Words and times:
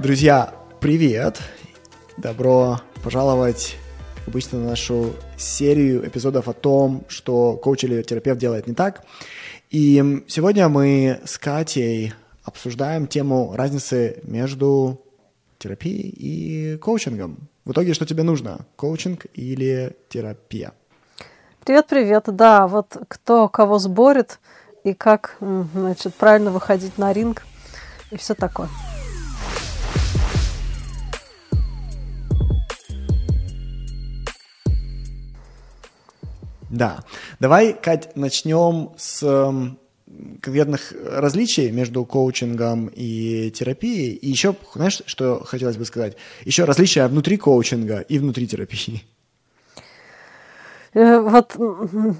Друзья, 0.00 0.54
привет! 0.80 1.42
Добро 2.16 2.80
пожаловать, 3.04 3.76
обычно, 4.26 4.58
на 4.58 4.70
нашу 4.70 5.12
серию 5.36 6.08
эпизодов 6.08 6.48
о 6.48 6.54
том, 6.54 7.04
что 7.06 7.58
коуч 7.58 7.84
или 7.84 8.00
терапевт 8.00 8.40
делает 8.40 8.66
не 8.66 8.72
так. 8.72 9.04
И 9.68 10.24
сегодня 10.26 10.70
мы 10.70 11.20
с 11.26 11.36
Катей 11.36 12.14
обсуждаем 12.44 13.08
тему 13.08 13.52
разницы 13.54 14.20
между 14.22 15.02
терапией 15.58 16.08
и 16.08 16.78
коучингом. 16.78 17.50
В 17.66 17.72
итоге, 17.72 17.92
что 17.92 18.06
тебе 18.06 18.22
нужно? 18.22 18.64
Коучинг 18.76 19.26
или 19.34 19.94
терапия? 20.08 20.72
Привет-привет. 21.62 22.24
Да, 22.28 22.68
вот 22.68 22.96
кто 23.06 23.48
кого 23.50 23.78
сборит 23.78 24.40
и 24.82 24.94
как, 24.94 25.36
значит, 25.74 26.14
правильно 26.14 26.50
выходить 26.50 26.96
на 26.96 27.12
ринг 27.12 27.42
и 28.10 28.16
все 28.16 28.32
такое. 28.32 28.70
Да. 36.70 37.00
Давай, 37.40 37.74
Кать, 37.74 38.16
начнем 38.16 38.92
с 38.96 39.22
эм, 39.24 39.78
конкретных 40.40 40.92
различий 41.04 41.70
между 41.70 42.04
коучингом 42.04 42.90
и 42.94 43.50
терапией. 43.50 44.14
И 44.14 44.28
еще, 44.28 44.54
знаешь, 44.74 45.02
что 45.06 45.42
хотелось 45.44 45.76
бы 45.76 45.84
сказать? 45.84 46.16
Еще 46.44 46.64
различия 46.64 47.06
внутри 47.08 47.36
коучинга 47.36 48.00
и 48.00 48.18
внутри 48.18 48.46
терапии. 48.46 49.02
Э, 50.94 51.20
вот 51.20 51.56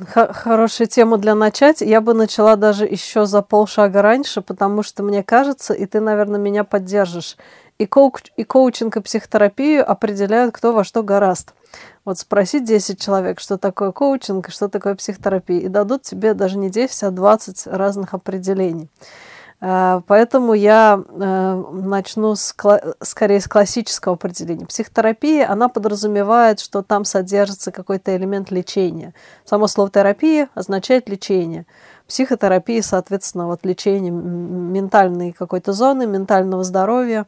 хорошая 0.09 0.89
тема 0.89 1.19
для 1.19 1.37
начать. 1.37 1.81
Я 1.81 2.01
бы 2.01 2.13
начала 2.15 2.57
даже 2.57 2.87
еще 2.87 3.27
за 3.27 3.43
полшага 3.43 4.03
раньше, 4.03 4.43
потому 4.43 4.83
что 4.83 5.05
мне 5.05 5.23
кажется, 5.23 5.75
и 5.75 5.87
ты, 5.87 6.01
наверное, 6.01 6.41
меня 6.41 6.65
поддержишь, 6.65 7.37
и, 7.79 7.87
коуч, 7.87 8.33
и 8.37 8.45
коучинг, 8.45 8.97
и 8.97 9.01
психотерапию 9.01 9.89
определяют, 9.89 10.55
кто 10.55 10.73
во 10.73 10.85
что 10.85 11.03
гораст. 11.03 11.55
Вот 12.05 12.19
спроси 12.19 12.61
10 12.61 13.01
человек, 13.01 13.41
что 13.41 13.59
такое 13.59 13.93
коучинг 13.93 14.49
и 14.49 14.53
что 14.53 14.69
такое 14.69 14.95
психотерапия, 14.95 15.61
и 15.61 15.69
дадут 15.69 16.03
тебе 16.03 16.35
даже 16.35 16.59
не 16.59 16.71
10, 16.71 17.03
а 17.03 17.11
20 17.11 17.67
разных 17.67 18.15
определений. 18.15 18.89
Э, 19.61 20.01
поэтому 20.07 20.55
я 20.55 21.03
э, 21.07 21.65
начну 21.73 22.35
с, 22.35 22.55
скорее 23.03 23.41
с 23.41 23.49
классического 23.49 24.15
определения. 24.15 24.67
Психотерапия, 24.67 25.51
она 25.51 25.69
подразумевает, 25.69 26.61
что 26.61 26.83
там 26.83 27.05
содержится 27.05 27.71
какой-то 27.71 28.17
элемент 28.17 28.51
лечения. 28.51 29.15
Само 29.45 29.67
слово 29.67 29.91
терапия 29.91 30.49
означает 30.55 31.09
лечение. 31.09 31.67
Психотерапия, 32.09 32.83
соответственно, 32.83 33.47
вот 33.47 33.65
лечение 33.65 34.11
ментальной 34.11 35.33
какой-то 35.33 35.73
зоны, 35.73 36.07
ментального 36.07 36.65
здоровья. 36.65 37.27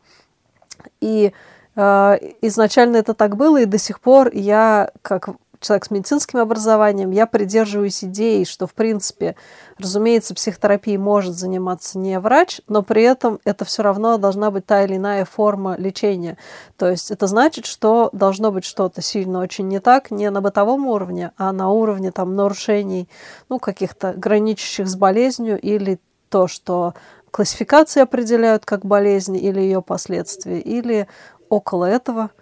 И 1.00 1.32
изначально 1.74 2.96
это 2.96 3.14
так 3.14 3.36
было, 3.36 3.60
и 3.60 3.66
до 3.66 3.78
сих 3.78 4.00
пор 4.00 4.30
я, 4.32 4.90
как 5.02 5.30
человек 5.62 5.84
с 5.84 5.90
медицинским 5.90 6.40
образованием, 6.40 7.10
я 7.10 7.26
придерживаюсь 7.26 8.04
идеи, 8.04 8.44
что, 8.44 8.66
в 8.66 8.74
принципе, 8.74 9.36
разумеется, 9.78 10.34
психотерапией 10.34 10.98
может 10.98 11.34
заниматься 11.34 11.98
не 11.98 12.18
врач, 12.18 12.60
но 12.68 12.82
при 12.82 13.02
этом 13.02 13.38
это 13.44 13.64
все 13.64 13.82
равно 13.82 14.18
должна 14.18 14.50
быть 14.50 14.66
та 14.66 14.84
или 14.84 14.96
иная 14.96 15.24
форма 15.24 15.76
лечения. 15.78 16.36
То 16.76 16.90
есть 16.90 17.10
это 17.10 17.26
значит, 17.26 17.66
что 17.66 18.10
должно 18.12 18.50
быть 18.50 18.64
что-то 18.64 19.02
сильно 19.02 19.40
очень 19.40 19.68
не 19.68 19.78
так, 19.78 20.10
не 20.10 20.28
на 20.30 20.40
бытовом 20.40 20.86
уровне, 20.86 21.32
а 21.36 21.52
на 21.52 21.70
уровне 21.70 22.10
там, 22.10 22.34
нарушений, 22.34 23.08
ну, 23.48 23.58
каких-то 23.58 24.12
граничащих 24.14 24.88
с 24.88 24.96
болезнью 24.96 25.58
или 25.60 26.00
то, 26.28 26.48
что 26.48 26.94
классификации 27.30 28.00
определяют 28.00 28.64
как 28.64 28.84
болезнь 28.84 29.36
или 29.36 29.60
ее 29.60 29.80
последствия, 29.80 30.60
или 30.60 31.08
около 31.52 31.84
этого– 31.84 32.30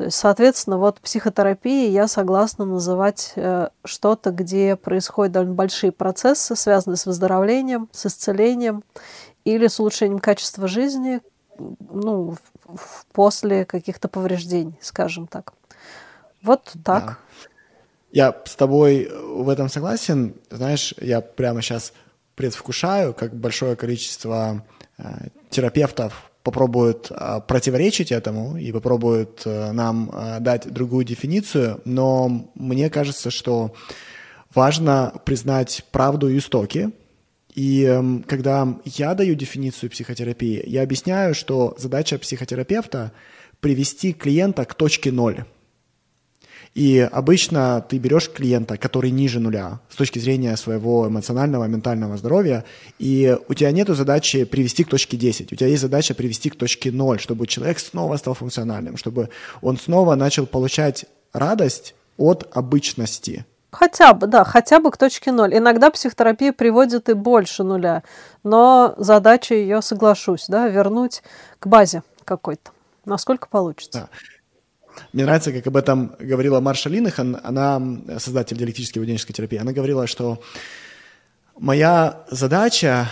то 0.00 0.04
есть, 0.04 0.16
соответственно, 0.16 0.78
вот 0.78 0.98
психотерапией 1.02 1.92
я 1.92 2.08
согласна 2.08 2.64
называть 2.64 3.34
э, 3.36 3.68
что-то, 3.84 4.30
где 4.30 4.74
происходят 4.74 5.34
довольно 5.34 5.52
большие 5.52 5.92
процессы, 5.92 6.56
связанные 6.56 6.96
с 6.96 7.04
выздоровлением, 7.04 7.86
с 7.92 8.06
исцелением 8.06 8.82
или 9.44 9.66
с 9.66 9.78
улучшением 9.78 10.18
качества 10.18 10.68
жизни 10.68 11.20
ну, 11.58 12.34
после 13.12 13.66
каких-то 13.66 14.08
повреждений, 14.08 14.78
скажем 14.80 15.26
так. 15.26 15.52
Вот 16.40 16.72
так. 16.82 17.04
Да. 17.04 17.18
Я 18.10 18.36
с 18.46 18.56
тобой 18.56 19.06
в 19.12 19.50
этом 19.50 19.68
согласен. 19.68 20.34
Знаешь, 20.48 20.94
я 20.96 21.20
прямо 21.20 21.60
сейчас 21.60 21.92
предвкушаю, 22.36 23.12
как 23.12 23.34
большое 23.34 23.76
количество 23.76 24.64
э, 24.96 25.02
терапевтов 25.50 26.29
попробуют 26.42 27.08
а, 27.10 27.40
противоречить 27.40 28.12
этому 28.12 28.56
и 28.56 28.72
попробуют 28.72 29.42
а, 29.44 29.72
нам 29.72 30.10
а, 30.12 30.40
дать 30.40 30.72
другую 30.72 31.04
дефиницию, 31.04 31.80
но 31.84 32.50
мне 32.54 32.90
кажется, 32.90 33.30
что 33.30 33.74
важно 34.54 35.12
признать 35.24 35.84
правду 35.90 36.28
и 36.28 36.38
истоки. 36.38 36.90
И 37.54 37.82
эм, 37.82 38.22
когда 38.22 38.78
я 38.84 39.14
даю 39.14 39.34
дефиницию 39.34 39.90
психотерапии, 39.90 40.62
я 40.66 40.82
объясняю, 40.82 41.34
что 41.34 41.74
задача 41.78 42.18
психотерапевта– 42.18 43.12
привести 43.60 44.14
клиента 44.14 44.64
к 44.64 44.74
точке 44.74 45.12
ноль– 45.12 45.44
и 46.74 47.00
обычно 47.00 47.84
ты 47.88 47.98
берешь 47.98 48.30
клиента, 48.30 48.76
который 48.76 49.10
ниже 49.10 49.40
нуля 49.40 49.80
с 49.88 49.96
точки 49.96 50.18
зрения 50.20 50.56
своего 50.56 51.08
эмоционального, 51.08 51.64
ментального 51.64 52.16
здоровья, 52.16 52.64
и 52.98 53.36
у 53.48 53.54
тебя 53.54 53.72
нет 53.72 53.88
задачи 53.88 54.44
привести 54.44 54.84
к 54.84 54.88
точке 54.88 55.16
10, 55.16 55.52
у 55.52 55.56
тебя 55.56 55.66
есть 55.66 55.82
задача 55.82 56.14
привести 56.14 56.48
к 56.50 56.56
точке 56.56 56.92
0, 56.92 57.18
чтобы 57.18 57.46
человек 57.46 57.80
снова 57.80 58.16
стал 58.16 58.34
функциональным, 58.34 58.96
чтобы 58.96 59.30
он 59.62 59.78
снова 59.78 60.14
начал 60.14 60.46
получать 60.46 61.06
радость 61.32 61.94
от 62.16 62.48
обычности. 62.52 63.44
Хотя 63.72 64.14
бы, 64.14 64.26
да, 64.26 64.44
хотя 64.44 64.80
бы 64.80 64.90
к 64.90 64.96
точке 64.96 65.30
ноль. 65.30 65.56
Иногда 65.56 65.90
психотерапия 65.90 66.52
приводит 66.52 67.08
и 67.08 67.14
больше 67.14 67.62
нуля, 67.62 68.02
но 68.42 68.94
задача 68.96 69.54
ее, 69.54 69.80
соглашусь, 69.80 70.46
да, 70.48 70.68
вернуть 70.68 71.22
к 71.60 71.66
базе 71.66 72.02
какой-то, 72.24 72.72
насколько 73.04 73.48
получится. 73.48 74.08
Да. 74.10 74.18
Мне 75.12 75.24
нравится, 75.24 75.52
как 75.52 75.66
об 75.66 75.76
этом 75.76 76.14
говорила 76.18 76.60
Марша 76.60 76.88
Линахан, 76.88 77.38
она 77.42 77.80
создатель 78.18 78.56
диалектической 78.56 79.00
поведенческой 79.00 79.32
терапии. 79.32 79.58
Она 79.58 79.72
говорила, 79.72 80.06
что 80.06 80.40
моя 81.58 82.24
задача 82.30 83.08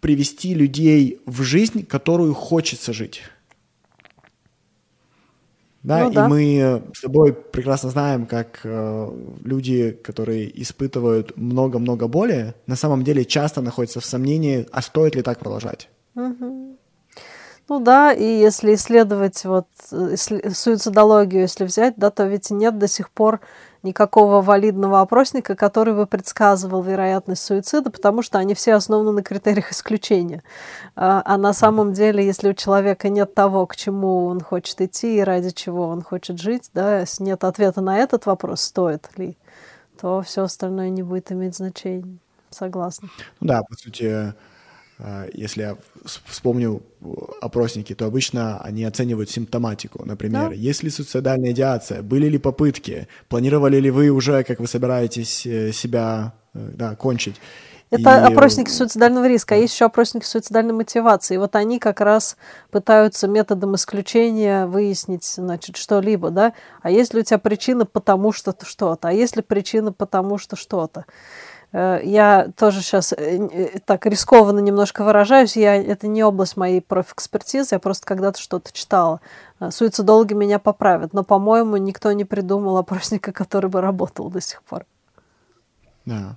привести 0.00 0.54
людей 0.54 1.20
в 1.26 1.42
жизнь, 1.42 1.84
которую 1.84 2.34
хочется 2.34 2.92
жить. 2.92 3.22
Да, 5.82 6.04
ну, 6.04 6.10
и 6.10 6.14
да. 6.14 6.28
мы 6.28 6.82
с 6.92 7.00
тобой 7.00 7.32
прекрасно 7.32 7.88
знаем, 7.88 8.26
как 8.26 8.60
э, 8.64 9.10
люди, 9.42 9.92
которые 9.92 10.62
испытывают 10.62 11.36
много-много 11.38 12.06
боли, 12.06 12.54
на 12.66 12.76
самом 12.76 13.02
деле 13.02 13.24
часто 13.24 13.62
находятся 13.62 14.00
в 14.00 14.04
сомнении, 14.04 14.66
а 14.72 14.82
стоит 14.82 15.14
ли 15.14 15.22
так 15.22 15.38
продолжать. 15.38 15.88
Угу. 16.14 16.69
Ну 17.70 17.78
да, 17.78 18.12
и 18.12 18.24
если 18.24 18.74
исследовать 18.74 19.44
вот 19.44 19.68
суицидологию, 19.78 21.42
если 21.42 21.64
взять, 21.64 21.94
да, 21.96 22.10
то 22.10 22.24
ведь 22.24 22.50
нет 22.50 22.78
до 22.78 22.88
сих 22.88 23.10
пор 23.10 23.38
никакого 23.84 24.42
валидного 24.42 25.00
опросника, 25.00 25.54
который 25.54 25.94
бы 25.94 26.06
предсказывал 26.06 26.82
вероятность 26.82 27.44
суицида, 27.44 27.90
потому 27.90 28.22
что 28.22 28.38
они 28.40 28.54
все 28.54 28.74
основаны 28.74 29.12
на 29.12 29.22
критериях 29.22 29.70
исключения. 29.70 30.42
А, 30.96 31.22
а 31.24 31.38
на 31.38 31.52
самом 31.52 31.92
деле, 31.92 32.26
если 32.26 32.48
у 32.48 32.54
человека 32.54 33.08
нет 33.08 33.34
того, 33.34 33.64
к 33.66 33.76
чему 33.76 34.26
он 34.26 34.40
хочет 34.40 34.80
идти 34.80 35.18
и 35.18 35.20
ради 35.20 35.50
чего 35.50 35.86
он 35.86 36.02
хочет 36.02 36.40
жить, 36.40 36.70
да, 36.74 36.98
если 36.98 37.22
нет 37.22 37.44
ответа 37.44 37.80
на 37.80 37.98
этот 37.98 38.26
вопрос, 38.26 38.62
стоит 38.62 39.08
ли, 39.16 39.36
то 40.00 40.22
все 40.22 40.42
остальное 40.42 40.88
не 40.88 41.04
будет 41.04 41.30
иметь 41.30 41.54
значения. 41.56 42.18
Согласна. 42.50 43.10
Да, 43.40 43.62
по 43.62 43.76
сути, 43.76 44.34
если 45.32 45.62
я 45.62 45.76
вспомню 46.04 46.82
опросники, 47.40 47.94
то 47.94 48.06
обычно 48.06 48.60
они 48.60 48.84
оценивают 48.84 49.30
симптоматику. 49.30 50.04
Например, 50.04 50.50
да. 50.50 50.54
есть 50.54 50.82
ли 50.82 50.90
суицидальная 50.90 51.52
идеация, 51.52 52.02
были 52.02 52.26
ли 52.26 52.38
попытки, 52.38 53.08
планировали 53.28 53.78
ли 53.78 53.90
вы 53.90 54.10
уже, 54.10 54.44
как 54.44 54.60
вы 54.60 54.66
собираетесь 54.66 55.46
э, 55.46 55.72
себя 55.72 56.34
э, 56.54 56.70
да, 56.74 56.96
кончить. 56.96 57.36
Это 57.90 58.28
и... 58.28 58.32
опросники 58.32 58.70
суицидального 58.70 59.26
риска, 59.26 59.56
а 59.56 59.58
есть 59.58 59.74
еще 59.74 59.86
опросники 59.86 60.24
суицидальной 60.24 60.72
мотивации. 60.72 61.34
И 61.34 61.38
вот 61.38 61.56
они 61.56 61.80
как 61.80 62.00
раз 62.00 62.36
пытаются 62.70 63.26
методом 63.26 63.74
исключения 63.74 64.66
выяснить, 64.66 65.24
значит, 65.24 65.76
что-либо, 65.76 66.30
да. 66.30 66.52
А 66.82 66.90
есть 66.90 67.14
ли 67.14 67.20
у 67.20 67.24
тебя 67.24 67.38
причина 67.38 67.86
потому 67.86 68.32
что-то, 68.32 68.64
что-то, 68.64 69.08
а 69.08 69.12
есть 69.12 69.34
ли 69.36 69.42
причина 69.42 69.92
потому 69.92 70.38
что 70.38 70.54
что-то. 70.54 71.04
Э, 71.72 72.00
я 72.02 72.50
тоже 72.56 72.80
сейчас 72.80 73.12
э, 73.12 73.16
э, 73.16 73.78
так 73.84 74.06
рискованно 74.06 74.60
немножко 74.60 75.04
выражаюсь. 75.04 75.56
Я, 75.56 75.76
это 75.76 76.06
не 76.08 76.24
область 76.24 76.56
моей 76.56 76.80
профэкспертизы, 76.80 77.74
я 77.74 77.78
просто 77.78 78.06
когда-то 78.06 78.40
что-то 78.40 78.72
читала. 78.72 79.20
Суицидологи 79.70 80.32
меня 80.32 80.58
поправят, 80.58 81.12
но, 81.12 81.22
по-моему, 81.22 81.76
никто 81.76 82.12
не 82.12 82.24
придумал 82.24 82.78
опросника, 82.78 83.32
который 83.32 83.68
бы 83.68 83.80
работал 83.80 84.30
до 84.30 84.40
сих 84.40 84.62
пор. 84.62 84.86
Да. 86.06 86.36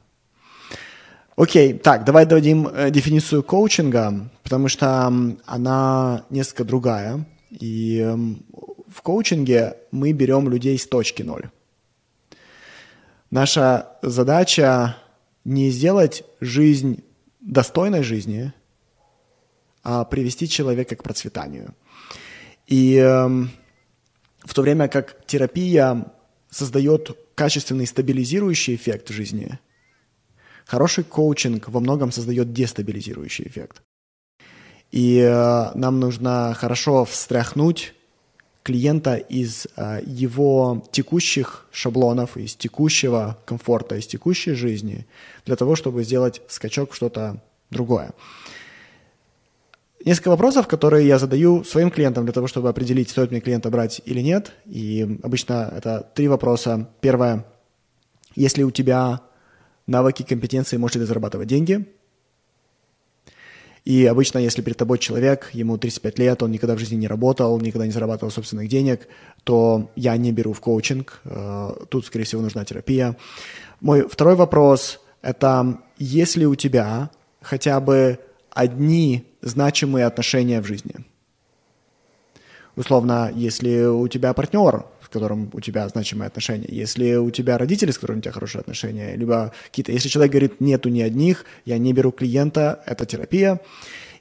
Окей, 1.37 1.73
так, 1.73 2.03
давай 2.03 2.25
дадим 2.25 2.69
дефиницию 2.91 3.41
коучинга, 3.41 4.29
потому 4.43 4.67
что 4.67 5.11
она 5.45 6.25
несколько 6.29 6.65
другая. 6.65 7.25
И 7.49 8.05
в 8.89 9.01
коучинге 9.01 9.77
мы 9.91 10.11
берем 10.11 10.49
людей 10.49 10.77
с 10.77 10.85
точки 10.85 11.23
ноль. 11.23 11.49
Наша 13.31 13.87
задача 14.01 14.97
не 15.45 15.69
сделать 15.69 16.23
жизнь 16.39 17.03
достойной 17.39 18.03
жизни, 18.03 18.53
а 19.83 20.05
привести 20.05 20.47
человека 20.47 20.95
к 20.95 21.03
процветанию. 21.03 21.75
И 22.67 22.95
э, 22.95 23.27
в 23.27 24.53
то 24.53 24.61
время 24.61 24.87
как 24.87 25.25
терапия 25.25 26.05
создает 26.49 27.17
качественный 27.35 27.87
стабилизирующий 27.87 28.75
эффект 28.75 29.09
в 29.09 29.13
жизни, 29.13 29.59
хороший 30.65 31.03
коучинг 31.03 31.67
во 31.67 31.79
многом 31.79 32.11
создает 32.11 32.53
дестабилизирующий 32.53 33.45
эффект. 33.47 33.81
И 34.91 35.17
э, 35.17 35.71
нам 35.73 35.99
нужно 35.99 36.53
хорошо 36.55 37.03
встряхнуть 37.03 37.93
клиента 38.63 39.15
из 39.15 39.67
э, 39.75 40.01
его 40.05 40.83
текущих 40.91 41.67
шаблонов, 41.71 42.37
из 42.37 42.55
текущего 42.55 43.37
комфорта, 43.45 43.95
из 43.95 44.07
текущей 44.07 44.53
жизни, 44.53 45.05
для 45.45 45.55
того, 45.55 45.75
чтобы 45.75 46.03
сделать 46.03 46.41
скачок 46.47 46.91
в 46.91 46.95
что-то 46.95 47.41
другое. 47.69 48.11
Несколько 50.05 50.29
вопросов, 50.29 50.67
которые 50.67 51.07
я 51.07 51.17
задаю 51.17 51.63
своим 51.63 51.89
клиентам 51.89 52.25
для 52.25 52.33
того, 52.33 52.47
чтобы 52.47 52.69
определить, 52.69 53.09
стоит 53.09 53.31
мне 53.31 53.39
клиента 53.39 53.69
брать 53.69 54.01
или 54.05 54.19
нет. 54.19 54.51
И 54.65 55.19
обычно 55.23 55.71
это 55.75 56.09
три 56.13 56.27
вопроса. 56.27 56.89
Первое. 56.99 57.45
Если 58.35 58.63
у 58.63 58.71
тебя 58.71 59.21
навыки, 59.87 60.23
компетенции, 60.23 60.75
можешь 60.75 60.95
ли 60.95 61.01
ты 61.01 61.07
зарабатывать 61.07 61.47
деньги? 61.47 61.85
И 63.85 64.05
обычно, 64.05 64.39
если 64.39 64.61
перед 64.61 64.77
тобой 64.77 64.97
человек, 64.97 65.49
ему 65.51 65.77
35 65.77 66.19
лет, 66.19 66.41
он 66.41 66.51
никогда 66.51 66.75
в 66.75 66.79
жизни 66.79 66.95
не 66.95 67.07
работал, 67.07 67.59
никогда 67.59 67.85
не 67.85 67.91
зарабатывал 67.91 68.31
собственных 68.31 68.69
денег, 68.69 69.07
то 69.43 69.91
я 69.95 70.15
не 70.15 70.31
беру 70.31 70.53
в 70.53 70.61
коучинг. 70.61 71.19
Э, 71.25 71.71
тут, 71.89 72.05
скорее 72.05 72.23
всего, 72.23 72.41
нужна 72.41 72.63
терапия. 72.63 73.17
Мой 73.81 74.07
второй 74.07 74.35
вопрос– 74.35 75.01
это 75.21 75.79
если 75.97 76.45
у 76.45 76.55
тебя 76.55 77.09
хотя 77.41 77.79
бы 77.81 78.19
одни 78.51 79.25
значимые 79.41 80.05
отношения 80.05 80.61
в 80.61 80.65
жизни. 80.65 80.95
Условно, 82.75 83.31
если 83.35 83.85
у 83.85 84.07
тебя 84.07 84.33
партнер, 84.33 84.85
которым 85.13 85.49
у 85.53 85.61
тебя 85.61 85.87
значимые 85.87 86.27
отношения, 86.27 86.67
если 86.67 87.15
у 87.15 87.31
тебя 87.31 87.57
родители, 87.57 87.91
с 87.91 87.97
которыми 87.97 88.19
у 88.19 88.21
тебя 88.21 88.31
хорошие 88.31 88.59
отношения, 88.59 89.15
либо 89.15 89.53
какие-то... 89.65 89.91
Если 89.91 90.09
человек 90.09 90.31
говорит, 90.31 90.61
нету 90.61 90.89
ни 90.89 91.01
одних, 91.01 91.45
я 91.65 91.77
не 91.77 91.93
беру 91.93 92.11
клиента, 92.11 92.83
это 92.85 93.05
терапия. 93.05 93.61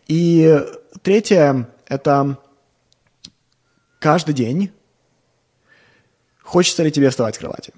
И 0.06 0.60
третье– 1.02 1.68
это 1.88 2.38
каждый 3.98 4.34
день 4.34 4.70
хочется 6.42 6.82
ли 6.82 6.92
тебе 6.92 7.10
вставать 7.10 7.34
с 7.34 7.38
кровати 7.38 7.72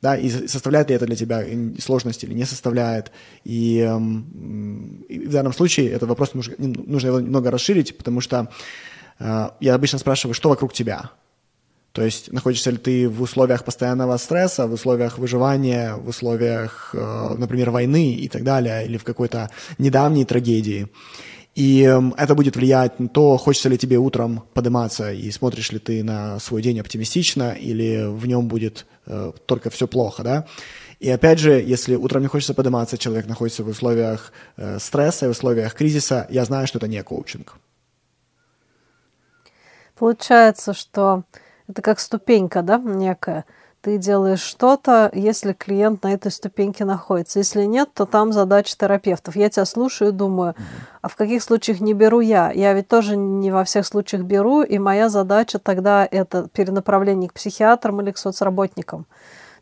да, 0.00 0.16
и 0.16 0.28
составляет 0.46 0.88
ли 0.90 0.96
это 0.96 1.06
для 1.06 1.16
тебя 1.16 1.44
сложность 1.80 2.22
или 2.22 2.32
не 2.32 2.44
составляет. 2.44 3.10
И, 3.44 3.78
эм, 3.78 5.04
и 5.08 5.26
в 5.26 5.32
данном 5.32 5.52
случае 5.52 5.90
этот 5.90 6.08
вопрос 6.08 6.34
нужно, 6.34 6.54
нужно 6.58 7.08
его 7.08 7.20
немного 7.20 7.50
расширить, 7.50 7.96
потому 7.96 8.20
что 8.20 8.48
э, 9.18 9.50
я 9.60 9.74
обычно 9.74 9.98
спрашиваю, 9.98 10.34
что 10.34 10.50
вокруг 10.50 10.72
тебя. 10.72 11.10
То 11.98 12.04
есть 12.04 12.32
находишься 12.32 12.70
ли 12.70 12.76
ты 12.76 13.08
в 13.08 13.20
условиях 13.22 13.64
постоянного 13.64 14.16
стресса, 14.18 14.68
в 14.68 14.72
условиях 14.72 15.18
выживания, 15.18 15.96
в 15.96 16.10
условиях, 16.10 16.90
э, 16.94 17.34
например, 17.36 17.70
войны 17.70 18.14
и 18.14 18.28
так 18.28 18.44
далее, 18.44 18.86
или 18.86 18.98
в 18.98 19.02
какой-то 19.02 19.50
недавней 19.78 20.24
трагедии. 20.24 20.86
И 21.56 21.82
эм, 21.82 22.14
это 22.16 22.36
будет 22.36 22.54
влиять 22.54 23.00
на 23.00 23.08
то, 23.08 23.36
хочется 23.36 23.68
ли 23.68 23.76
тебе 23.76 23.96
утром 23.96 24.44
подниматься, 24.54 25.12
и 25.12 25.28
смотришь 25.32 25.72
ли 25.72 25.80
ты 25.80 26.04
на 26.04 26.38
свой 26.38 26.62
день 26.62 26.78
оптимистично, 26.78 27.50
или 27.50 28.06
в 28.06 28.28
нем 28.28 28.46
будет 28.46 28.86
э, 29.06 29.32
только 29.46 29.68
все 29.68 29.88
плохо, 29.88 30.22
да. 30.22 30.46
И 31.00 31.10
опять 31.10 31.40
же, 31.40 31.60
если 31.60 31.96
утром 31.96 32.22
не 32.22 32.28
хочется 32.28 32.54
подниматься, 32.54 32.96
человек 32.96 33.26
находится 33.26 33.64
в 33.64 33.68
условиях 33.68 34.32
э, 34.56 34.78
стресса, 34.78 35.26
в 35.26 35.32
условиях 35.32 35.74
кризиса, 35.74 36.28
я 36.30 36.44
знаю, 36.44 36.68
что 36.68 36.78
это 36.78 36.86
не 36.86 37.02
коучинг. 37.02 37.56
Получается, 39.96 40.74
что 40.74 41.24
это 41.68 41.82
как 41.82 42.00
ступенька, 42.00 42.62
да, 42.62 42.78
некая– 42.78 43.44
ты 43.80 43.96
делаешь 43.96 44.40
что-то, 44.40 45.10
если 45.14 45.52
клиент 45.52 46.02
на 46.02 46.12
этой 46.12 46.32
ступеньке 46.32 46.84
находится. 46.84 47.38
Если 47.38 47.62
нет, 47.62 47.88
то 47.94 48.06
там 48.06 48.32
задача 48.32 48.76
терапевтов. 48.76 49.36
Я 49.36 49.50
тебя 49.50 49.64
слушаю 49.64 50.10
и 50.10 50.14
думаю, 50.14 50.56
а 51.00 51.08
в 51.08 51.14
каких 51.14 51.42
случаях 51.42 51.80
не 51.80 51.94
беру 51.94 52.18
я? 52.18 52.50
Я 52.50 52.72
ведь 52.72 52.88
тоже 52.88 53.16
не 53.16 53.52
во 53.52 53.62
всех 53.62 53.86
случаях 53.86 54.24
беру, 54.24 54.62
и 54.62 54.78
моя 54.78 55.08
задача 55.08 55.60
тогда 55.60 56.06
это 56.10 56.48
перенаправление 56.48 57.30
к 57.30 57.34
психиатрам 57.34 58.00
или 58.00 58.10
к 58.10 58.18
соцработникам. 58.18 59.06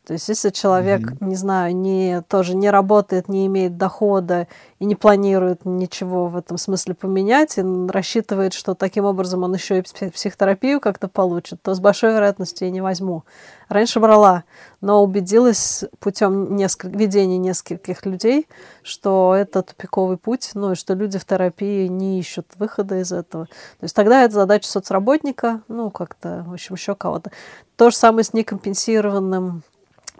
То 0.06 0.12
есть, 0.12 0.28
если 0.28 0.50
человек, 0.50 1.00
mm-hmm. 1.00 1.26
не 1.26 1.34
знаю, 1.34 1.74
не, 1.74 2.22
тоже 2.22 2.54
не 2.54 2.70
работает, 2.70 3.28
не 3.28 3.44
имеет 3.46 3.76
дохода 3.76 4.46
и 4.78 4.84
не 4.84 4.94
планирует 4.94 5.64
ничего 5.64 6.28
в 6.28 6.36
этом 6.36 6.58
смысле 6.58 6.94
поменять, 6.94 7.58
и 7.58 7.62
рассчитывает, 7.88 8.52
что 8.52 8.76
таким 8.76 9.04
образом 9.04 9.42
он 9.42 9.52
еще 9.52 9.80
и 9.80 9.82
психотерапию 9.82 10.80
как-то 10.80 11.08
получит, 11.08 11.60
то 11.60 11.74
с 11.74 11.80
большой 11.80 12.12
вероятностью 12.12 12.68
я 12.68 12.72
не 12.72 12.80
возьму. 12.80 13.24
Раньше 13.68 13.98
брала, 13.98 14.44
но 14.80 15.02
убедилась 15.02 15.84
путем 15.98 16.54
несколь... 16.54 16.90
ведения 16.96 17.38
нескольких 17.38 18.06
людей, 18.06 18.46
что 18.84 19.34
это 19.36 19.62
тупиковый 19.62 20.18
путь, 20.18 20.52
ну 20.54 20.70
и 20.70 20.76
что 20.76 20.94
люди 20.94 21.18
в 21.18 21.24
терапии 21.24 21.88
не 21.88 22.20
ищут 22.20 22.46
выхода 22.58 23.00
из 23.00 23.10
этого. 23.10 23.46
То 23.46 23.82
есть 23.82 23.96
тогда 23.96 24.22
это 24.22 24.34
задача 24.34 24.68
соцработника, 24.68 25.62
ну 25.66 25.90
как-то, 25.90 26.44
в 26.46 26.52
общем, 26.52 26.76
еще 26.76 26.94
кого-то. 26.94 27.32
То 27.74 27.90
же 27.90 27.96
самое 27.96 28.22
с 28.22 28.32
некомпенсированным 28.32 29.64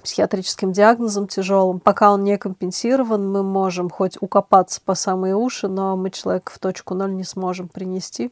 психиатрическим 0.06 0.70
диагнозом 0.70 1.26
тяжелым. 1.26 1.80
Пока 1.80 2.12
он 2.12 2.22
не 2.22 2.38
компенсирован, 2.38 3.28
мы 3.28 3.42
можем 3.42 3.90
хоть 3.90 4.16
укопаться 4.20 4.80
по 4.84 4.94
самые 4.94 5.34
уши, 5.34 5.66
но 5.66 5.96
мы 5.96 6.10
человека 6.10 6.52
в 6.54 6.60
точку 6.60 6.94
ноль 6.94 7.12
не 7.12 7.24
сможем 7.24 7.66
принести. 7.66 8.30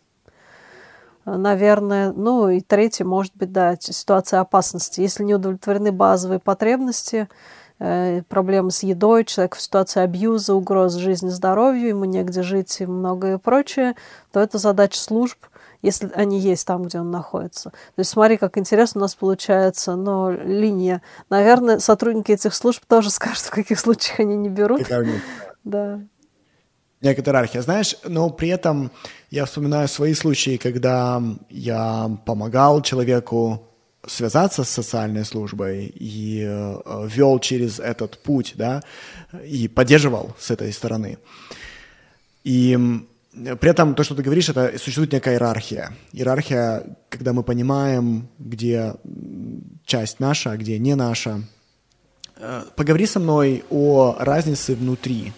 Наверное, 1.25 2.13
ну 2.13 2.49
и 2.49 2.61
третье, 2.61 3.05
может 3.05 3.35
быть, 3.35 3.51
да, 3.51 3.77
ситуация 3.81 4.39
опасности. 4.39 5.01
Если 5.01 5.25
не 5.25 5.35
удовлетворены 5.35 5.91
базовые 5.91 6.39
потребности, 6.39 7.29
э, 7.81 8.23
проблемы 8.29 8.71
с 8.71 8.85
едой, 8.85 9.25
человек 9.25 9.57
в 9.57 9.61
ситуации 9.61 10.01
абьюза, 10.01 10.55
угроз 10.55 10.95
жизни, 10.95 11.31
здоровью, 11.31 11.89
ему 11.89 12.05
негде 12.05 12.43
жить 12.43 12.81
и 12.81 12.87
многое 12.87 13.39
прочее, 13.39 13.97
то 14.31 14.39
это 14.39 14.59
задача 14.59 15.01
служб– 15.01 15.39
если 15.85 16.11
они 16.15 16.41
есть 16.41 16.67
там, 16.67 16.85
где 16.85 16.99
он 16.99 17.11
находится. 17.11 17.71
То 17.71 17.99
есть 17.99 18.11
смотри, 18.11 18.39
как 18.39 18.57
интересно 18.57 19.01
у 19.01 19.03
нас 19.03 19.15
получается, 19.15 19.97
но 19.97 20.31
линия. 20.31 21.03
Наверное, 21.29 21.79
сотрудники 21.79 22.33
этих 22.33 22.55
служб 22.55 22.83
тоже 22.87 23.11
скажут, 23.11 23.45
в 23.45 23.51
каких 23.51 23.79
случаях 23.79 24.21
они 24.21 24.37
не 24.37 24.49
берут. 24.49 24.83
Да. 25.65 25.99
Некоторая 27.01 27.45
иерархия, 27.45 27.63
знаешь, 27.63 27.97
но 28.05 28.29
при 28.29 28.51
этом 28.51 28.91
я 29.31 29.47
вспоминаю 29.47 29.89
свои 29.89 30.13
случаи, 30.13 30.59
когда 30.59 31.23
я 31.49 32.19
помогал 32.27 32.83
человеку 32.83 33.67
связаться 34.07 34.63
с 34.63 34.69
социальной 34.69 35.25
службой 35.25 35.87
и 35.87 36.45
э, 36.47 37.09
вел 37.09 37.39
через 37.39 37.81
этот 37.81 38.23
путь, 38.23 38.53
да, 38.57 38.83
и 39.43 39.69
поддерживал 39.69 40.37
с 40.39 40.51
этой 40.51 40.71
стороны. 40.71 41.17
И 42.43 42.79
при 43.35 43.71
этом 43.71 43.95
то, 43.95 44.05
что 44.05 44.15
ты 44.15 44.23
говоришь, 44.23 44.49
это 44.49 44.79
существует 44.79 45.13
некая 45.13 45.35
иерархия. 45.35 45.93
Иерархия, 46.13 46.97
когда 47.09 47.33
мы 47.33 47.43
понимаем, 47.43 48.29
где 48.39 48.95
часть 49.85 50.21
наша, 50.21 50.53
а 50.53 50.57
где 50.57 50.79
не 50.79 50.95
наша. 50.95 51.43
Э, 52.37 52.63
поговори 52.77 53.07
со 53.07 53.21
мной 53.21 53.65
о 53.71 54.17
разнице 54.19 54.75
внутри 54.75 55.33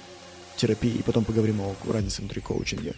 терапии, 0.56 0.96
и 0.98 1.02
потом 1.02 1.24
поговорим 1.24 1.60
о 1.60 1.74
разнице 1.90 2.20
внутри 2.20 2.40
коучинга. 2.40 2.92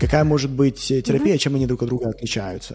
Какая 0.00 0.24
может 0.24 0.50
быть 0.50 0.80
терапия, 0.80 1.34
mm-hmm. 1.34 1.38
чем 1.38 1.54
они 1.54 1.66
друг 1.66 1.82
от 1.82 1.88
друга 1.88 2.08
отличаются? 2.08 2.74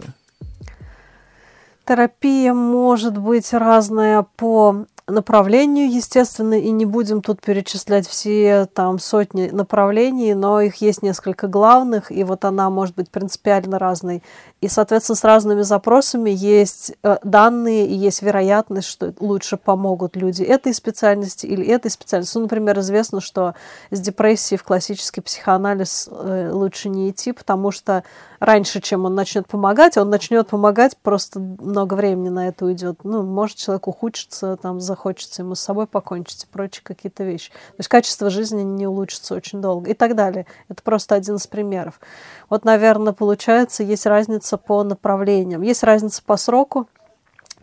Терапия 1.84 2.52
может 2.54 3.18
быть 3.18 3.52
разная 3.52 4.22
по 4.36 4.86
направлению, 5.08 5.88
естественно, 5.88 6.54
и 6.54 6.70
не 6.70 6.84
будем 6.84 7.22
тут 7.22 7.40
перечислять 7.40 8.08
все 8.08 8.66
там 8.66 8.98
сотни 8.98 9.48
направлений, 9.50 10.34
но 10.34 10.60
их 10.60 10.76
есть 10.76 11.02
несколько 11.02 11.46
главных, 11.46 12.10
и 12.10 12.24
вот 12.24 12.44
она 12.44 12.70
может 12.70 12.96
быть 12.96 13.10
принципиально 13.10 13.78
разной. 13.78 14.22
И, 14.60 14.68
соответственно, 14.68 15.16
с 15.16 15.22
разными 15.22 15.62
запросами 15.62 16.30
есть 16.30 16.94
э, 17.04 17.18
данные 17.22 17.86
и 17.86 17.94
есть 17.94 18.22
вероятность, 18.22 18.88
что 18.88 19.14
лучше 19.20 19.56
помогут 19.56 20.16
люди 20.16 20.42
этой 20.42 20.74
специальности 20.74 21.46
или 21.46 21.64
этой 21.66 21.90
специальности. 21.90 22.36
Ну, 22.36 22.42
например, 22.42 22.78
известно, 22.80 23.20
что 23.20 23.54
с 23.92 24.00
депрессией 24.00 24.58
в 24.58 24.64
классический 24.64 25.20
психоанализ 25.20 26.08
э, 26.10 26.50
лучше 26.52 26.88
не 26.88 27.10
идти, 27.10 27.30
потому 27.30 27.70
что 27.70 28.02
раньше, 28.40 28.80
чем 28.80 29.04
он 29.04 29.14
начнет 29.14 29.46
помогать, 29.46 29.96
он 29.96 30.10
начнет 30.10 30.48
помогать, 30.48 30.96
просто 30.96 31.38
много 31.38 31.94
времени 31.94 32.28
на 32.28 32.48
это 32.48 32.64
уйдет. 32.64 33.00
Ну, 33.04 33.22
может 33.22 33.56
человек 33.56 33.86
ухудшится, 33.86 34.56
там, 34.56 34.80
захочется 34.96 35.42
ему 35.42 35.54
с 35.54 35.60
собой 35.60 35.86
покончить 35.86 36.44
и 36.44 36.46
прочие 36.46 36.82
какие-то 36.82 37.22
вещи. 37.22 37.50
То 37.50 37.76
есть 37.78 37.88
качество 37.88 38.30
жизни 38.30 38.62
не 38.62 38.86
улучшится 38.86 39.34
очень 39.34 39.60
долго 39.60 39.90
и 39.90 39.94
так 39.94 40.16
далее. 40.16 40.46
Это 40.68 40.82
просто 40.82 41.14
один 41.14 41.36
из 41.36 41.46
примеров. 41.46 42.00
Вот, 42.48 42.64
наверное, 42.64 43.12
получается, 43.12 43.82
есть 43.82 44.06
разница 44.06 44.56
по 44.56 44.82
направлениям. 44.82 45.60
Есть 45.60 45.82
разница 45.82 46.22
по 46.24 46.38
сроку, 46.38 46.88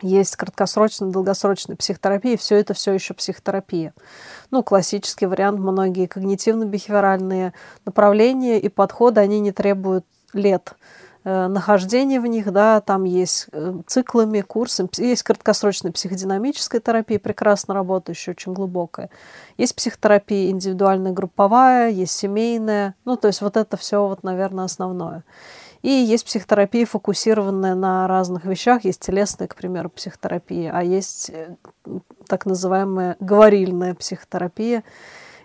есть 0.00 0.36
краткосрочная, 0.36 1.10
долгосрочная 1.10 1.76
психотерапия, 1.76 2.34
и 2.34 2.36
все 2.36 2.56
это 2.56 2.72
все 2.72 2.92
еще 2.92 3.14
психотерапия. 3.14 3.94
Ну, 4.50 4.62
классический 4.62 5.26
вариант, 5.26 5.58
многие 5.58 6.06
когнитивно-бихевиоральные 6.06 7.52
направления 7.84 8.60
и 8.60 8.68
подходы, 8.68 9.20
они 9.20 9.40
не 9.40 9.50
требуют 9.50 10.06
лет 10.32 10.74
э, 11.24 11.46
нахождения 11.48 12.20
в 12.20 12.26
них, 12.26 12.52
да, 12.52 12.80
там 12.80 13.04
есть 13.04 13.48
э, 13.52 13.74
циклами, 13.86 14.40
курсы, 14.40 14.88
есть 14.98 15.22
краткосрочная 15.22 15.92
психодинамическая 15.92 16.80
терапия, 16.80 17.18
прекрасно 17.18 17.74
работающая, 17.74 18.32
очень 18.32 18.52
глубокая. 18.52 19.10
Есть 19.58 19.74
психотерапия 19.74 20.50
индивидуальная, 20.50 21.12
групповая, 21.12 21.90
есть 21.90 22.12
семейная, 22.12 22.94
ну, 23.04 23.16
то 23.16 23.28
есть 23.28 23.40
вот 23.40 23.56
это 23.56 23.76
все, 23.76 24.06
вот, 24.06 24.22
наверное, 24.22 24.64
основное. 24.64 25.24
И 25.84 25.90
есть 25.90 26.24
психотерапия, 26.24 26.86
фокусированная 26.86 27.74
на 27.74 28.08
разных 28.08 28.46
вещах. 28.46 28.86
Есть 28.86 29.00
телесная, 29.00 29.48
к 29.48 29.54
примеру, 29.54 29.90
психотерапия, 29.90 30.72
а 30.74 30.82
есть 30.82 31.28
э, 31.28 31.56
так 32.26 32.46
называемая 32.46 33.16
говорильная 33.20 33.94
психотерапия, 33.94 34.82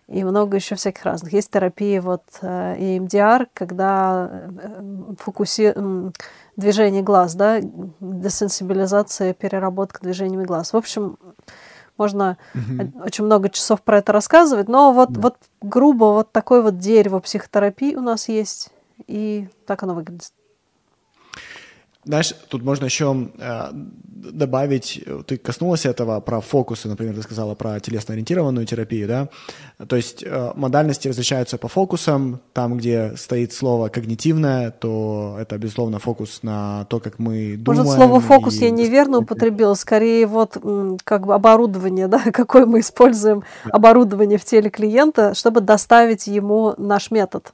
и 0.10 0.24
много 0.24 0.58
еще 0.58 0.76
всяких 0.76 1.04
разных. 1.04 1.34
Есть 1.34 1.52
терапия 1.52 2.02
вот 2.02 2.24
EMDR, 2.42 3.48
когда 3.54 4.30
э, 4.32 5.14
фокуси... 5.20 5.74
движение 6.58 7.04
глаз, 7.04 7.36
да, 7.36 7.60
десенсибилизация, 8.00 9.34
переработка 9.34 10.02
движениями 10.02 10.46
глаз. 10.46 10.74
В 10.74 10.78
общем, 10.78 11.18
можно 11.98 12.38
mm-hmm. 12.54 13.04
очень 13.06 13.26
много 13.26 13.50
часов 13.50 13.82
про 13.82 14.00
это 14.00 14.12
рассказывать, 14.12 14.68
но 14.68 14.92
вот, 14.92 15.12
mm-hmm. 15.12 15.22
вот 15.22 15.38
грубо 15.62 16.06
вот 16.06 16.32
такое 16.32 16.62
вот 16.62 16.78
дерево 16.78 17.20
психотерапии 17.20 17.96
у 17.96 18.02
нас 18.02 18.30
есть, 18.30 18.72
и 19.08 19.48
так 19.68 19.84
оно 19.84 19.94
выглядит. 19.94 20.32
Знаешь, 22.06 22.34
тут 22.48 22.64
можно 22.64 22.86
еще 22.86 23.30
э, 23.38 23.70
добавить, 23.74 25.04
ты 25.28 25.38
коснулась 25.38 25.86
этого 25.86 26.22
про 26.22 26.40
фокусы, 26.40 26.88
например, 26.88 27.14
ты 27.14 27.22
сказала 27.22 27.56
про 27.56 27.78
телесно-ориентированную 27.80 28.66
терапию, 28.66 29.08
да? 29.08 29.30
То 29.86 29.98
есть 29.98 30.24
э, 30.24 30.52
модальности 30.56 31.10
различаются 31.10 31.58
по 31.58 31.68
фокусам. 31.68 32.40
Там, 32.54 32.78
где 32.78 33.18
стоит 33.18 33.52
слово 33.52 33.90
когнитивное, 33.90 34.72
то 34.72 35.36
это, 35.42 35.58
безусловно, 35.58 36.00
фокус 36.00 36.40
на 36.42 36.86
то, 36.86 37.02
как 37.02 37.20
мы 37.20 37.58
думаем. 37.58 37.84
Может, 37.84 37.98
слово 37.98 38.22
фокус 38.22 38.56
и... 38.62 38.66
я 38.66 38.72
неверно 38.72 39.20
употребила, 39.20 39.74
скорее 39.74 40.26
вот 40.26 40.58
как 41.04 41.28
бы 41.28 41.36
оборудование, 41.36 42.08
да, 42.08 42.20
какое 42.34 42.66
мы 42.66 42.80
используем 42.80 43.44
оборудование 43.66 44.38
в 44.38 44.46
теле 44.46 44.70
клиента, 44.70 45.34
чтобы 45.34 45.60
доставить 45.60 46.28
ему 46.28 46.76
наш 46.78 47.12
метод. 47.12 47.54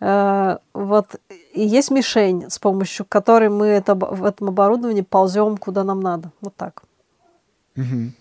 Э, 0.00 0.58
вот 0.72 1.16
и 1.52 1.62
есть 1.62 1.90
мишень, 1.90 2.50
с 2.50 2.58
помощью 2.58 3.06
которой 3.06 3.48
мы 3.48 3.66
это, 3.66 3.94
в 3.94 4.24
этом 4.24 4.48
оборудовании 4.48 5.02
ползем 5.02 5.56
куда 5.56 5.84
нам 5.84 6.00
надо. 6.00 6.32
Вот 6.40 6.54
так. 6.56 6.82
Угу. 7.76 8.12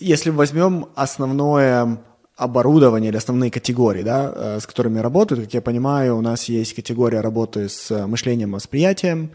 Если 0.00 0.30
возьмем 0.30 0.86
основное 0.94 1.98
оборудование 2.38 3.10
или 3.10 3.16
основные 3.16 3.50
категории, 3.50 4.02
да, 4.02 4.32
э, 4.34 4.60
с 4.60 4.66
которыми 4.66 5.00
работают, 5.00 5.42
как 5.42 5.54
я 5.54 5.60
понимаю, 5.60 6.16
у 6.16 6.20
нас 6.20 6.44
есть 6.44 6.74
категория 6.74 7.20
работы 7.20 7.68
с 7.68 8.06
мышлением, 8.06 8.52
восприятием, 8.52 9.32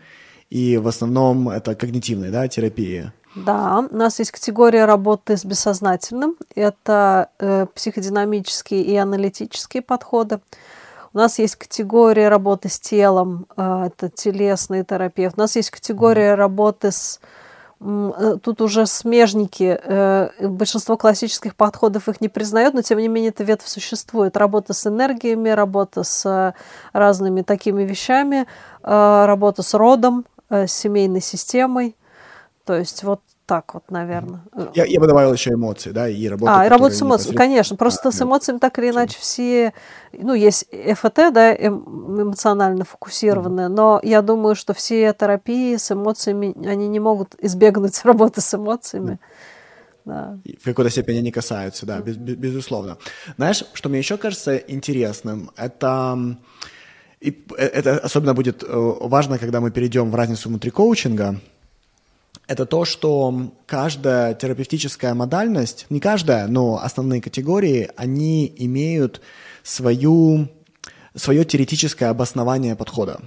и 0.50 0.78
в 0.78 0.88
основном 0.88 1.50
это 1.50 1.76
когнитивная 1.76 2.32
да, 2.32 2.48
терапия. 2.48 3.14
Да, 3.36 3.88
у 3.90 3.96
нас 3.96 4.20
есть 4.20 4.32
категория 4.32 4.86
работы 4.86 5.38
с 5.38 5.46
бессознательным. 5.46 6.36
Это 6.56 7.30
э, 7.40 7.66
психодинамические 7.74 8.82
и 8.84 8.96
аналитические 8.96 9.82
подходы. 9.82 10.40
У 11.14 11.18
нас 11.20 11.38
есть 11.38 11.56
категория 11.56 12.28
работы 12.28 12.70
с 12.70 12.80
телом, 12.80 13.46
э, 13.56 13.86
это 13.88 14.10
телесный 14.10 14.84
терапевт. 14.84 15.38
У 15.38 15.42
нас 15.42 15.56
есть 15.56 15.70
категория 15.70 16.34
работы 16.34 16.92
с 16.92 17.20
э, 17.80 18.38
тут 18.42 18.62
уже 18.62 18.88
смежники, 18.88 19.80
э, 19.84 20.48
большинство 20.48 20.98
классических 20.98 21.56
подходов 21.56 22.10
их 22.10 22.20
не 22.20 22.30
признает, 22.30 22.74
но 22.74 22.82
тем 22.82 22.98
не 22.98 23.08
менее 23.08 23.30
эта 23.30 23.44
ветвь 23.44 23.68
существует. 23.68 24.36
Работа 24.38 24.74
с 24.74 24.88
энергиями, 24.88 25.50
работа 25.50 26.02
с 26.02 26.56
разными 26.94 27.44
такими 27.44 27.84
вещами, 27.84 28.48
работа 28.82 29.62
с 29.62 29.76
родом, 29.76 30.26
с 30.50 30.72
семейной 30.72 31.22
системой. 31.22 31.96
То 32.66 32.78
есть 32.78 33.04
вот 33.04 33.22
так 33.46 33.74
вот, 33.74 33.84
наверное. 33.92 34.42
Я, 34.74 34.86
я 34.86 35.00
бы 35.00 35.08
добавил 35.08 35.34
еще 35.34 35.52
эмоции, 35.52 35.92
да, 35.92 36.08
и 36.08 36.28
работу. 36.28 36.52
А, 36.52 36.66
и 36.66 36.70
работу 36.70 36.96
с 36.96 37.02
эмоциями, 37.02 37.36
конечно. 37.36 37.76
Просто 37.76 38.10
а, 38.10 38.12
с 38.12 38.22
эмоциями 38.22 38.60
так 38.60 38.80
или 38.80 38.90
иначе 38.90 39.18
все, 39.20 39.74
ну, 40.14 40.34
есть 40.34 40.66
ФТ, 40.72 41.34
да, 41.34 41.54
эм, 41.54 42.22
эмоционально 42.22 42.86
фокусированные, 42.86 43.68
mm-hmm. 43.68 43.76
но 43.76 44.00
я 44.02 44.22
думаю, 44.22 44.56
что 44.56 44.74
все 44.74 45.14
терапии 45.14 45.76
с 45.76 45.92
эмоциями, 45.92 46.56
они 46.66 46.88
не 46.88 47.00
могут 47.00 47.36
избегнуть 47.40 48.00
работы 48.06 48.40
с 48.40 48.54
эмоциями. 48.54 49.14
Mm-hmm. 49.14 49.54
Да. 50.06 50.38
В 50.62 50.66
какой-то 50.66 50.90
степени 50.90 51.20
они 51.20 51.32
касаются, 51.32 51.86
да, 51.86 52.00
без, 52.00 52.18
без, 52.18 52.36
безусловно. 52.36 52.98
Знаешь, 53.38 53.64
что 53.74 53.90
мне 53.90 54.00
еще 54.00 54.18
кажется 54.18 54.58
интересным, 54.58 55.52
это 55.56 56.38
и 57.22 57.46
э, 57.58 57.66
это 57.66 58.00
особенно 58.00 58.34
будет 58.34 58.64
э, 58.64 58.68
важно, 58.68 59.38
когда 59.38 59.62
мы 59.62 59.72
перейдем 59.72 60.12
в 60.12 60.16
разницу 60.16 60.50
внутри 60.50 60.72
коучинга, 60.72 61.40
это 62.48 62.66
то, 62.66 62.86
что 62.86 63.54
каждая 63.66 64.34
терапевтическая 64.34 65.14
модальность, 65.14 65.86
не 65.90 66.00
каждая, 66.00 66.48
но 66.48 66.80
основные 66.82 67.22
категории, 67.22 67.90
они 67.96 68.54
имеют 68.58 69.22
свою, 69.64 70.50
свое 71.16 71.46
теоретическое 71.46 72.08
обоснование 72.08 72.76
подхода. 72.76 73.22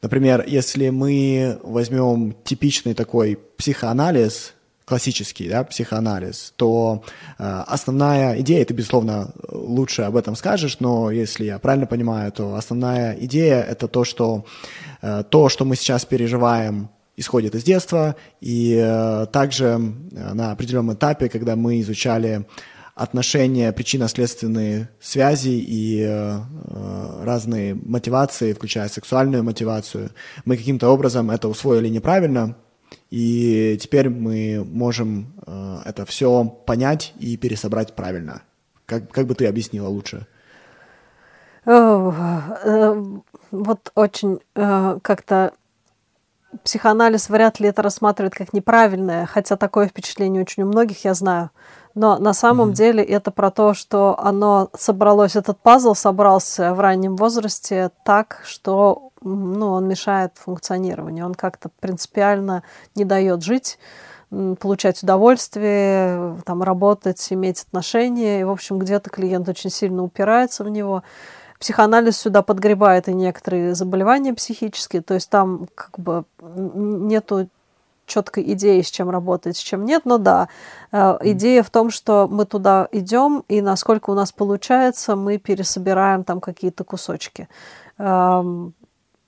Например, 0.00 0.44
если 0.46 0.90
мы 0.90 1.58
возьмем 1.64 2.36
типичный 2.44 2.94
такой 2.94 3.36
психоанализ, 3.56 4.54
классический 4.84 5.48
да, 5.48 5.64
психоанализ, 5.64 6.54
то 6.56 7.02
э, 7.38 7.64
основная 7.66 8.40
идея, 8.40 8.64
ты, 8.64 8.72
безусловно, 8.74 9.32
лучше 9.50 10.02
об 10.02 10.16
этом 10.16 10.34
скажешь, 10.36 10.78
но 10.80 11.10
если 11.10 11.44
я 11.44 11.58
правильно 11.58 11.86
понимаю, 11.86 12.32
то 12.32 12.54
основная 12.54 13.12
идея– 13.20 13.60
это 13.68 13.88
то, 13.88 14.04
что 14.04 14.46
э, 15.02 15.24
то, 15.28 15.48
что 15.48 15.64
мы 15.64 15.76
сейчас 15.76 16.06
переживаем 16.06 16.88
исходит 17.18 17.54
из 17.56 17.64
детства, 17.64 18.14
и 18.40 18.80
э, 18.80 19.26
также 19.32 19.64
э, 19.64 20.34
на 20.34 20.52
определенном 20.52 20.94
этапе, 20.94 21.28
когда 21.28 21.56
мы 21.56 21.80
изучали 21.80 22.46
отношения, 22.94 23.72
причинно-следственные 23.72 24.88
связи 25.00 25.50
и 25.50 26.00
э, 26.00 26.38
разные 27.24 27.74
мотивации, 27.74 28.52
включая 28.52 28.88
сексуальную 28.88 29.42
мотивацию, 29.42 30.10
мы 30.44 30.56
каким-то 30.56 30.90
образом 30.90 31.32
это 31.32 31.48
усвоили 31.48 31.88
неправильно, 31.88 32.54
и 33.10 33.76
теперь 33.80 34.08
мы 34.08 34.64
можем 34.64 35.34
это 35.84 36.06
все 36.06 36.44
понять 36.44 37.12
и 37.18 37.36
пересобрать 37.36 37.94
правильно. 37.94 38.42
Как, 38.86 39.10
как 39.10 39.26
бы 39.26 39.34
ты 39.34 39.46
объяснила 39.46 39.88
лучше? 39.88 40.26
Вот 41.64 41.82
очень 43.94 44.38
как-то 44.54 45.52
психоанализ 46.64 47.28
вряд 47.28 47.60
ли 47.60 47.68
это 47.68 47.82
рассматривает 47.82 48.34
как 48.34 48.52
неправильное, 48.52 49.26
хотя 49.26 49.56
такое 49.56 49.88
впечатление 49.88 50.42
очень 50.42 50.62
у 50.62 50.66
многих, 50.66 51.04
я 51.04 51.14
знаю. 51.14 51.50
Но 51.94 52.18
на 52.18 52.32
самом 52.32 52.70
mm-hmm. 52.70 52.74
деле 52.74 53.04
это 53.04 53.30
про 53.30 53.50
то, 53.50 53.74
что 53.74 54.18
оно 54.18 54.70
собралось, 54.76 55.36
этот 55.36 55.58
пазл 55.58 55.94
собрался 55.94 56.74
в 56.74 56.80
раннем 56.80 57.16
возрасте 57.16 57.90
так, 58.04 58.40
что 58.44 59.10
ну, 59.20 59.72
он 59.72 59.88
мешает 59.88 60.32
функционированию, 60.36 61.26
он 61.26 61.34
как-то 61.34 61.70
принципиально 61.80 62.62
не 62.94 63.04
дает 63.04 63.42
жить 63.42 63.78
получать 64.30 65.02
удовольствие, 65.02 66.36
там, 66.44 66.62
работать, 66.62 67.26
иметь 67.30 67.62
отношения. 67.62 68.40
И, 68.40 68.44
в 68.44 68.50
общем, 68.50 68.78
где-то 68.78 69.08
клиент 69.10 69.48
очень 69.48 69.70
сильно 69.70 70.02
упирается 70.02 70.64
в 70.64 70.68
него. 70.68 71.02
Психоанализ 71.58 72.16
сюда 72.16 72.42
подгребает 72.42 73.08
и 73.08 73.14
некоторые 73.14 73.74
заболевания 73.74 74.32
психические, 74.34 75.02
то 75.02 75.14
есть 75.14 75.28
там 75.28 75.68
как 75.74 75.98
бы 75.98 76.24
нету 76.40 77.48
четкой 78.06 78.52
идеи, 78.52 78.80
с 78.80 78.90
чем 78.90 79.10
работать, 79.10 79.56
с 79.56 79.60
чем 79.60 79.84
нет, 79.84 80.04
но 80.04 80.18
да, 80.18 80.48
э, 80.90 81.18
идея 81.22 81.62
в 81.62 81.70
том, 81.70 81.90
что 81.90 82.26
мы 82.28 82.46
туда 82.46 82.88
идем, 82.90 83.44
и 83.48 83.60
насколько 83.60 84.10
у 84.10 84.14
нас 84.14 84.32
получается, 84.32 85.14
мы 85.14 85.38
пересобираем 85.38 86.24
там 86.24 86.40
какие-то 86.40 86.84
кусочки. 86.84 87.48
Эм, 87.98 88.74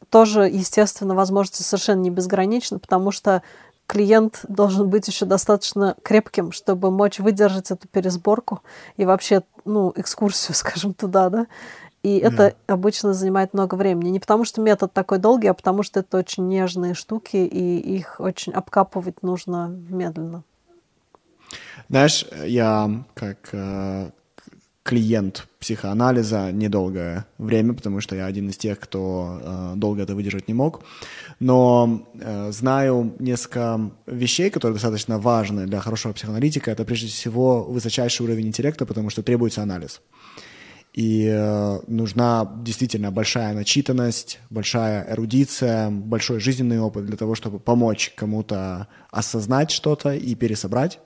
тоже, 0.08 0.42
естественно, 0.48 1.14
возможности 1.14 1.62
совершенно 1.62 2.00
не 2.00 2.10
безграничны, 2.10 2.78
потому 2.78 3.12
что 3.12 3.42
клиент 3.86 4.40
должен 4.48 4.88
быть 4.88 5.08
еще 5.08 5.26
достаточно 5.26 5.96
крепким, 6.02 6.52
чтобы 6.52 6.90
мочь 6.90 7.18
выдержать 7.18 7.70
эту 7.70 7.88
пересборку 7.88 8.62
и 8.96 9.04
вообще, 9.04 9.42
ну, 9.64 9.92
экскурсию, 9.96 10.54
скажем, 10.56 10.94
туда, 10.94 11.28
да. 11.28 11.46
И 12.02 12.18
mm. 12.18 12.26
это 12.26 12.54
обычно 12.66 13.12
занимает 13.12 13.52
много 13.52 13.74
времени. 13.74 14.10
Не 14.10 14.20
потому 14.20 14.44
что 14.44 14.60
метод 14.60 14.92
такой 14.92 15.18
долгий, 15.18 15.48
а 15.48 15.54
потому 15.54 15.82
что 15.82 16.00
это 16.00 16.18
очень 16.18 16.48
нежные 16.48 16.94
штуки, 16.94 17.36
и 17.36 17.78
их 17.78 18.20
очень 18.20 18.52
обкапывать 18.52 19.22
нужно 19.22 19.68
медленно. 19.88 20.42
Знаешь, 21.88 22.24
я 22.46 23.04
как 23.14 23.48
э, 23.52 24.10
клиент 24.82 25.46
психоанализа 25.58 26.52
недолгое 26.52 27.26
время, 27.38 27.74
потому 27.74 28.00
что 28.00 28.16
я 28.16 28.26
один 28.26 28.48
из 28.48 28.56
тех, 28.56 28.78
кто 28.78 29.40
э, 29.42 29.72
долго 29.76 30.02
это 30.02 30.14
выдержать 30.14 30.48
не 30.48 30.54
мог. 30.54 30.82
Но 31.38 32.06
э, 32.14 32.50
знаю 32.52 33.14
несколько 33.18 33.90
вещей, 34.06 34.50
которые 34.50 34.74
достаточно 34.74 35.18
важны 35.18 35.66
для 35.66 35.80
хорошего 35.80 36.12
психоаналитика. 36.12 36.70
Это 36.70 36.84
прежде 36.84 37.08
всего 37.08 37.62
высочайший 37.64 38.24
уровень 38.24 38.48
интеллекта, 38.48 38.86
потому 38.86 39.10
что 39.10 39.22
требуется 39.22 39.62
анализ. 39.62 40.00
И 40.92 41.26
э, 41.26 41.80
нужна 41.86 42.50
действительно 42.62 43.12
большая 43.12 43.54
начитанность, 43.54 44.40
большая 44.50 45.06
эрудиция, 45.12 45.88
большой 45.90 46.40
жизненный 46.40 46.80
опыт 46.80 47.06
для 47.06 47.16
того, 47.16 47.36
чтобы 47.36 47.60
помочь 47.60 48.12
кому-то 48.16 48.88
осознать 49.10 49.70
что-то 49.70 50.12
и 50.12 50.34
пересобрать. 50.34 50.98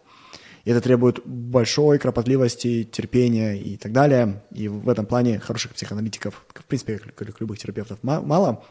И 0.64 0.70
это 0.70 0.80
требует 0.80 1.20
большой 1.26 1.98
кропотливости, 1.98 2.84
терпения 2.84 3.60
и 3.60 3.76
так 3.76 3.92
далее. 3.92 4.42
И 4.52 4.68
в 4.68 4.88
этом 4.88 5.04
плане 5.04 5.38
хороших 5.38 5.74
психоаналитиков, 5.74 6.46
в 6.54 6.64
принципе, 6.64 6.98
как 6.98 7.38
любых 7.40 7.58
терапевтов, 7.58 7.98
мало. 8.02 8.64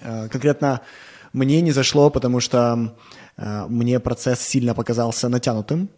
Э, 0.00 0.28
конкретно 0.28 0.80
мне 1.34 1.60
не 1.60 1.72
зашло, 1.72 2.08
потому 2.08 2.40
что 2.40 2.96
э, 3.36 3.66
мне 3.68 4.00
процесс 4.00 4.40
сильно 4.40 4.74
показался 4.74 5.28
натянутым, 5.28 5.90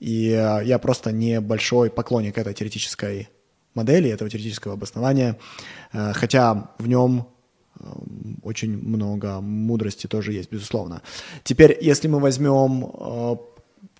и 0.00 0.24
я 0.64 0.78
просто 0.80 1.12
не 1.12 1.40
большой 1.40 1.88
поклонник 1.88 2.36
этой 2.36 2.52
теоретической 2.52 3.28
модели, 3.74 4.10
этого 4.10 4.30
теоретического 4.30 4.74
обоснования, 4.74 5.36
хотя 5.92 6.70
в 6.78 6.86
нем 6.86 7.28
очень 8.42 8.78
много 8.78 9.40
мудрости 9.40 10.06
тоже 10.06 10.32
есть, 10.32 10.50
безусловно. 10.50 11.02
Теперь, 11.42 11.76
если 11.80 12.08
мы 12.08 12.20
возьмем 12.20 13.40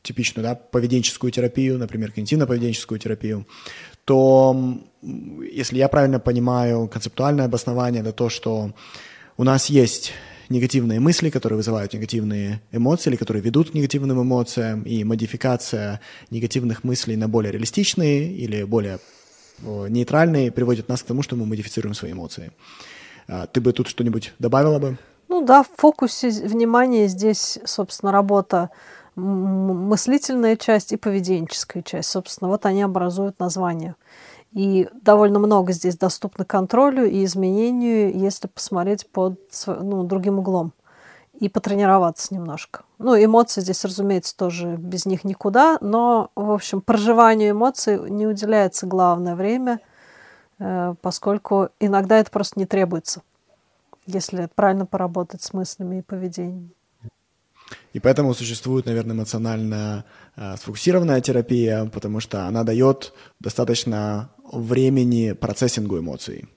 типичную 0.03 0.45
да, 0.45 0.55
поведенческую 0.55 1.33
терапию, 1.33 1.79
например, 1.79 2.13
когнитивно-поведенческую 2.15 2.99
терапию, 2.99 3.47
то, 4.05 4.79
если 5.03 5.79
я 5.79 5.89
правильно 5.89 6.21
понимаю, 6.21 6.89
концептуальное 6.89 7.47
обоснование 7.47 8.03
это 8.03 8.13
то, 8.13 8.29
что 8.29 8.75
у 9.37 9.45
нас 9.45 9.71
есть 9.71 10.13
негативные 10.51 11.01
мысли, 11.01 11.31
которые 11.31 11.57
вызывают 11.57 11.95
негативные 11.95 12.61
эмоции 12.71 13.11
или 13.11 13.17
которые 13.17 13.43
ведут 13.43 13.71
к 13.71 13.75
негативным 13.75 14.23
эмоциям, 14.23 14.83
и 14.83 15.03
модификация 15.03 16.01
негативных 16.31 16.85
мыслей 16.85 17.17
на 17.17 17.29
более 17.29 17.51
реалистичные 17.53 18.31
или 18.31 18.63
более 18.65 18.99
нейтральные 19.63 20.53
приводит 20.53 20.89
нас 20.89 21.03
к 21.03 21.07
тому, 21.07 21.23
что 21.23 21.37
мы 21.37 21.47
модифицируем 21.47 21.95
свои 21.95 22.13
эмоции. 22.13 22.53
А, 23.29 23.47
ты 23.47 23.61
бы 23.61 23.73
тут 23.73 23.89
что-нибудь 23.89 24.35
добавила 24.39 24.79
бы? 24.79 24.99
Ну 25.29 25.43
да, 25.43 25.63
в 25.63 25.69
фокусе 25.77 26.29
внимания 26.29 27.09
здесь, 27.09 27.59
собственно, 27.65 28.13
работа 28.13 28.71
мыслительная 29.17 30.57
часть 30.57 30.93
и 30.93 30.97
поведенческая 30.97 31.83
часть. 31.83 32.11
Собственно, 32.11 32.49
вот 32.49 32.67
они 32.67 32.83
образуют 32.83 33.39
название. 33.39 33.95
И 34.53 34.89
довольно 35.03 35.39
много 35.39 35.73
здесь 35.73 35.97
доступно 35.97 36.45
контролю 36.45 37.05
и 37.09 37.25
изменению, 37.25 38.17
если 38.17 38.47
посмотреть 38.49 39.09
под 39.09 39.41
ну, 39.67 40.05
другим 40.05 40.39
углом 40.39 40.73
и 41.41 41.49
потренироваться 41.49 42.33
немножко. 42.33 42.85
Ну, 42.99 43.17
эмоции 43.17 43.61
здесь, 43.61 43.85
разумеется, 43.85 44.37
тоже 44.37 44.77
без 44.77 45.07
них 45.07 45.25
никуда, 45.25 45.79
но, 45.81 46.31
в 46.35 46.51
общем, 46.51 46.81
проживанию 46.81 47.51
эмоций 47.51 47.99
не 48.11 48.27
уделяется 48.27 48.87
главное 48.87 49.35
время, 49.35 49.81
э, 50.59 50.95
поскольку 51.03 51.71
иногда 51.81 52.19
это 52.19 52.31
просто 52.31 52.59
не 52.59 52.67
требуется, 52.67 53.23
если 54.07 54.49
правильно 54.55 54.87
поработать 54.87 55.43
с 55.43 55.53
мыслями 55.53 55.99
и 55.99 56.03
поведением. 56.03 56.73
И 57.93 58.01
поэтому 58.01 58.35
существует, 58.35 58.87
наверное, 58.87 59.17
эмоционально 59.17 60.05
э, 60.37 60.57
сфокусированная 60.57 61.21
терапия, 61.21 61.87
потому 61.87 62.21
что 62.21 62.47
она 62.47 62.65
дает 62.65 63.13
достаточно 63.41 64.31
времени 64.53 65.33
процессингу 65.33 65.99
эмоций. 65.99 66.49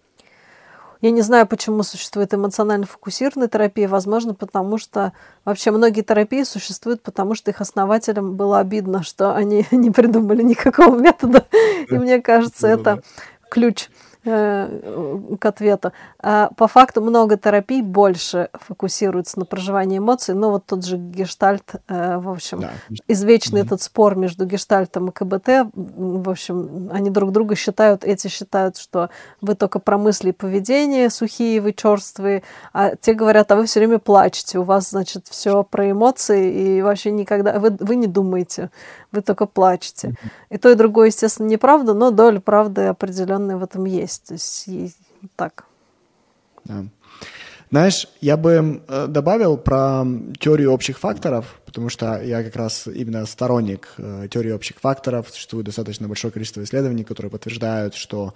Я 1.02 1.12
не 1.12 1.22
знаю, 1.22 1.48
почему 1.48 1.84
существует 1.84 2.34
эмоционально 2.34 2.86
фокусированная 2.86 3.48
терапия. 3.48 3.88
Возможно, 3.88 4.34
потому 4.34 4.78
что 4.78 5.14
вообще 5.46 5.72
многие 5.72 6.02
терапии 6.02 6.44
существуют, 6.44 7.02
потому 7.02 7.36
что 7.36 7.52
их 7.52 7.62
основателям 7.62 8.36
было 8.36 8.60
обидно, 8.60 9.04
что 9.04 9.36
они 9.36 9.66
не 9.72 9.92
придумали 9.92 10.42
никакого 10.42 10.98
метода. 10.98 11.46
И 11.90 11.98
мне 11.98 12.22
кажется, 12.22 12.68
это 12.68 13.02
ключ 13.50 13.90
к 14.28 15.46
ответу. 15.46 15.94
А 16.20 16.50
по 16.58 16.68
факту 16.68 17.02
много 17.02 17.38
терапий 17.38 17.82
больше 17.82 18.50
фокусируется 18.54 19.40
на 19.40 19.46
проживании 19.46 20.00
эмоций, 20.00 20.36
но 20.36 20.52
вот 20.52 20.66
тот 20.66 20.86
же 20.86 20.98
гештальт, 20.98 21.76
э, 21.88 22.18
в 22.18 22.30
общем, 22.30 22.62
да. 22.62 22.72
извечный 23.08 23.62
mm-hmm. 23.62 23.66
этот 23.66 23.82
спор 23.82 24.16
между 24.16 24.46
гештальтом 24.46 25.10
и 25.10 25.12
КБТ, 25.12 25.72
в 25.74 26.30
общем, 26.30 26.90
они 26.92 27.10
друг 27.10 27.32
друга 27.32 27.56
считают, 27.56 28.04
эти 28.04 28.28
считают, 28.28 28.78
что 28.78 29.10
вы 29.42 29.56
только 29.56 29.80
про 29.80 29.98
мысли 29.98 30.30
и 30.30 30.34
поведение 30.34 31.10
сухие, 31.10 31.62
вы 31.62 31.74
черствые, 31.74 32.44
а 32.74 32.96
те 32.96 33.14
говорят, 33.14 33.52
а 33.52 33.56
вы 33.56 33.66
все 33.66 33.80
время 33.80 34.00
плачете, 34.00 34.60
у 34.60 34.64
вас, 34.64 34.90
значит, 34.90 35.28
все 35.28 35.64
про 35.64 35.92
эмоции, 35.92 36.78
и 36.78 36.82
вообще 36.82 37.12
никогда, 37.12 37.60
вы, 37.60 37.76
вы 37.80 37.96
не 37.96 38.08
думаете, 38.08 38.70
вы 39.12 39.22
только 39.22 39.46
плачете. 39.46 40.16
И 40.50 40.58
то, 40.58 40.70
и 40.70 40.76
другое, 40.76 41.08
естественно, 41.08 41.48
неправда, 41.48 41.94
но 41.94 42.12
доля 42.12 42.40
правды 42.40 42.82
определенная 42.84 43.58
в 43.58 43.64
этом 43.64 43.86
есть. 43.86 44.26
То 44.26 44.34
есть 44.34 44.98
так. 45.36 45.66
Да. 46.66 46.86
Знаешь, 47.70 48.08
я 48.22 48.38
бы 48.38 48.82
э, 48.88 49.08
добавил 49.08 49.58
про 49.58 50.06
теорию 50.40 50.72
общих 50.72 51.00
факторов, 51.00 51.60
потому 51.66 51.90
что 51.90 52.22
я 52.22 52.42
как 52.42 52.56
раз 52.56 52.88
именно 52.88 53.26
сторонник 53.26 53.90
э, 53.98 54.28
теории 54.32 54.52
общих 54.52 54.78
факторов. 54.80 55.28
Существует 55.30 55.66
достаточно 55.66 56.08
большое 56.08 56.32
количество 56.32 56.64
исследований, 56.64 57.04
которые 57.04 57.30
подтверждают, 57.30 57.96
что 57.96 58.34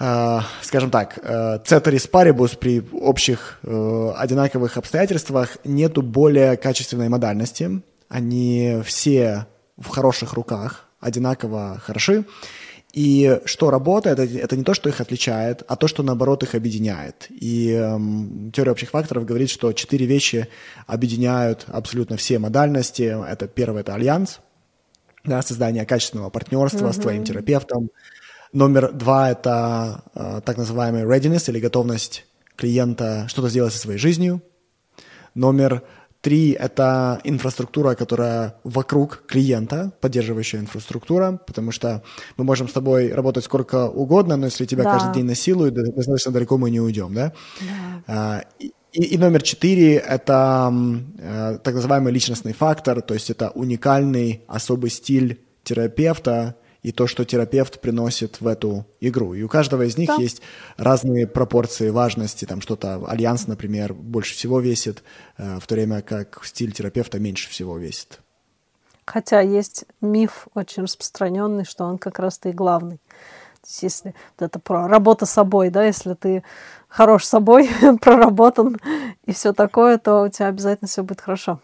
Uh, 0.00 0.40
скажем 0.62 0.90
так, 0.90 1.18
ceteris 1.18 2.10
paribus 2.10 2.56
при 2.58 2.82
общих 2.92 3.60
одинаковых 3.62 4.78
обстоятельствах 4.78 5.58
нету 5.64 6.00
более 6.00 6.56
качественной 6.56 7.10
модальности, 7.10 7.82
они 8.12 8.82
все 8.84 9.46
в 9.78 9.88
хороших 9.88 10.34
руках, 10.34 10.86
одинаково 11.00 11.80
хороши. 11.82 12.26
И 12.92 13.40
что 13.46 13.70
работает, 13.70 14.18
это, 14.18 14.54
не 14.54 14.64
то, 14.64 14.74
что 14.74 14.90
их 14.90 15.00
отличает, 15.00 15.62
а 15.66 15.76
то, 15.76 15.88
что 15.88 16.02
наоборот 16.02 16.42
их 16.42 16.54
объединяет. 16.54 17.28
И 17.30 17.70
эм, 17.70 18.52
теория 18.52 18.72
общих 18.72 18.90
факторов 18.90 19.24
говорит, 19.24 19.48
что 19.48 19.72
четыре 19.72 20.04
вещи 20.04 20.48
объединяют 20.86 21.64
абсолютно 21.68 22.18
все 22.18 22.38
модальности. 22.38 23.16
Это 23.26 23.48
первое 23.48 23.80
это 23.80 23.94
альянс, 23.94 24.40
да, 25.24 25.40
создание 25.40 25.86
качественного 25.86 26.28
партнерства 26.28 26.88
mm-hmm. 26.88 26.92
с 26.92 26.98
твоим 26.98 27.24
терапевтом. 27.24 27.88
Номер 28.52 28.92
два 28.92 29.30
это 29.30 30.04
э, 30.14 30.42
так 30.44 30.58
называемый 30.58 31.04
readiness 31.04 31.50
или 31.50 31.60
готовность 31.60 32.26
клиента 32.56 33.24
что-то 33.28 33.48
сделать 33.48 33.72
со 33.72 33.78
своей 33.78 33.98
жизнью. 33.98 34.42
Номер 35.34 35.82
Три— 36.22 36.52
это 36.58 37.20
инфраструктура, 37.24 37.96
которая 37.96 38.54
вокруг 38.62 39.24
клиента, 39.26 39.92
поддерживающая 40.00 40.60
инфраструктура, 40.60 41.40
потому 41.44 41.72
что 41.72 42.04
мы 42.36 42.44
можем 42.44 42.68
с 42.68 42.72
тобой 42.72 43.12
работать 43.12 43.44
сколько 43.44 43.88
угодно, 43.88 44.36
но 44.36 44.46
если 44.46 44.64
тебя 44.64 44.84
да. 44.84 44.92
каждый 44.92 45.14
день 45.14 45.24
насилуют, 45.24 45.74
достаточно 45.74 46.30
далеко 46.30 46.58
мы 46.58 46.70
не 46.70 46.80
уйдем, 46.80 47.12
да? 47.12 47.32
да. 47.60 48.02
А, 48.06 48.44
и, 48.60 49.02
и 49.02 49.18
номер 49.18 49.42
четыре— 49.42 49.94
это 49.96 50.72
э, 51.18 51.58
так 51.60 51.74
называемый 51.74 52.12
личностный 52.12 52.52
фактор, 52.52 53.02
то 53.02 53.14
есть 53.14 53.28
это 53.28 53.50
уникальный 53.50 54.44
особый 54.46 54.90
стиль 54.90 55.40
терапевта, 55.64 56.54
и 56.82 56.90
то, 56.90 57.06
что 57.06 57.24
терапевт 57.24 57.80
приносит 57.80 58.40
в 58.40 58.46
эту 58.46 58.84
игру. 59.00 59.34
И 59.34 59.42
у 59.42 59.48
каждого 59.48 59.82
из 59.82 59.96
них 59.96 60.08
да. 60.08 60.16
есть 60.16 60.42
разные 60.76 61.26
пропорции 61.26 61.90
важности. 61.90 62.44
Там 62.44 62.60
что-то, 62.60 63.00
альянс, 63.06 63.46
например, 63.46 63.94
больше 63.94 64.34
всего 64.34 64.60
весит, 64.60 65.02
э, 65.38 65.58
в 65.60 65.66
то 65.66 65.74
время 65.74 66.02
как 66.02 66.40
стиль 66.44 66.72
терапевта 66.72 67.20
меньше 67.20 67.48
всего 67.48 67.78
весит. 67.78 68.20
Хотя 69.04 69.40
есть 69.40 69.84
миф 70.00 70.48
очень 70.54 70.82
распространенный, 70.82 71.64
что 71.64 71.84
он 71.84 71.98
как 71.98 72.18
раз-то 72.18 72.48
и 72.48 72.52
главный. 72.52 73.00
если 73.80 74.14
это 74.38 74.58
про 74.58 74.88
работа 74.88 75.24
с 75.24 75.30
собой, 75.30 75.70
да, 75.70 75.84
если 75.84 76.14
ты 76.14 76.42
хорош 76.88 77.24
собой, 77.24 77.70
проработан 78.00 78.78
и 79.24 79.32
все 79.32 79.52
такое, 79.52 79.98
то 79.98 80.22
у 80.22 80.28
тебя 80.28 80.48
обязательно 80.48 80.88
все 80.88 81.02
будет 81.02 81.20
хорошо. 81.20 81.60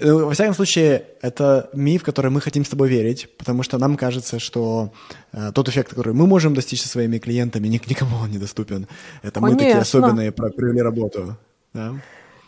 Ну, 0.00 0.26
во 0.26 0.32
всяком 0.32 0.54
случае, 0.54 1.06
это 1.22 1.70
миф, 1.72 2.02
в 2.02 2.04
который 2.04 2.30
мы 2.30 2.40
хотим 2.40 2.64
с 2.64 2.68
тобой 2.68 2.88
верить, 2.88 3.28
потому 3.38 3.62
что 3.62 3.78
нам 3.78 3.96
кажется, 3.96 4.38
что 4.38 4.92
э, 5.32 5.52
тот 5.54 5.68
эффект, 5.68 5.90
который 5.90 6.14
мы 6.14 6.26
можем 6.26 6.54
достичь 6.54 6.82
со 6.82 6.88
своими 6.88 7.18
клиентами, 7.18 7.68
ник- 7.68 7.88
никому 7.88 8.16
он 8.16 8.30
недоступен. 8.30 8.88
Это 9.22 9.40
Конечно. 9.40 9.40
мы 9.40 9.56
такие 9.56 9.78
особенные, 9.78 10.32
провели 10.32 10.82
работу. 10.82 11.36
Да? 11.72 11.94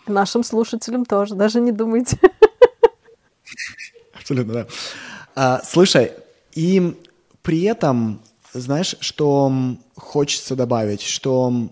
Нашим 0.07 0.45
слушателям 0.45 1.05
тоже, 1.05 1.35
даже 1.35 1.61
не 1.61 1.73
думайте. 1.73 2.19
Абсолютно, 4.15 4.53
да. 4.53 4.67
А, 5.35 5.63
слушай, 5.65 6.13
и 6.55 6.97
при 7.43 7.63
этом, 7.63 8.21
знаешь, 8.53 8.97
что 9.01 9.53
хочется 9.95 10.57
добавить, 10.57 11.03
что 11.03 11.69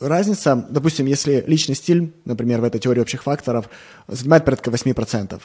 разница, 0.00 0.66
допустим, 0.70 1.06
если 1.06 1.44
личный 1.46 1.74
стиль, 1.74 2.12
например, 2.24 2.60
в 2.60 2.64
этой 2.64 2.80
теории 2.80 3.00
общих 3.00 3.22
факторов, 3.22 3.68
занимает 4.08 4.44
порядка 4.44 4.70
8%, 4.70 5.40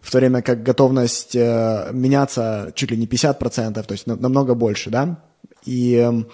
в 0.00 0.10
то 0.10 0.18
время 0.18 0.42
как 0.42 0.62
готовность 0.62 1.36
э, 1.36 1.90
меняться 1.92 2.72
чуть 2.74 2.90
ли 2.90 2.96
не 2.96 3.06
50%, 3.06 3.82
то 3.82 3.92
есть 3.92 4.06
на, 4.06 4.16
намного 4.16 4.54
больше, 4.54 4.90
да? 4.90 5.22
И 5.64 5.94
э, 5.94 6.24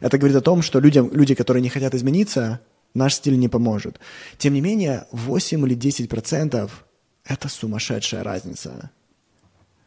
это 0.00 0.18
говорит 0.18 0.36
о 0.36 0.40
том, 0.40 0.62
что 0.62 0.80
людям, 0.80 1.10
люди, 1.12 1.34
которые 1.34 1.62
не 1.62 1.68
хотят 1.68 1.94
измениться, 1.94 2.60
наш 2.94 3.14
стиль 3.14 3.38
не 3.38 3.48
поможет. 3.48 3.98
Тем 4.38 4.54
не 4.54 4.60
менее, 4.60 5.06
8 5.12 5.66
или 5.66 5.76
10%– 5.76 6.70
это 7.24 7.48
сумасшедшая 7.48 8.22
разница. 8.22 8.90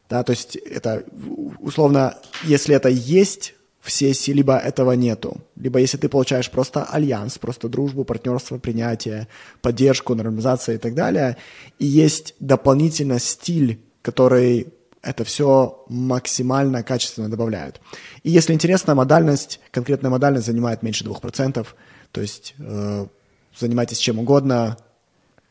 Да, 0.09 0.23
то 0.23 0.31
есть 0.31 0.55
это 0.55 1.05
условно, 1.59 2.17
если 2.43 2.75
это 2.75 2.89
есть 2.89 3.53
в 3.81 3.91
сессии, 3.91 4.31
либо 4.31 4.57
этого 4.57 4.91
нету. 4.91 5.37
Либо 5.55 5.79
если 5.79 5.97
ты 5.97 6.09
получаешь 6.09 6.51
просто 6.51 6.83
альянс, 6.83 7.37
просто 7.37 7.69
дружбу, 7.69 8.03
партнерство, 8.03 8.57
принятие, 8.57 9.27
поддержку, 9.61 10.15
нормализация 10.15 10.75
и 10.75 10.77
так 10.77 10.93
далее, 10.93 11.37
и 11.79 11.85
есть 11.85 12.35
дополнительно 12.39 13.19
стиль, 13.19 13.79
который 14.01 14.67
это 15.01 15.23
все 15.23 15.85
максимально 15.87 16.83
качественно 16.83 17.29
добавляет. 17.29 17.79
И 18.23 18.29
если 18.29 18.53
интересно, 18.53 18.95
модальность, 18.95 19.61
конкретная 19.71 20.11
модальность 20.11 20.45
занимает 20.45 20.83
меньше 20.83 21.05
2%, 21.05 21.65
то 22.11 22.21
есть 22.21 22.55
э, 22.59 23.05
занимайтесь 23.57 23.97
чем 23.97 24.19
угодно, 24.19 24.77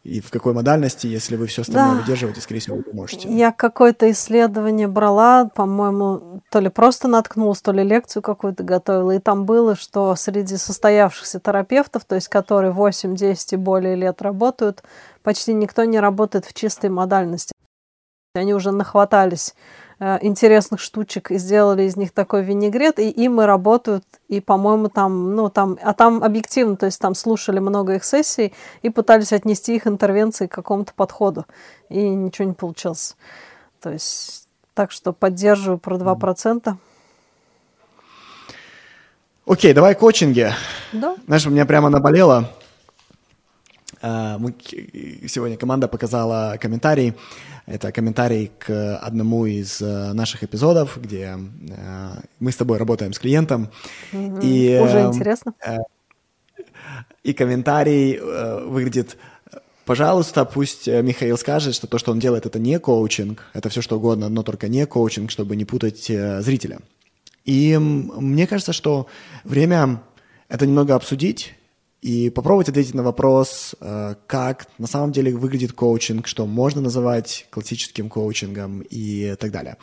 и 0.05 0.21
в 0.21 0.31
какой 0.31 0.55
модальности, 0.55 1.07
если 1.07 1.37
вы 1.37 1.47
все 1.47 1.63
остальное 1.63 1.97
да. 1.97 2.01
выдерживаете, 2.01 2.41
скорее 2.41 2.61
всего, 2.61 2.77
вы 2.77 2.85
можете. 2.93 3.29
Я 3.29 3.53
какое-то 3.53 4.11
исследование 4.11 4.89
брала, 4.89 5.51
по-моему, 5.55 6.28
то 6.51 6.61
ли 6.61 6.69
просто 6.69 7.09
наткнулась, 7.09 7.61
то 7.61 7.73
ли 7.73 7.83
лекцию 7.83 8.23
какую-то 8.23 8.63
готовила, 8.63 9.13
и 9.13 9.19
там 9.19 9.45
было, 9.45 9.77
что 9.77 10.15
среди 10.17 10.57
состоявшихся 10.57 11.41
терапевтов, 11.41 12.05
то 12.05 12.15
есть 12.15 12.29
которые 12.29 12.73
8, 12.73 13.15
10 13.15 13.53
и 13.53 13.57
более 13.57 13.97
лет 13.97 14.23
работают, 14.23 14.83
почти 15.23 15.53
никто 15.53 15.85
не 15.85 16.01
работает 16.01 16.45
в 16.45 16.55
чистой 16.55 16.91
модальности. 16.91 17.53
Они 18.35 18.55
уже 18.55 18.73
нахватались 18.73 19.55
Э, 20.01 20.19
интересных 20.23 20.81
штучек 20.81 21.33
и 21.33 21.39
сделали 21.39 21.83
из 21.83 21.97
них 21.97 22.13
такой 22.13 22.45
винегрет, 22.45 23.01
и 23.01 23.11
им 23.11 23.41
и 23.41 23.45
работают, 23.45 24.05
и, 24.29 24.41
по-моему, 24.41 24.89
там, 24.89 25.35
ну, 25.35 25.51
там, 25.51 25.77
а 25.83 25.93
там 25.93 26.23
объективно, 26.23 26.77
то 26.77 26.87
есть 26.87 27.01
там 27.01 27.17
слушали 27.17 27.59
много 27.59 27.97
их 27.97 28.05
сессий 28.05 28.55
и 28.83 28.91
пытались 28.91 29.33
отнести 29.33 29.75
их 29.75 29.89
интервенции 29.89 30.47
к 30.47 30.53
какому-то 30.53 30.95
подходу, 30.95 31.47
и 31.89 32.09
ничего 32.11 32.47
не 32.47 32.55
получилось. 32.55 33.17
То 33.81 33.91
есть, 33.91 34.48
так 34.79 34.93
что 34.93 35.13
поддерживаю 35.13 35.79
про 35.79 35.97
2%. 35.97 36.77
Окей, 39.45 39.73
давай 39.75 39.97
коучинги. 39.97 40.53
Да. 40.93 41.17
Знаешь, 41.27 41.47
у 41.47 41.51
меня 41.51 41.67
прямо 41.67 41.89
наболело. 41.89 42.49
Э, 44.03 44.37
мы, 44.39 44.55
сегодня 45.27 45.57
команда 45.57 45.89
показала 45.89 46.57
комментарий. 46.61 47.15
Это 47.67 47.91
комментарий 47.91 48.53
к 48.57 48.99
одному 48.99 49.47
из 49.47 49.83
э, 49.83 50.13
наших 50.13 50.45
эпизодов, 50.45 50.97
где 50.97 51.37
э, 51.71 52.11
мы 52.39 52.53
с 52.53 52.57
тобой 52.57 52.79
работаем 52.79 53.13
с 53.13 53.19
клиентом. 53.19 53.71
Угу. 54.13 54.39
И, 54.43 54.79
Уже 54.81 55.01
интересно. 55.07 55.55
И 57.25 57.33
комментарий 57.33 58.21
выглядит 58.21 59.17
Пожалуйста, 59.89 60.45
пусть 60.45 60.87
Михаил 60.87 61.39
скажет, 61.39 61.75
что 61.75 61.87
то, 61.87 61.97
что 61.97 62.13
он 62.13 62.19
делает, 62.19 62.45
это 62.45 62.59
не 62.59 62.79
коучинг, 62.79 63.43
это 63.55 63.71
все 63.71 63.81
что 63.81 63.97
угодно, 63.97 64.29
но 64.29 64.43
только 64.43 64.69
не 64.69 64.85
коучинг, 64.85 65.31
чтобы 65.31 65.57
не 65.57 65.65
путать 65.65 66.05
зрителя. 66.05 66.81
И 67.47 67.79
мне 67.79 68.47
кажется, 68.47 68.75
что 68.75 69.07
время 69.45 70.03
это 70.51 70.67
немного 70.67 70.95
обсудить, 70.95 71.55
и 72.03 72.31
попробовать 72.31 72.69
ответить 72.69 72.95
на 72.95 73.03
вопрос, 73.03 73.75
э, 73.81 74.15
как 74.27 74.67
на 74.79 74.87
самом 74.87 75.11
деле 75.13 75.35
выглядит 75.35 75.73
коучинг, 75.73 76.27
что 76.27 76.47
можно 76.47 76.81
называть 76.81 77.47
классическим 77.51 78.09
коучингом 78.09 78.83
и 78.89 79.35
так 79.39 79.51
далее. 79.51 79.79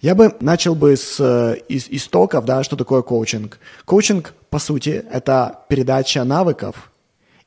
Я 0.00 0.14
бы 0.14 0.36
начал 0.40 0.76
бы 0.76 0.96
с 0.96 1.16
э, 1.18 1.56
из, 1.68 1.88
истоков, 1.88 2.44
да, 2.44 2.62
что 2.62 2.76
такое 2.76 3.02
коучинг. 3.02 3.58
Коучинг, 3.84 4.34
по 4.50 4.60
сути, 4.60 5.04
это 5.10 5.64
передача 5.68 6.22
навыков, 6.22 6.92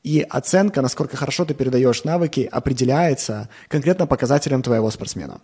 и 0.04 0.22
оценка, 0.22 0.82
насколько 0.82 1.18
хорошо 1.18 1.46
ты 1.46 1.54
передаешь 1.54 2.04
навыки, 2.04 2.48
определяется 2.52 3.50
конкретно 3.68 4.08
показателем 4.08 4.62
твоего 4.62 4.90
спортсмена. 4.90 5.42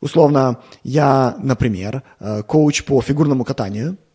Условно, 0.00 0.60
я, 0.82 1.36
например, 1.38 2.02
э, 2.20 2.42
коуч 2.42 2.84
по 2.84 3.00
фигурному 3.00 3.44
катанию– 3.44 3.96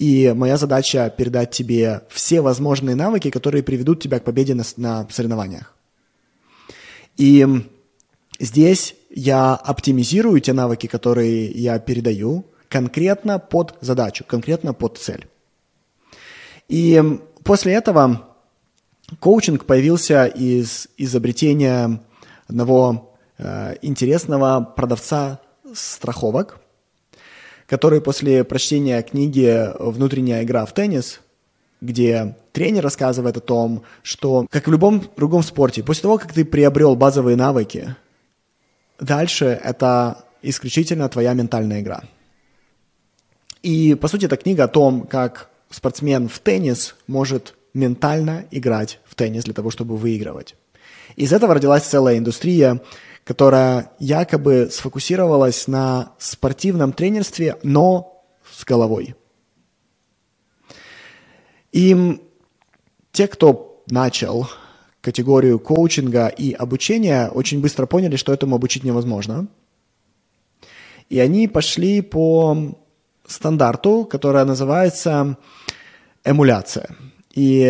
и 0.00 0.32
моя 0.34 0.56
задача 0.56 1.12
передать 1.14 1.50
тебе 1.50 2.00
все 2.08 2.40
возможные 2.40 2.96
навыки, 2.96 3.28
которые 3.28 3.62
приведут 3.62 4.02
тебя 4.02 4.18
к 4.18 4.24
победе 4.24 4.54
на, 4.54 4.64
на 4.78 5.06
соревнованиях. 5.10 5.74
И 7.18 7.46
здесь 8.38 8.94
я 9.10 9.54
оптимизирую 9.56 10.40
те 10.40 10.54
навыки, 10.54 10.86
которые 10.86 11.50
я 11.50 11.78
передаю, 11.78 12.46
конкретно 12.70 13.38
под 13.38 13.76
задачу, 13.82 14.24
конкретно 14.26 14.72
под 14.72 14.96
цель. 14.96 15.26
И 16.66 17.20
после 17.44 17.74
этого 17.74 18.29
коучинг 19.18 19.64
появился 19.64 20.26
из 20.26 20.88
изобретения 20.96 22.00
одного 22.46 23.16
э, 23.38 23.76
интересного 23.82 24.60
продавца 24.76 25.40
страховок, 25.74 26.60
который 27.66 28.00
после 28.00 28.44
прочтения 28.44 29.02
книги 29.02 29.68
«Внутренняя 29.78 30.42
игра 30.42 30.66
в 30.66 30.74
теннис», 30.74 31.20
где 31.80 32.36
тренер 32.52 32.84
рассказывает 32.84 33.36
о 33.36 33.40
том, 33.40 33.82
что, 34.02 34.46
как 34.50 34.66
в 34.66 34.70
любом 34.70 35.02
другом 35.16 35.42
спорте, 35.42 35.82
после 35.82 36.02
того, 36.02 36.18
как 36.18 36.32
ты 36.32 36.44
приобрел 36.44 36.94
базовые 36.94 37.36
навыки, 37.36 37.96
дальше 38.98 39.46
это 39.46 40.24
исключительно 40.42 41.08
твоя 41.08 41.32
ментальная 41.32 41.80
игра. 41.80 42.02
И, 43.62 43.94
по 43.94 44.08
сути, 44.08 44.26
это 44.26 44.36
книга 44.36 44.64
о 44.64 44.68
том, 44.68 45.06
как 45.06 45.50
спортсмен 45.70 46.28
в 46.28 46.38
теннис 46.38 46.96
может 47.06 47.54
ментально 47.74 48.46
играть 48.50 49.00
в 49.04 49.14
теннис 49.14 49.44
для 49.44 49.54
того, 49.54 49.70
чтобы 49.70 49.96
выигрывать. 49.96 50.56
Из 51.16 51.32
этого 51.32 51.54
родилась 51.54 51.84
целая 51.84 52.18
индустрия, 52.18 52.80
которая 53.24 53.92
якобы 53.98 54.68
сфокусировалась 54.70 55.68
на 55.68 56.12
спортивном 56.18 56.92
тренерстве, 56.92 57.58
но 57.62 58.24
с 58.50 58.64
головой. 58.64 59.14
И 61.72 62.20
те, 63.12 63.28
кто 63.28 63.82
начал 63.88 64.48
категорию 65.00 65.58
коучинга 65.58 66.28
и 66.28 66.52
обучения, 66.52 67.28
очень 67.28 67.60
быстро 67.60 67.86
поняли, 67.86 68.16
что 68.16 68.32
этому 68.32 68.56
обучить 68.56 68.84
невозможно. 68.84 69.48
И 71.08 71.18
они 71.18 71.48
пошли 71.48 72.02
по 72.02 72.76
стандарту, 73.26 74.04
которая 74.04 74.44
называется 74.44 75.38
эмуляция. 76.24 76.96
И 77.40 77.62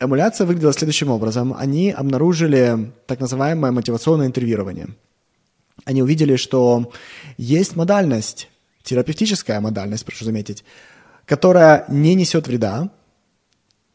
Эмуляция 0.00 0.46
выглядела 0.46 0.74
следующим 0.74 1.10
образом. 1.10 1.54
Они 1.58 1.90
обнаружили 1.90 2.92
так 3.06 3.20
называемое 3.20 3.72
мотивационное 3.72 4.26
интервьюирование. 4.26 4.88
Они 5.86 6.02
увидели, 6.02 6.36
что 6.36 6.92
есть 7.38 7.74
модальность, 7.74 8.50
терапевтическая 8.82 9.60
модальность, 9.60 10.04
прошу 10.04 10.26
заметить, 10.26 10.62
которая 11.24 11.86
не 11.88 12.14
несет 12.14 12.48
вреда, 12.48 12.90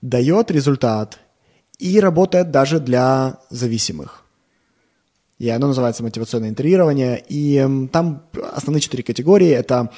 дает 0.02 0.50
результат 0.50 1.20
и 1.78 2.00
работает 2.00 2.50
даже 2.50 2.80
для 2.80 3.40
зависимых. 3.52 4.24
И 5.38 5.48
оно 5.50 5.68
называется 5.68 6.02
мотивационное 6.02 6.50
интервьюирование. 6.50 7.24
И 7.30 7.88
там 7.92 8.24
основные 8.52 8.82
четыре 8.82 9.04
категории– 9.04 9.50
это 9.50 9.92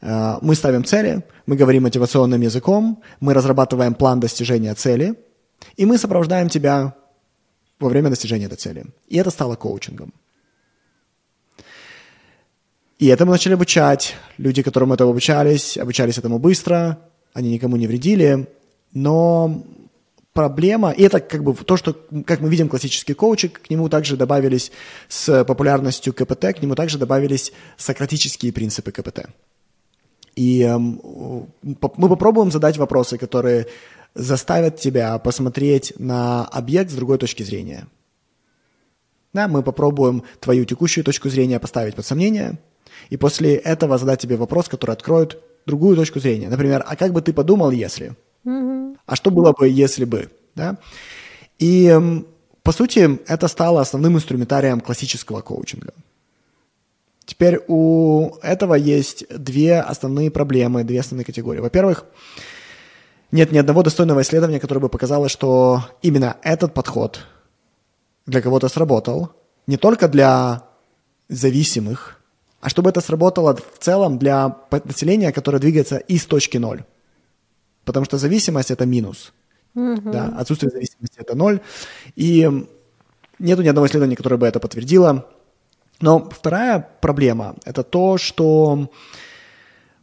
мы 0.00 0.54
ставим 0.54 0.84
цели, 0.84 1.24
мы 1.46 1.56
говорим 1.56 1.82
мотивационным 1.84 2.40
языком, 2.40 3.02
мы 3.20 3.34
разрабатываем 3.34 3.94
план 3.94 4.20
достижения 4.20 4.74
цели– 4.74 5.14
и 5.76 5.86
мы 5.86 5.98
сопровождаем 5.98 6.48
тебя 6.48 6.94
во 7.78 7.88
время 7.88 8.10
достижения 8.10 8.46
этой 8.46 8.56
цели. 8.56 8.86
И 9.08 9.16
это 9.16 9.30
стало 9.30 9.56
коучингом. 9.56 10.12
И 12.98 13.06
этому 13.06 13.30
начали 13.30 13.54
обучать. 13.54 14.16
Люди, 14.38 14.62
которым 14.62 14.92
это 14.92 15.04
обучались, 15.04 15.78
обучались 15.78 16.18
этому 16.18 16.38
быстро, 16.38 16.98
они 17.32 17.50
никому 17.50 17.76
не 17.76 17.86
вредили, 17.86 18.48
но 18.92 19.64
проблема, 20.32 20.90
и 20.90 21.02
это 21.04 21.20
как 21.20 21.44
бы 21.44 21.54
то, 21.54 21.76
что, 21.76 21.92
как 22.26 22.40
мы 22.40 22.48
видим, 22.48 22.68
классический 22.68 23.14
коучинг, 23.14 23.60
к 23.60 23.70
нему 23.70 23.88
также 23.88 24.16
добавились 24.16 24.72
с 25.08 25.44
популярностью 25.44 26.12
КПТ, 26.12 26.56
к 26.56 26.62
нему 26.62 26.74
также 26.74 26.98
добавились 26.98 27.52
сократические 27.76 28.52
принципы 28.52 28.90
КПТ. 28.90 29.26
И 30.38 30.62
э, 30.62 30.78
мы 30.78 32.08
попробуем 32.08 32.52
задать 32.52 32.78
вопросы, 32.78 33.18
которые 33.18 33.66
заставят 34.14 34.76
тебя 34.76 35.18
посмотреть 35.18 35.92
на 35.98 36.44
объект 36.44 36.92
с 36.92 36.94
другой 36.94 37.18
точки 37.18 37.42
зрения. 37.42 37.88
Да, 39.32 39.48
мы 39.48 39.64
попробуем 39.64 40.22
твою 40.38 40.64
текущую 40.64 41.04
точку 41.04 41.28
зрения 41.28 41.58
поставить 41.58 41.96
под 41.96 42.06
сомнение, 42.06 42.58
и 43.10 43.16
после 43.16 43.56
этого 43.56 43.98
задать 43.98 44.20
тебе 44.20 44.36
вопрос, 44.36 44.68
который 44.68 44.92
откроет 44.92 45.42
другую 45.66 45.96
точку 45.96 46.20
зрения. 46.20 46.48
Например, 46.48 46.84
а 46.86 46.94
как 46.94 47.12
бы 47.12 47.20
ты 47.20 47.32
подумал, 47.32 47.72
если? 47.72 48.14
А 48.44 49.16
что 49.16 49.32
было 49.32 49.52
бы, 49.52 49.68
если 49.68 50.04
бы? 50.04 50.30
Да? 50.54 50.76
И, 51.58 51.92
по 52.62 52.72
сути, 52.72 53.18
это 53.26 53.48
стало 53.48 53.80
основным 53.80 54.14
инструментарием 54.14 54.80
классического 54.80 55.40
коучинга. 55.40 55.92
Теперь 57.28 57.60
у 57.68 58.36
этого 58.40 58.74
есть 58.74 59.26
две 59.28 59.80
основные 59.80 60.30
проблемы, 60.30 60.82
две 60.82 61.00
основные 61.00 61.26
категории. 61.26 61.60
Во-первых, 61.60 62.06
нет 63.32 63.52
ни 63.52 63.58
одного 63.58 63.82
достойного 63.82 64.22
исследования, 64.22 64.58
которое 64.58 64.80
бы 64.80 64.88
показало, 64.88 65.28
что 65.28 65.82
именно 66.00 66.38
этот 66.42 66.72
подход 66.72 67.20
для 68.24 68.40
кого-то 68.40 68.68
сработал, 68.68 69.32
не 69.66 69.76
только 69.76 70.08
для 70.08 70.62
зависимых, 71.28 72.18
а 72.62 72.70
чтобы 72.70 72.88
это 72.88 73.02
сработало 73.02 73.54
в 73.54 73.78
целом 73.78 74.18
для 74.18 74.56
населения, 74.84 75.30
которое 75.30 75.58
двигается 75.58 75.98
из 75.98 76.24
точки 76.24 76.56
ноль. 76.56 76.84
Потому 77.84 78.06
что 78.06 78.16
зависимость– 78.16 78.70
это 78.72 78.86
минус. 78.86 79.34
Mm-hmm. 79.74 80.10
Да, 80.12 80.34
отсутствие 80.38 80.70
зависимости– 80.70 81.16
это 81.18 81.36
ноль. 81.36 81.60
И 82.16 82.66
нету 83.38 83.62
ни 83.62 83.68
одного 83.68 83.86
исследования, 83.86 84.16
которое 84.16 84.38
бы 84.38 84.46
это 84.46 84.60
подтвердило. 84.60 85.26
Но 86.00 86.28
вторая 86.30 86.78
проблема– 87.00 87.56
это 87.64 87.82
то, 87.82 88.18
что 88.18 88.90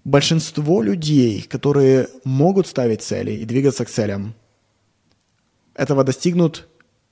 большинство 0.03 0.81
людей, 0.81 1.41
которые 1.41 2.09
могут 2.23 2.67
ставить 2.67 3.01
цели 3.01 3.31
и 3.31 3.45
двигаться 3.45 3.85
к 3.85 3.89
целям, 3.89 4.35
этого 5.73 6.03
достигнут 6.03 6.67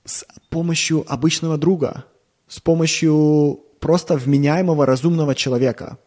с 0.06 0.26
помощью 0.50 1.06
обычного 1.12 1.58
друга, 1.58 2.06
с 2.48 2.60
помощью 2.60 3.62
просто 3.80 4.15
вменяемого, 4.15 4.86
разумного 4.86 5.36
человека. 5.36 5.98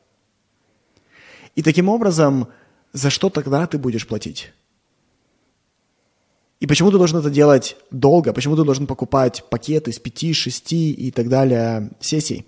И 1.54 1.62
таким 1.62 1.88
образом, 1.88 2.48
за 2.92 3.10
что 3.10 3.30
тогда 3.30 3.66
ты 3.66 3.78
будешь 3.78 4.06
платить? 4.06 4.52
И 6.58 6.66
почему 6.66 6.90
ты 6.90 6.96
должен 6.96 7.18
это 7.18 7.30
делать 7.30 7.76
долго? 7.90 8.32
Почему 8.32 8.56
ты 8.56 8.64
должен 8.64 8.86
покупать 8.86 9.44
пакеты 9.50 9.92
с 9.92 9.98
5, 9.98 10.34
6 10.34 10.72
и 10.72 11.12
так 11.14 11.28
далее 11.28 11.90
сессий? 12.00 12.46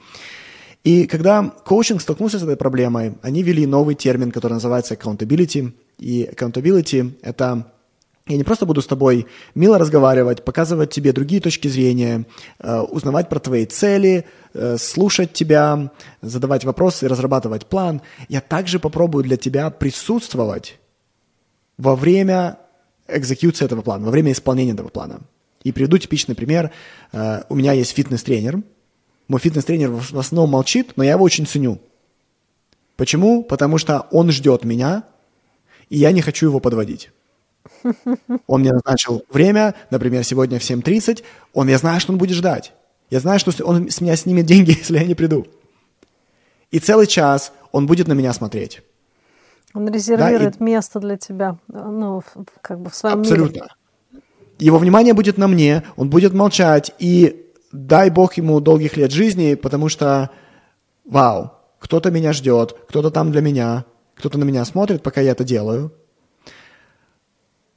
И 0.84 1.06
когда 1.06 1.42
коучинг 1.64 2.00
столкнулся 2.00 2.38
с 2.38 2.42
этой 2.42 2.56
проблемой, 2.56 3.18
они 3.22 3.42
ввели 3.42 3.66
новый 3.66 3.94
термин, 3.94 4.30
который 4.30 4.54
называется 4.54 4.94
accountability. 4.94 5.72
И 5.98 6.28
accountability– 6.32 7.18
это 7.22 7.70
я 8.26 8.36
не 8.36 8.44
просто 8.44 8.66
буду 8.66 8.82
с 8.82 8.86
тобой 8.86 9.26
мило 9.54 9.78
разговаривать, 9.78 10.44
показывать 10.44 10.90
тебе 10.90 11.12
другие 11.12 11.40
точки 11.40 11.68
зрения, 11.68 12.26
э, 12.58 12.80
узнавать 12.80 13.30
про 13.30 13.40
твои 13.40 13.64
цели, 13.64 14.26
э, 14.52 14.76
слушать 14.78 15.32
тебя, 15.32 15.90
задавать 16.20 16.64
вопросы, 16.64 17.08
разрабатывать 17.08 17.66
план. 17.66 18.02
Я 18.28 18.42
также 18.42 18.78
попробую 18.78 19.24
для 19.24 19.38
тебя 19.38 19.70
присутствовать 19.70 20.78
во 21.78 21.96
время 21.96 22.58
экзекьюции 23.08 23.64
этого 23.64 23.82
плана, 23.82 24.04
во 24.04 24.10
время 24.10 24.32
исполнения 24.32 24.72
этого 24.72 24.88
плана. 24.88 25.20
И 25.62 25.72
приведу 25.72 25.98
типичный 25.98 26.34
пример. 26.34 26.70
Э, 27.12 27.42
у 27.48 27.54
меня 27.54 27.72
есть 27.72 27.92
фитнес-тренер. 27.92 28.62
Мой 29.26 29.40
фитнес-тренер 29.40 29.90
в 29.90 30.18
основном 30.18 30.50
молчит, 30.50 30.92
но 30.96 31.04
я 31.04 31.12
его 31.12 31.24
очень 31.24 31.46
ценю. 31.46 31.80
Почему? 32.96 33.42
Потому 33.42 33.78
что 33.78 34.06
он 34.10 34.30
ждет 34.30 34.64
меня, 34.64 35.04
и 35.88 35.98
я 35.98 36.12
не 36.12 36.20
хочу 36.20 36.46
его 36.46 36.60
подводить. 36.60 37.10
Он 38.46 38.60
мне 38.60 38.72
назначил 38.72 39.24
время, 39.30 39.74
например, 39.90 40.24
сегодня 40.24 40.58
в 40.58 40.62
7.30. 40.62 41.22
Он, 41.52 41.68
я 41.68 41.78
знаю, 41.78 42.00
что 42.00 42.12
он 42.12 42.18
будет 42.18 42.36
ждать. 42.36 42.72
Я 43.10 43.20
знаю, 43.20 43.38
что 43.38 43.52
он 43.64 43.90
с 43.90 44.00
меня 44.00 44.16
снимет 44.16 44.46
деньги, 44.46 44.70
если 44.78 44.98
я 44.98 45.04
не 45.04 45.14
приду. 45.14 45.46
И 46.70 46.78
целый 46.78 47.06
час 47.06 47.52
он 47.72 47.86
будет 47.86 48.08
на 48.08 48.12
меня 48.12 48.32
смотреть. 48.32 48.82
Он 49.74 49.88
резервирует 49.88 50.58
да, 50.58 50.64
и... 50.64 50.68
место 50.68 51.00
для 51.00 51.16
тебя, 51.16 51.58
ну, 51.68 52.22
как 52.62 52.80
бы 52.80 52.90
в 52.90 52.94
своем 52.94 53.20
Абсолютно. 53.20 53.68
Мире. 54.12 54.22
Его 54.58 54.78
внимание 54.78 55.14
будет 55.14 55.38
на 55.38 55.46
мне, 55.46 55.84
он 55.96 56.10
будет 56.10 56.34
молчать, 56.34 56.92
и 56.98 57.46
дай 57.70 58.10
бог 58.10 58.34
ему 58.34 58.60
долгих 58.60 58.96
лет 58.96 59.12
жизни, 59.12 59.54
потому 59.54 59.88
что, 59.88 60.30
вау, 61.04 61.52
кто-то 61.78 62.10
меня 62.10 62.32
ждет, 62.32 62.76
кто-то 62.88 63.10
там 63.10 63.30
для 63.30 63.40
меня, 63.40 63.84
кто-то 64.16 64.38
на 64.38 64.44
меня 64.44 64.64
смотрит, 64.64 65.02
пока 65.02 65.20
я 65.20 65.32
это 65.32 65.44
делаю– 65.44 65.92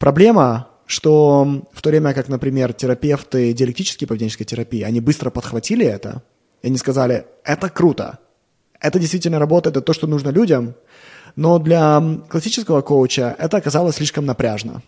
Проблема, 0.02 0.68
что 0.88 1.68
в 1.72 1.82
то 1.84 1.90
время 1.90 2.16
как, 2.16 2.28
например, 2.28 2.74
терапевты 2.74 3.54
диалектической 3.54 4.08
поведенческой 4.08 4.46
терапии, 4.46 4.82
они 4.82 5.00
быстро 5.00 5.30
подхватили 5.30 5.86
это, 5.86 6.24
и 6.64 6.68
они 6.68 6.78
сказали, 6.78 7.28
это 7.44 7.70
круто, 7.70 8.18
это 8.80 8.98
действительно 8.98 9.38
работает, 9.38 9.78
это 9.78 9.86
то, 9.86 9.94
что 9.94 10.08
нужно 10.08 10.30
людям, 10.30 10.74
но 11.36 11.60
для 11.60 12.02
классического 12.30 12.82
коуча 12.82 13.36
это 13.38 13.58
оказалось 13.58 13.96
слишком 13.96 14.26
напряжно. 14.26 14.82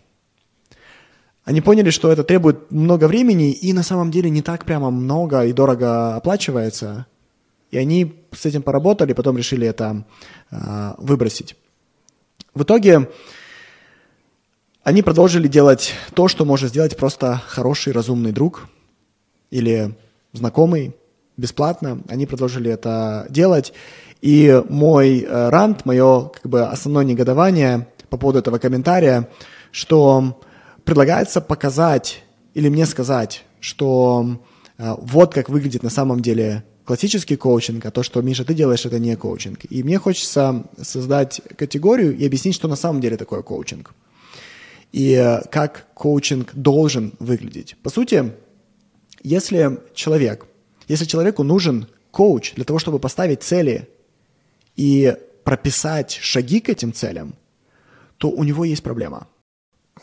Они 1.45 1.60
поняли, 1.60 1.89
что 1.89 2.12
это 2.12 2.23
требует 2.23 2.71
много 2.71 3.08
времени 3.08 3.51
и 3.51 3.73
на 3.73 3.84
самом 3.84 4.12
деле 4.12 4.29
не 4.29 4.41
так 4.41 4.63
прямо 4.63 4.91
много 4.91 5.45
и 5.45 5.53
дорого 5.53 6.15
оплачивается. 6.15 7.06
И 7.69 7.77
они 7.77 8.15
с 8.32 8.45
этим 8.45 8.62
поработали, 8.62 9.13
потом 9.13 9.38
решили 9.38 9.67
это 9.67 10.06
э, 10.51 10.93
выбросить. 10.99 11.56
В 12.53 12.63
итоге 12.63 13.10
они 14.84 15.01
продолжили 15.01 15.47
делать 15.47 15.93
то, 16.13 16.27
что 16.27 16.45
может 16.45 16.69
сделать 16.69 16.95
просто 16.95 17.41
хороший, 17.47 17.93
разумный 17.93 18.32
друг 18.32 18.69
или 19.49 19.95
знакомый 20.34 20.95
бесплатно. 21.36 22.01
Они 22.08 22.25
продолжили 22.25 22.69
это 22.71 23.25
делать. 23.29 23.73
И 24.23 24.63
мой 24.69 25.19
э, 25.19 25.49
рант, 25.49 25.86
мое 25.86 26.29
как 26.29 26.49
бы 26.49 26.62
основное 26.62 27.03
негодование 27.03 27.89
по 28.09 28.15
поводу 28.15 28.39
этого 28.39 28.57
комментария, 28.57 29.27
что 29.71 30.39
предлагается 30.86 31.41
показать 31.41 32.23
или 32.53 32.69
мне 32.69 32.86
сказать, 32.86 33.43
что 33.59 34.39
э, 34.77 34.95
вот 34.97 35.33
как 35.33 35.49
выглядит 35.49 35.83
на 35.83 35.89
самом 35.89 36.21
деле 36.21 36.63
классический 36.86 37.36
коучинг, 37.36 37.86
а 37.86 37.91
то, 37.91 38.01
что, 38.01 38.21
Миша, 38.21 38.45
ты 38.45 38.53
делаешь, 38.53 38.86
это 38.86 38.97
не 38.97 39.13
коучинг. 39.17 39.65
И 39.69 39.83
мне 39.83 39.99
хочется 39.99 40.67
создать 40.81 41.41
категорию 41.57 42.15
и 42.15 42.25
объяснить, 42.25 42.55
что 42.55 42.69
на 42.69 42.77
самом 42.77 43.01
деле 43.01 43.17
такое 43.17 43.41
коучинг 43.41 43.93
и 44.93 45.15
э, 45.15 45.41
как 45.51 45.88
коучинг 45.95 46.51
должен 46.53 47.12
выглядеть. 47.19 47.75
По 47.83 47.89
сути, 47.89 48.31
если 49.21 49.81
человек, 49.93 50.45
если 50.88 51.03
человеку 51.03 51.43
нужен 51.43 51.88
коуч 52.12 52.53
для 52.53 52.63
того, 52.63 52.79
чтобы 52.79 52.99
поставить 52.99 53.43
цели 53.43 53.89
и 54.75 55.15
прописать 55.43 56.12
шаги 56.21 56.59
к 56.59 56.69
этим 56.69 56.93
целям, 56.93 57.36
то 58.17 58.29
у 58.29 58.43
него 58.43 58.65
есть 58.65 58.83
проблема. 58.83 59.27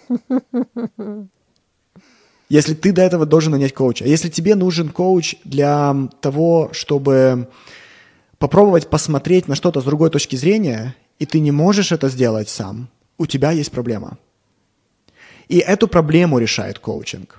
Если 2.48 2.74
ты 2.74 2.92
до 2.92 3.02
этого 3.02 3.26
должен 3.26 3.52
нанять 3.52 3.72
коуча, 3.72 4.04
если 4.04 4.28
тебе 4.28 4.56
нужен 4.56 4.88
коуч 4.88 5.36
для 5.44 5.94
того, 6.20 6.70
чтобы 6.72 7.48
попробовать 8.38 8.90
посмотреть 8.90 9.46
на 9.46 9.54
что-то 9.54 9.80
с 9.80 9.84
другой 9.84 10.10
точки 10.10 10.34
зрения, 10.34 10.96
и 11.20 11.26
ты 11.26 11.38
не 11.38 11.52
можешь 11.52 11.92
это 11.92 12.08
сделать 12.08 12.48
сам, 12.48 12.88
у 13.18 13.26
тебя 13.26 13.52
есть 13.52 13.70
проблема. 13.70 14.18
И 15.46 15.58
эту 15.58 15.86
проблему 15.86 16.38
решает 16.38 16.80
коучинг. 16.80 17.38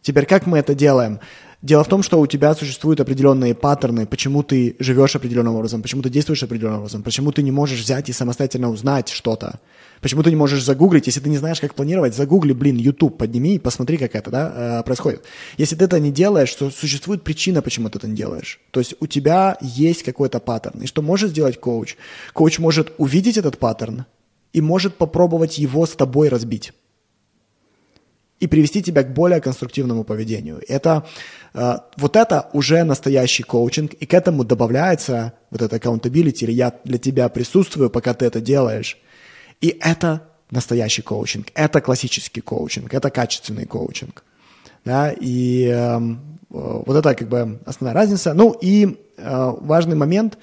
Теперь 0.00 0.24
как 0.24 0.46
мы 0.46 0.58
это 0.58 0.74
делаем? 0.74 1.20
Дело 1.62 1.84
в 1.84 1.88
том, 1.88 2.02
что 2.02 2.20
у 2.20 2.26
тебя 2.26 2.54
существуют 2.56 3.00
определенные 3.00 3.54
паттерны, 3.54 4.04
почему 4.04 4.42
ты 4.42 4.74
живешь 4.80 5.14
определенным 5.14 5.54
образом, 5.54 5.80
почему 5.80 6.02
ты 6.02 6.10
действуешь 6.10 6.42
определенным 6.42 6.80
образом, 6.80 7.04
почему 7.04 7.30
ты 7.30 7.44
не 7.44 7.52
можешь 7.52 7.80
взять 7.80 8.08
и 8.08 8.12
самостоятельно 8.12 8.68
узнать 8.68 9.10
что-то, 9.10 9.60
почему 10.00 10.24
ты 10.24 10.30
не 10.30 10.36
можешь 10.36 10.64
загуглить, 10.64 11.06
если 11.06 11.20
ты 11.20 11.30
не 11.30 11.38
знаешь, 11.38 11.60
как 11.60 11.76
планировать, 11.76 12.16
загугли, 12.16 12.52
блин, 12.52 12.78
YouTube, 12.78 13.16
подними 13.16 13.54
и 13.54 13.58
посмотри, 13.60 13.96
как 13.96 14.16
это 14.16 14.30
да, 14.32 14.52
э, 14.80 14.82
происходит. 14.82 15.22
Если 15.56 15.76
ты 15.76 15.84
это 15.84 16.00
не 16.00 16.10
делаешь, 16.10 16.52
то 16.52 16.68
существует 16.68 17.22
причина, 17.22 17.62
почему 17.62 17.88
ты 17.90 17.98
это 17.98 18.08
не 18.08 18.16
делаешь. 18.16 18.58
То 18.72 18.80
есть 18.80 18.96
у 18.98 19.06
тебя 19.06 19.56
есть 19.60 20.02
какой-то 20.02 20.40
паттерн. 20.40 20.82
И 20.82 20.86
что 20.86 21.00
может 21.00 21.30
сделать 21.30 21.60
коуч? 21.60 21.94
Коуч 22.32 22.58
может 22.58 22.92
увидеть 22.98 23.36
этот 23.36 23.58
паттерн 23.58 24.06
и 24.52 24.60
может 24.60 24.96
попробовать 24.96 25.58
его 25.58 25.86
с 25.86 25.90
тобой 25.90 26.28
разбить. 26.28 26.72
И 28.42 28.48
привести 28.48 28.82
тебя 28.82 29.04
к 29.04 29.14
более 29.14 29.40
конструктивному 29.40 30.02
поведению. 30.02 30.60
Это, 30.66 31.06
э, 31.54 31.78
вот 31.96 32.16
это 32.16 32.48
уже 32.52 32.82
настоящий 32.82 33.44
коучинг, 33.44 33.92
и 33.92 34.04
к 34.04 34.14
этому 34.14 34.44
добавляется 34.44 35.32
вот 35.50 35.62
это 35.62 35.76
accountability, 35.76 36.42
или 36.44 36.52
я 36.52 36.72
для 36.84 36.98
тебя 36.98 37.28
присутствую, 37.28 37.88
пока 37.88 38.14
ты 38.14 38.24
это 38.26 38.40
делаешь. 38.40 38.98
И 39.60 39.78
это 39.80 40.22
настоящий 40.50 41.02
коучинг, 41.02 41.46
это 41.54 41.80
классический 41.80 42.40
коучинг, 42.40 42.92
это 42.92 43.10
качественный 43.10 43.66
коучинг. 43.66 44.24
Да, 44.84 45.14
и 45.20 45.68
э, 45.68 46.00
вот 46.50 46.96
это 46.96 47.14
как 47.14 47.28
бы 47.28 47.60
основная 47.64 47.94
разница. 47.94 48.34
Ну 48.34 48.56
и 48.60 48.98
э, 49.18 49.52
важный 49.60 49.94
момент, 49.94 50.36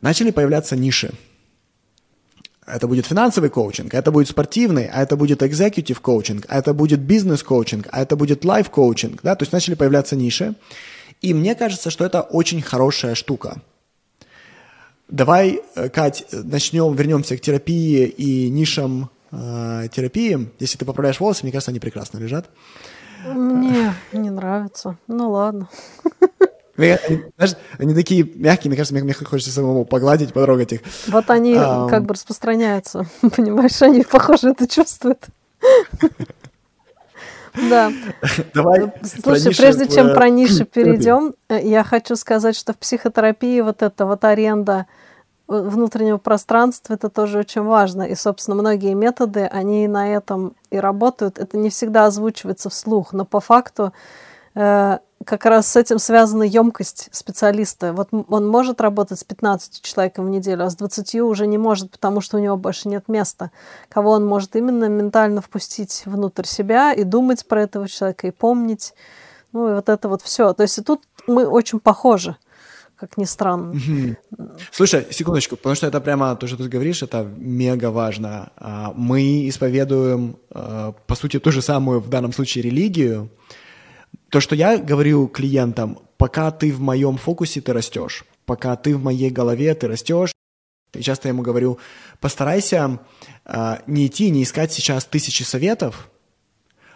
начали 0.00 0.30
появляться 0.30 0.76
ниши. 0.76 1.10
Это 2.66 2.88
будет 2.88 3.06
финансовый 3.06 3.48
коучинг, 3.48 3.94
это 3.94 4.10
будет 4.10 4.28
спортивный, 4.28 4.88
а 4.92 5.02
это 5.02 5.16
будет 5.16 5.42
executive 5.42 6.00
коучинг, 6.00 6.46
а 6.48 6.58
это 6.58 6.74
будет 6.74 7.00
бизнес-коучинг, 7.00 7.88
а 7.92 8.02
это 8.02 8.16
будет 8.16 8.44
лайф-коучинг. 8.44 9.20
Да? 9.22 9.36
То 9.36 9.44
есть 9.44 9.52
начали 9.52 9.74
появляться 9.74 10.16
ниши. 10.16 10.54
И 11.22 11.32
мне 11.32 11.54
кажется, 11.54 11.90
что 11.90 12.04
это 12.04 12.22
очень 12.22 12.60
хорошая 12.62 13.14
штука. 13.14 13.62
Давай, 15.08 15.60
э, 15.76 15.88
Кать, 15.88 16.26
начнем, 16.32 16.92
вернемся 16.94 17.36
к 17.36 17.40
терапии 17.40 18.06
и 18.06 18.50
нишам 18.50 19.10
э, 19.30 19.88
терапии. 19.92 20.50
Если 20.58 20.76
ты 20.78 20.84
поправляешь 20.84 21.20
волосы, 21.20 21.44
мне 21.44 21.52
кажется, 21.52 21.70
они 21.70 21.78
прекрасно 21.78 22.18
лежат. 22.18 22.46
Мне 23.24 23.94
не 24.12 24.30
нравится. 24.30 24.98
Ну 25.06 25.30
ладно. 25.30 25.68
Они, 26.76 27.22
знаешь, 27.36 27.56
они 27.78 27.94
такие 27.94 28.24
мягкие, 28.24 28.70
мне 28.70 28.76
кажется, 28.76 28.94
мне, 28.94 29.02
мне 29.02 29.14
хочется 29.14 29.52
самому 29.52 29.84
погладить, 29.84 30.32
потрогать 30.32 30.72
их. 30.72 30.80
Вот 31.08 31.30
они 31.30 31.54
а, 31.56 31.88
как 31.88 32.04
бы 32.04 32.14
распространяются, 32.14 33.06
понимаешь, 33.36 33.80
они, 33.82 34.02
похоже, 34.02 34.50
это 34.50 34.68
чувствуют. 34.68 35.26
Да. 37.70 37.90
Давай. 38.52 38.80
Ну, 38.80 38.92
слушай, 39.22 39.56
прежде 39.56 39.88
чем 39.88 40.12
про 40.12 40.28
ниши 40.28 40.64
перейдем, 40.72 41.34
э, 41.48 41.66
я 41.66 41.84
хочу 41.84 42.14
сказать, 42.14 42.54
что 42.54 42.74
в 42.74 42.76
психотерапии 42.76 43.62
вот 43.62 43.82
эта 43.82 44.04
вот 44.04 44.24
аренда 44.24 44.84
внутреннего 45.48 46.18
пространства 46.18 46.92
это 46.92 47.08
тоже 47.08 47.38
очень 47.38 47.62
важно. 47.62 48.02
И, 48.02 48.14
собственно, 48.14 48.56
многие 48.56 48.92
методы, 48.92 49.46
они 49.46 49.88
на 49.88 50.12
этом 50.12 50.54
и 50.70 50.76
работают. 50.76 51.38
Это 51.38 51.56
не 51.56 51.70
всегда 51.70 52.04
озвучивается 52.04 52.68
вслух, 52.68 53.14
но 53.14 53.24
по 53.24 53.40
факту 53.40 53.84
э, 53.84 53.92
как 54.56 55.44
раз 55.44 55.66
с 55.66 55.76
этим 55.76 55.98
связана 55.98 56.44
емкость 56.44 57.08
специалиста. 57.12 57.92
Вот 57.92 58.08
он 58.12 58.48
может 58.48 58.80
работать 58.80 59.18
с 59.18 59.24
15 59.24 59.82
человеком 59.82 60.26
в 60.26 60.30
неделю, 60.30 60.64
а 60.64 60.70
с 60.70 60.76
20 60.76 61.16
уже 61.16 61.46
не 61.46 61.58
может, 61.58 61.90
потому 61.90 62.20
что 62.20 62.36
у 62.36 62.40
него 62.40 62.56
больше 62.56 62.88
нет 62.88 63.08
места. 63.08 63.50
Кого 63.88 64.12
он 64.12 64.24
может 64.24 64.56
именно 64.56 64.88
ментально 64.88 65.42
впустить 65.42 66.02
внутрь 66.06 66.44
себя 66.44 66.92
и 66.92 67.04
думать 67.04 67.46
про 67.46 67.62
этого 67.62 67.88
человека, 67.88 68.28
и 68.28 68.30
помнить. 68.30 68.94
Ну 69.52 69.70
и 69.70 69.74
вот 69.74 69.88
это 69.88 70.08
вот 70.08 70.22
все. 70.22 70.52
То 70.52 70.62
есть 70.62 70.78
и 70.78 70.82
тут 70.82 71.02
мы 71.26 71.44
очень 71.46 71.80
похожи 71.80 72.36
как 72.96 73.18
ни 73.18 73.24
странно. 73.24 73.78
Слушай, 74.72 75.06
секундочку, 75.10 75.56
потому 75.56 75.74
что 75.74 75.86
это 75.86 76.00
прямо 76.00 76.34
то, 76.34 76.46
что 76.46 76.56
ты 76.56 76.66
говоришь, 76.66 77.02
это 77.02 77.28
мега 77.36 77.90
важно. 77.90 78.52
А, 78.56 78.94
мы 78.96 79.46
исповедуем, 79.50 80.36
а, 80.50 80.92
по 81.06 81.14
сути, 81.14 81.38
ту 81.38 81.52
же 81.52 81.60
самую 81.60 82.00
в 82.00 82.08
данном 82.08 82.32
случае 82.32 82.64
религию, 82.64 83.28
то, 84.30 84.40
что 84.40 84.54
я 84.54 84.78
говорю 84.78 85.28
клиентам, 85.28 85.98
пока 86.16 86.50
ты 86.50 86.72
в 86.72 86.80
моем 86.80 87.16
фокусе, 87.16 87.60
ты 87.60 87.72
растешь. 87.72 88.24
Пока 88.44 88.76
ты 88.76 88.96
в 88.96 89.02
моей 89.02 89.30
голове, 89.30 89.74
ты 89.74 89.88
растешь. 89.88 90.32
И 90.92 91.02
часто 91.02 91.28
я 91.28 91.32
ему 91.32 91.42
говорю, 91.42 91.78
постарайся 92.20 93.00
э, 93.44 93.76
не 93.86 94.06
идти, 94.06 94.30
не 94.30 94.42
искать 94.42 94.72
сейчас 94.72 95.04
тысячи 95.04 95.42
советов, 95.42 96.08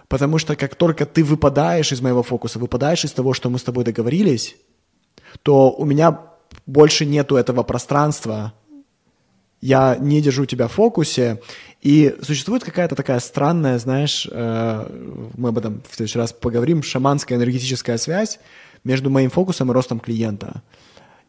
потому 0.09 0.39
что 0.39 0.57
как 0.57 0.75
только 0.75 1.07
ты 1.07 1.23
выпадаешь 1.23 1.93
из 1.93 2.01
моего 2.01 2.23
фокуса, 2.23 2.59
выпадаешь 2.59 3.05
из 3.05 3.13
того, 3.13 3.35
что 3.35 3.51
мы 3.51 3.59
с 3.59 3.63
тобой 3.63 3.85
договорились, 3.85 4.57
то 5.43 5.71
у 5.71 5.85
меня 5.85 6.21
больше 6.67 7.05
нету 7.05 7.37
этого 7.37 7.63
пространства, 7.63 8.55
я 9.61 9.97
не 9.97 10.21
держу 10.21 10.47
тебя 10.47 10.69
в 10.69 10.73
фокусе, 10.73 11.41
и 11.83 12.15
существует 12.23 12.65
какая-то 12.65 12.95
такая 12.95 13.21
странная, 13.21 13.79
знаешь, 13.79 14.29
э, 14.31 15.31
мы 15.37 15.49
об 15.49 15.59
этом 15.59 15.83
в 15.89 15.95
следующий 15.95 16.19
раз 16.19 16.33
поговорим, 16.33 16.83
шаманская 16.83 17.39
энергетическая 17.39 17.99
связь 17.99 18.39
между 18.85 19.11
моим 19.11 19.31
фокусом 19.31 19.71
и 19.71 19.75
ростом 19.75 20.01
клиента. 20.01 20.63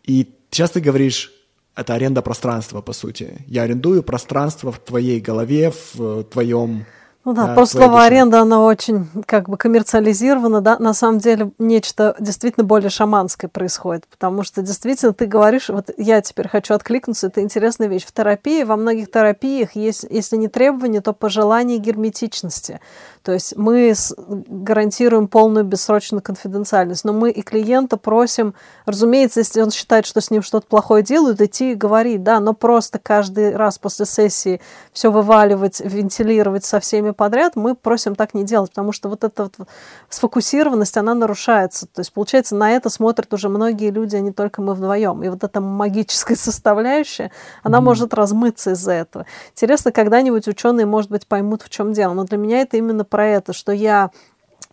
И 0.03 0.29
сейчас 0.49 0.71
ты 0.71 0.81
говоришь, 0.81 1.31
это 1.75 1.93
аренда 1.93 2.21
пространства, 2.21 2.81
по 2.81 2.93
сути. 2.93 3.45
Я 3.47 3.63
арендую 3.63 4.03
пространство 4.03 4.71
в 4.71 4.79
твоей 4.79 5.21
голове, 5.21 5.73
в 5.93 6.23
твоем 6.25 6.85
ну 7.23 7.33
да, 7.33 7.53
просто 7.53 7.77
слово 7.77 8.03
аренда, 8.03 8.41
она 8.41 8.63
очень 8.63 9.07
как 9.27 9.47
бы 9.47 9.55
коммерциализирована, 9.55 10.59
да, 10.61 10.79
на 10.79 10.93
самом 10.93 11.19
деле 11.19 11.51
нечто 11.59 12.15
действительно 12.19 12.63
более 12.63 12.89
шаманское 12.89 13.47
происходит, 13.47 14.07
потому 14.07 14.41
что 14.41 14.63
действительно 14.63 15.13
ты 15.13 15.27
говоришь, 15.27 15.69
вот 15.69 15.91
я 15.97 16.21
теперь 16.21 16.47
хочу 16.47 16.73
откликнуться, 16.73 17.27
это 17.27 17.41
интересная 17.41 17.87
вещь. 17.87 18.05
В 18.05 18.11
терапии, 18.11 18.63
во 18.63 18.75
многих 18.75 19.11
терапиях 19.11 19.75
есть, 19.75 20.05
если 20.09 20.35
не 20.35 20.47
требования, 20.47 21.01
то 21.01 21.13
пожелание 21.13 21.77
герметичности. 21.77 22.79
То 23.23 23.33
есть 23.33 23.55
мы 23.55 23.93
гарантируем 24.19 25.27
полную 25.27 25.63
бессрочную 25.63 26.21
конфиденциальность, 26.21 27.05
но 27.05 27.13
мы 27.13 27.31
и 27.31 27.41
клиента 27.41 27.97
просим, 27.97 28.55
разумеется, 28.85 29.41
если 29.41 29.61
он 29.61 29.69
считает, 29.71 30.05
что 30.05 30.21
с 30.21 30.31
ним 30.31 30.41
что-то 30.41 30.65
плохое 30.67 31.03
делают, 31.03 31.39
идти 31.41 31.71
и 31.71 31.75
говорить, 31.75 32.23
да, 32.23 32.39
но 32.39 32.53
просто 32.53 32.99
каждый 32.99 33.55
раз 33.55 33.77
после 33.77 34.05
сессии 34.05 34.59
все 34.91 35.11
вываливать, 35.11 35.81
вентилировать 35.81 36.65
со 36.65 36.79
всеми 36.79 37.11
подряд, 37.11 37.55
мы 37.55 37.75
просим 37.75 38.15
так 38.15 38.33
не 38.33 38.43
делать, 38.43 38.71
потому 38.71 38.91
что 38.91 39.09
вот 39.09 39.23
эта 39.23 39.43
вот 39.43 39.67
сфокусированность, 40.09 40.97
она 40.97 41.13
нарушается. 41.13 41.85
То 41.85 42.01
есть, 42.01 42.11
получается, 42.13 42.55
на 42.55 42.71
это 42.71 42.89
смотрят 42.89 43.33
уже 43.33 43.49
многие 43.49 43.91
люди, 43.91 44.15
а 44.15 44.19
не 44.19 44.31
только 44.31 44.61
мы 44.61 44.73
вдвоем. 44.73 45.23
И 45.23 45.29
вот 45.29 45.43
эта 45.43 45.61
магическая 45.61 46.37
составляющая, 46.37 47.31
она 47.63 47.77
mm-hmm. 47.77 47.81
может 47.81 48.13
размыться 48.13 48.71
из-за 48.71 48.93
этого. 48.93 49.25
Интересно, 49.51 49.91
когда-нибудь 49.91 50.47
ученые, 50.47 50.85
может 50.85 51.11
быть, 51.11 51.27
поймут, 51.27 51.61
в 51.61 51.69
чем 51.69 51.93
дело. 51.93 52.13
Но 52.13 52.23
для 52.23 52.37
меня 52.37 52.61
это 52.61 52.77
именно 52.77 53.05
про 53.11 53.27
это, 53.27 53.53
что 53.53 53.71
я 53.71 54.09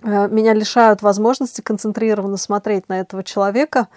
э, 0.02 0.28
меня 0.28 0.54
лишают 0.54 1.02
возможности 1.02 1.60
концентрированно 1.60 2.38
смотреть 2.38 2.88
на 2.88 3.00
этого 3.00 3.22
человека, 3.22 3.88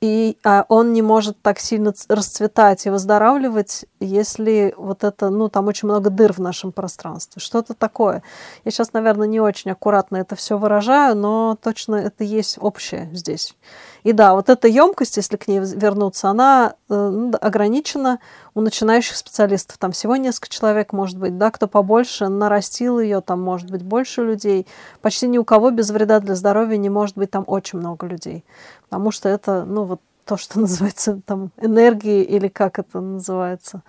и 0.00 0.36
а, 0.44 0.66
он 0.68 0.92
не 0.92 1.00
может 1.00 1.40
так 1.40 1.58
сильно 1.58 1.94
расцветать 2.10 2.84
и 2.84 2.90
выздоравливать, 2.90 3.86
если 4.00 4.74
вот 4.76 5.02
это, 5.02 5.30
ну, 5.30 5.48
там 5.48 5.66
очень 5.68 5.88
много 5.88 6.10
дыр 6.10 6.34
в 6.34 6.40
нашем 6.40 6.72
пространстве. 6.72 7.40
Что-то 7.40 7.72
такое. 7.72 8.22
Я 8.66 8.70
сейчас, 8.70 8.92
наверное, 8.92 9.26
не 9.26 9.40
очень 9.40 9.70
аккуратно 9.70 10.18
это 10.18 10.36
все 10.36 10.58
выражаю, 10.58 11.16
но 11.16 11.56
точно 11.62 11.94
это 11.94 12.22
есть 12.22 12.58
общее 12.60 13.08
здесь. 13.14 13.56
И 14.04 14.12
да, 14.12 14.34
вот 14.34 14.50
эта 14.50 14.68
емкость, 14.68 15.16
если 15.16 15.36
к 15.36 15.48
ней 15.48 15.60
вернуться, 15.60 16.28
она 16.28 16.74
э, 16.90 16.94
ну, 16.94 17.32
ограничена 17.40 18.20
у 18.54 18.60
начинающих 18.60 19.16
специалистов. 19.16 19.78
Там 19.78 19.92
всего 19.92 20.16
несколько 20.16 20.50
человек, 20.50 20.92
может 20.92 21.18
быть, 21.18 21.38
да, 21.38 21.50
кто 21.50 21.66
побольше 21.66 22.28
нарастил 22.28 23.00
ее, 23.00 23.22
там 23.22 23.40
может 23.40 23.70
быть 23.70 23.82
больше 23.82 24.22
людей. 24.22 24.66
Почти 25.00 25.26
ни 25.26 25.38
у 25.38 25.44
кого 25.44 25.70
без 25.70 25.90
вреда 25.90 26.20
для 26.20 26.34
здоровья 26.34 26.76
не 26.76 26.90
может 26.90 27.16
быть 27.16 27.30
там 27.30 27.44
очень 27.46 27.78
много 27.78 28.06
людей. 28.06 28.44
Потому 28.90 29.10
что 29.10 29.30
это, 29.30 29.64
ну, 29.64 29.84
вот 29.84 30.02
то, 30.26 30.36
что 30.36 30.60
называется 30.60 31.20
там 31.24 31.50
энергией 31.58 32.22
или 32.24 32.48
как 32.48 32.78
это 32.78 33.00
называется. 33.00 33.82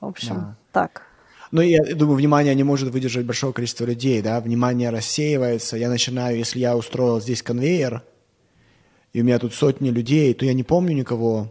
В 0.00 0.06
общем, 0.06 0.34
да. 0.34 0.54
так. 0.72 1.02
Ну, 1.50 1.60
я 1.60 1.94
думаю, 1.94 2.16
внимание 2.16 2.54
не 2.54 2.64
может 2.64 2.88
выдержать 2.88 3.26
большого 3.26 3.52
количества 3.52 3.84
людей, 3.84 4.22
да, 4.22 4.40
внимание 4.40 4.88
рассеивается. 4.88 5.76
Я 5.76 5.90
начинаю, 5.90 6.38
если 6.38 6.58
я 6.58 6.74
устроил 6.74 7.20
здесь 7.20 7.42
конвейер, 7.42 8.02
и 9.12 9.20
у 9.20 9.24
меня 9.24 9.38
тут 9.38 9.54
сотни 9.54 9.90
людей, 9.90 10.32
то 10.34 10.44
я 10.44 10.54
не 10.54 10.62
помню 10.62 10.94
никого. 10.94 11.48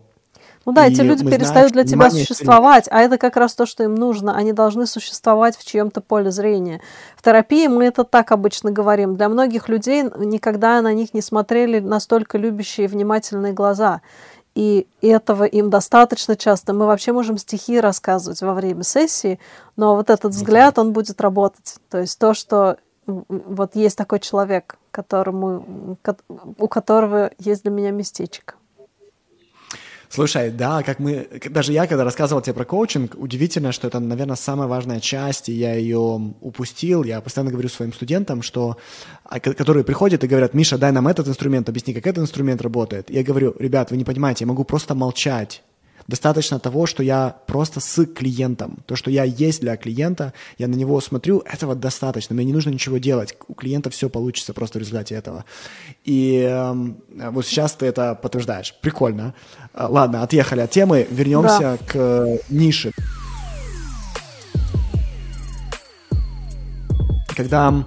Ну 0.66 0.74
да, 0.74 0.86
и 0.86 0.92
эти 0.92 1.02
люди 1.02 1.24
перестают 1.24 1.72
знаем, 1.72 1.72
для 1.72 1.84
тебя 1.86 2.12
существовать, 2.12 2.88
а 2.92 3.02
это 3.02 3.18
как 3.18 3.36
раз 3.36 3.56
то, 3.56 3.66
что 3.66 3.84
им 3.84 3.96
нужно. 3.96 4.36
Они 4.36 4.54
должны 4.54 4.86
существовать 4.86 5.58
в 5.58 5.66
чьем-то 5.66 6.02
поле 6.02 6.30
зрения. 6.30 6.82
В 7.16 7.24
терапии 7.24 7.68
мы 7.68 7.86
это 7.86 8.04
так 8.04 8.32
обычно 8.32 8.72
говорим. 8.72 9.16
Для 9.16 9.28
многих 9.28 9.70
людей 9.70 10.04
никогда 10.04 10.82
на 10.82 10.94
них 10.94 11.16
не 11.16 11.22
смотрели 11.22 11.80
настолько 11.80 12.38
любящие 12.38 12.86
и 12.86 12.88
внимательные 12.88 13.54
глаза. 13.54 14.02
И 14.54 14.86
этого 15.02 15.46
им 15.46 15.70
достаточно 15.70 16.36
часто. 16.36 16.74
Мы 16.74 16.86
вообще 16.86 17.12
можем 17.12 17.38
стихи 17.38 17.80
рассказывать 17.80 18.42
во 18.42 18.54
время 18.54 18.84
сессии, 18.84 19.40
но 19.78 19.96
вот 19.96 20.10
этот 20.10 20.34
взгляд, 20.34 20.78
он 20.78 20.92
будет 20.92 21.22
работать. 21.22 21.76
То 21.90 22.00
есть 22.00 22.20
то, 22.20 22.34
что 22.34 22.78
вот 23.28 23.76
есть 23.76 23.98
такой 23.98 24.20
человек, 24.20 24.78
которому, 24.92 25.98
у 26.58 26.68
которого 26.68 27.32
есть 27.40 27.64
для 27.64 27.72
меня 27.72 27.92
местечко. 27.92 28.56
Слушай, 30.12 30.52
да, 30.52 30.84
как 30.84 31.00
мы, 31.00 31.26
даже 31.50 31.72
я, 31.72 31.88
когда 31.88 32.04
рассказывал 32.04 32.42
тебе 32.42 32.54
про 32.54 32.66
коучинг, 32.66 33.16
удивительно, 33.16 33.72
что 33.72 33.88
это, 33.88 34.02
наверное, 34.02 34.36
самая 34.36 34.68
важная 34.68 35.00
часть, 35.00 35.48
и 35.48 35.54
я 35.54 35.74
ее 35.76 36.00
упустил. 36.42 37.06
Я 37.06 37.22
постоянно 37.22 37.52
говорю 37.52 37.70
своим 37.70 37.94
студентам, 37.94 38.42
что, 38.42 38.76
а, 39.24 39.40
которые 39.40 39.86
приходят 39.86 40.22
и 40.22 40.28
говорят, 40.28 40.54
Миша, 40.54 40.78
дай 40.78 40.92
нам 40.92 41.08
этот 41.08 41.30
инструмент, 41.30 41.70
объясни, 41.70 41.94
как 41.94 42.06
этот 42.08 42.24
инструмент 42.24 42.62
работает. 42.62 43.10
Я 43.10 43.24
говорю, 43.24 43.56
ребят, 43.58 43.92
вы 43.92 43.96
не 43.96 44.04
понимаете, 44.04 44.44
я 44.44 44.50
могу 44.50 44.66
просто 44.66 44.96
молчать, 44.96 45.64
Достаточно 46.12 46.60
того, 46.60 46.88
что 46.88 47.04
я 47.04 47.38
просто 47.48 47.80
с 47.80 48.06
клиентом. 48.06 48.80
То, 48.86 48.98
что 48.98 49.10
я 49.10 49.24
есть 49.24 49.62
для 49.62 49.78
клиента, 49.78 50.34
я 50.58 50.68
на 50.68 50.76
него 50.76 51.00
смотрю, 51.00 51.40
этого 51.46 51.74
достаточно. 51.74 52.36
Мне 52.36 52.44
не 52.44 52.52
нужно 52.52 52.70
ничего 52.70 52.98
делать. 52.98 53.34
У 53.48 53.54
клиента 53.54 53.90
все 53.90 54.10
получится 54.10 54.54
просто 54.54 54.78
в 54.78 54.82
результате 54.82 55.16
этого. 55.16 55.46
И 56.04 56.46
э, 56.46 57.30
вот 57.30 57.46
сейчас 57.46 57.72
ты 57.76 57.86
это 57.86 58.16
подтверждаешь. 58.16 58.76
Прикольно. 58.82 59.34
Э, 59.74 59.86
ладно, 59.88 60.22
отъехали 60.22 60.60
от 60.60 60.70
темы. 60.72 61.08
Вернемся 61.10 61.60
да. 61.60 61.78
к 61.78 62.40
нише. 62.50 62.92
Когда 67.38 67.86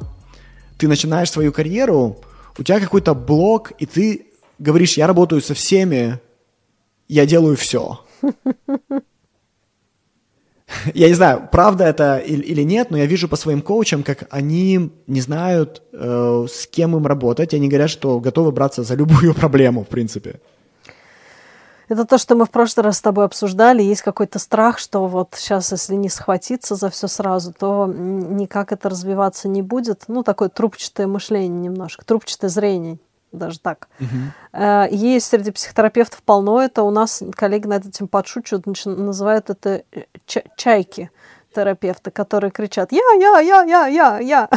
ты 0.79 0.89
начинаешь 0.89 1.31
свою 1.31 1.53
карьеру, 1.53 2.22
у 2.57 2.62
тебя 2.62 2.81
какой-то 2.81 3.12
блок, 3.12 3.72
и 3.79 3.85
ты 3.85 4.29
говоришь, 4.59 4.97
я 4.97 5.07
работаю 5.07 5.43
со 5.43 5.53
всеми, 5.53 6.18
я 7.07 7.27
делаю 7.27 7.59
все. 7.59 8.01
Я 10.95 11.09
не 11.09 11.14
знаю, 11.14 11.49
правда 11.53 11.85
это 11.85 12.18
или 12.18 12.62
нет, 12.62 12.91
но 12.91 12.99
я 12.99 13.07
вижу 13.07 13.29
по 13.29 13.37
своим 13.37 13.62
коучам, 13.62 14.03
как 14.03 14.25
они 14.31 14.91
не 15.07 15.20
знают, 15.20 15.83
э, 15.93 16.47
с 16.51 16.66
кем 16.66 16.97
им 16.97 17.07
работать. 17.07 17.55
Они 17.55 17.68
говорят, 17.68 17.91
что 17.91 18.18
готовы 18.20 18.51
браться 18.51 18.83
за 18.83 18.95
любую 18.95 19.35
проблему, 19.41 19.85
в 19.85 19.89
принципе. 19.89 20.41
Это 21.89 22.07
то, 22.07 22.16
что 22.16 22.35
мы 22.35 22.47
в 22.47 22.51
прошлый 22.51 22.85
раз 22.85 22.99
с 22.99 23.03
тобой 23.03 23.27
обсуждали. 23.27 23.83
Есть 23.83 24.03
какой-то 24.03 24.39
страх, 24.39 24.79
что 24.79 25.07
вот 25.07 25.35
сейчас, 25.37 25.70
если 25.70 25.95
не 25.95 26.09
схватиться 26.09 26.77
за 26.77 26.89
все 26.89 27.09
сразу, 27.09 27.53
то 27.53 27.87
никак 27.87 28.72
это 28.72 28.89
развиваться 28.89 29.49
не 29.49 29.61
будет. 29.61 30.05
Ну, 30.09 30.22
такое 30.22 30.49
трубчатое 30.49 31.07
мышление 31.07 31.61
немножко, 31.61 32.05
трубчатое 32.05 32.49
зрение 32.49 32.99
даже 33.39 33.61
так. 33.61 33.89
Uh-huh. 33.99 34.89
Есть 34.91 35.26
среди 35.26 35.51
психотерапевтов 35.51 36.22
полно 36.22 36.62
это. 36.62 36.82
У 36.82 36.91
нас 36.91 37.22
коллеги 37.35 37.66
над 37.66 37.87
этим 37.87 38.09
подшучивают, 38.09 38.66
называют 38.87 39.51
это 39.51 39.82
э, 39.93 40.03
чайки 40.57 41.11
терапевты, 41.55 42.11
которые 42.11 42.51
кричат 42.51 42.93
«я, 42.93 43.03
я, 43.18 43.39
я, 43.41 43.62
я, 43.62 43.87
я, 43.87 44.18
я». 44.18 44.49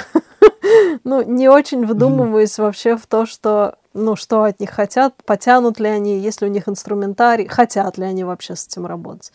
ну, 1.03 1.21
не 1.21 1.47
очень 1.47 1.85
вдумываясь 1.85 2.57
вообще 2.57 2.97
в 2.97 3.05
то, 3.05 3.25
что, 3.25 3.77
ну, 3.93 4.15
что 4.15 4.43
от 4.43 4.59
них 4.59 4.71
хотят, 4.71 5.13
потянут 5.25 5.79
ли 5.79 5.87
они, 5.87 6.19
есть 6.19 6.41
ли 6.41 6.47
у 6.47 6.51
них 6.51 6.67
инструментарий, 6.67 7.47
хотят 7.47 7.97
ли 7.97 8.05
они 8.05 8.23
вообще 8.23 8.55
с 8.55 8.67
этим 8.67 8.85
работать 8.85 9.31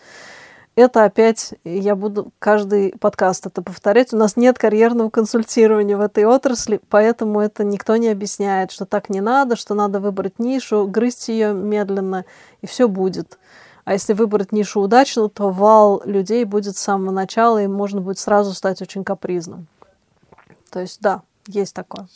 это 0.75 1.05
опять, 1.05 1.55
я 1.65 1.95
буду 1.95 2.33
каждый 2.39 2.95
подкаст 2.99 3.47
это 3.47 3.63
повторять, 3.63 4.13
у 4.13 4.17
нас 4.17 4.37
нет 4.37 4.59
карьерного 4.59 5.11
консультирования 5.11 5.97
в 5.97 6.01
этой 6.01 6.25
отрасли, 6.25 6.81
поэтому 6.89 7.41
это 7.41 7.65
никто 7.65 7.97
не 7.97 8.09
объясняет, 8.09 8.71
что 8.73 8.87
так 8.87 9.11
не 9.11 9.21
надо, 9.21 9.57
что 9.57 9.75
надо 9.75 10.01
выбрать 10.01 10.39
нишу, 10.39 10.87
грызть 10.87 11.29
ее 11.29 11.53
медленно, 11.53 12.25
и 12.63 12.67
все 12.67 12.89
будет. 12.89 13.39
А 13.85 13.93
если 13.93 14.13
выбрать 14.13 14.53
нишу 14.53 14.81
удачно, 14.81 15.29
то 15.29 15.51
вал 15.51 16.03
людей 16.05 16.45
будет 16.45 16.77
с 16.77 16.81
самого 16.81 17.11
начала, 17.11 17.63
и 17.63 17.67
можно 17.67 18.01
будет 18.01 18.19
сразу 18.19 18.55
стать 18.55 18.81
очень 18.81 19.05
капризным. 19.05 19.67
То 20.71 20.81
есть, 20.81 21.01
да, 21.01 21.23
есть 21.49 21.75
такое. 21.75 22.09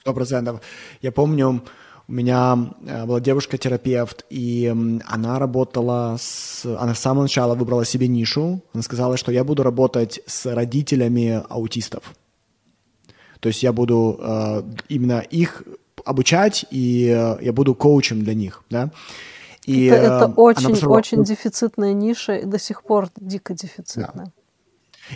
Сто 0.00 0.12
процентов. 0.12 0.60
Я 1.00 1.12
помню, 1.12 1.62
у 2.08 2.12
меня 2.12 2.58
э, 2.86 3.06
была 3.06 3.20
девушка-терапевт, 3.20 4.24
и 4.30 4.74
она 5.06 5.38
работала 5.38 6.16
с... 6.18 6.64
Она 6.64 6.94
с 6.94 6.98
самого 6.98 7.22
начала 7.22 7.54
выбрала 7.54 7.84
себе 7.84 8.08
нишу. 8.08 8.62
Она 8.72 8.82
сказала, 8.82 9.16
что 9.16 9.32
я 9.32 9.44
буду 9.44 9.62
работать 9.62 10.20
с 10.26 10.46
родителями 10.46 11.42
аутистов. 11.48 12.14
То 13.40 13.48
есть 13.48 13.62
я 13.62 13.72
буду 13.72 14.18
э, 14.20 14.62
именно 14.88 15.20
их 15.20 15.62
обучать, 16.04 16.64
и 16.70 17.06
э, 17.08 17.38
я 17.44 17.52
буду 17.52 17.74
коучем 17.74 18.22
для 18.22 18.34
них, 18.34 18.62
да. 18.70 18.90
И, 19.64 19.86
это, 19.86 20.04
это 20.04 20.26
очень, 20.36 20.70
посмотрела... 20.70 20.92
очень 20.92 21.24
дефицитная 21.24 21.92
ниша, 21.92 22.34
и 22.34 22.44
до 22.44 22.58
сих 22.58 22.82
пор 22.82 23.10
дико 23.16 23.54
дефицитная. 23.54 24.26
Да. 24.26 24.32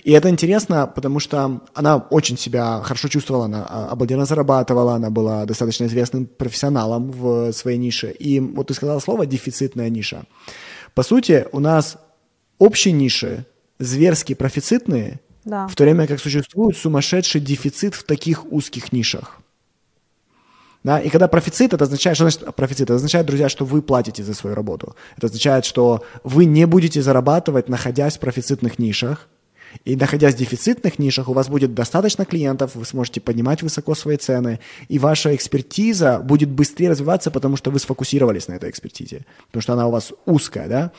И 0.05 0.13
это 0.13 0.29
интересно, 0.29 0.87
потому 0.87 1.21
что 1.21 1.63
она 1.75 1.97
очень 1.97 2.39
себя 2.39 2.81
хорошо 2.83 3.09
чувствовала, 3.09 3.47
она 3.47 3.67
а, 3.69 3.89
обалденно 3.91 4.25
зарабатывала, 4.25 4.95
она 4.95 5.11
была 5.11 5.45
достаточно 5.45 5.85
известным 5.87 6.27
профессионалом 6.27 7.11
в 7.11 7.53
своей 7.53 7.79
нише. 7.79 8.11
И 8.11 8.41
вот 8.41 8.69
ты 8.69 8.75
сказала 8.75 9.01
слово 9.01 9.27
«дефицитная 9.27 9.89
ниша». 9.91 10.25
По 10.95 11.03
сути, 11.03 11.47
у 11.53 11.61
нас 11.61 11.99
общие 12.59 12.93
ниши 12.93 13.45
зверски 13.79 14.35
профицитные, 14.35 15.21
да. 15.45 15.67
в 15.67 15.77
то 15.77 15.85
время 15.85 16.07
как 16.07 16.21
существует 16.21 16.77
сумасшедший 16.77 17.41
дефицит 17.41 17.95
в 17.95 18.05
таких 18.05 18.51
узких 18.51 18.93
нишах. 18.93 19.41
Да? 20.87 21.01
И 21.01 21.09
когда 21.09 21.27
профицит, 21.27 21.75
это 21.75 21.85
означает, 21.85 22.17
что 22.17 22.31
значит 22.31 22.55
профицит? 22.55 22.83
Это 22.83 22.95
означает, 22.95 23.27
друзья, 23.27 23.49
что 23.49 23.65
вы 23.65 23.83
платите 23.83 24.23
за 24.23 24.35
свою 24.35 24.55
работу. 24.55 24.95
Это 25.17 25.27
означает, 25.27 25.65
что 25.65 26.05
вы 26.23 26.45
не 26.45 26.65
будете 26.65 27.03
зарабатывать, 27.03 27.69
находясь 27.69 28.17
в 28.17 28.21
профицитных 28.21 28.79
нишах, 28.79 29.29
и 29.85 29.97
находясь 29.97 30.35
в 30.35 30.39
дефицитных 30.39 30.99
нишах, 30.99 31.29
у 31.29 31.33
вас 31.33 31.49
будет 31.49 31.75
достаточно 31.75 32.25
клиентов, 32.25 32.75
вы 32.75 32.85
сможете 32.85 33.21
поднимать 33.21 33.63
высоко 33.63 33.95
свои 33.95 34.17
цены, 34.17 34.61
и 34.89 34.99
ваша 34.99 35.35
экспертиза 35.35 36.19
будет 36.19 36.51
быстрее 36.51 36.91
развиваться, 36.91 37.31
потому 37.31 37.57
что 37.57 37.71
вы 37.71 37.79
сфокусировались 37.79 38.49
на 38.49 38.55
этой 38.55 38.71
экспертизе, 38.71 39.25
потому 39.49 39.63
что 39.63 39.73
она 39.75 39.87
у 39.87 39.91
вас 39.91 40.13
узкая, 40.25 40.69
да? 40.69 40.93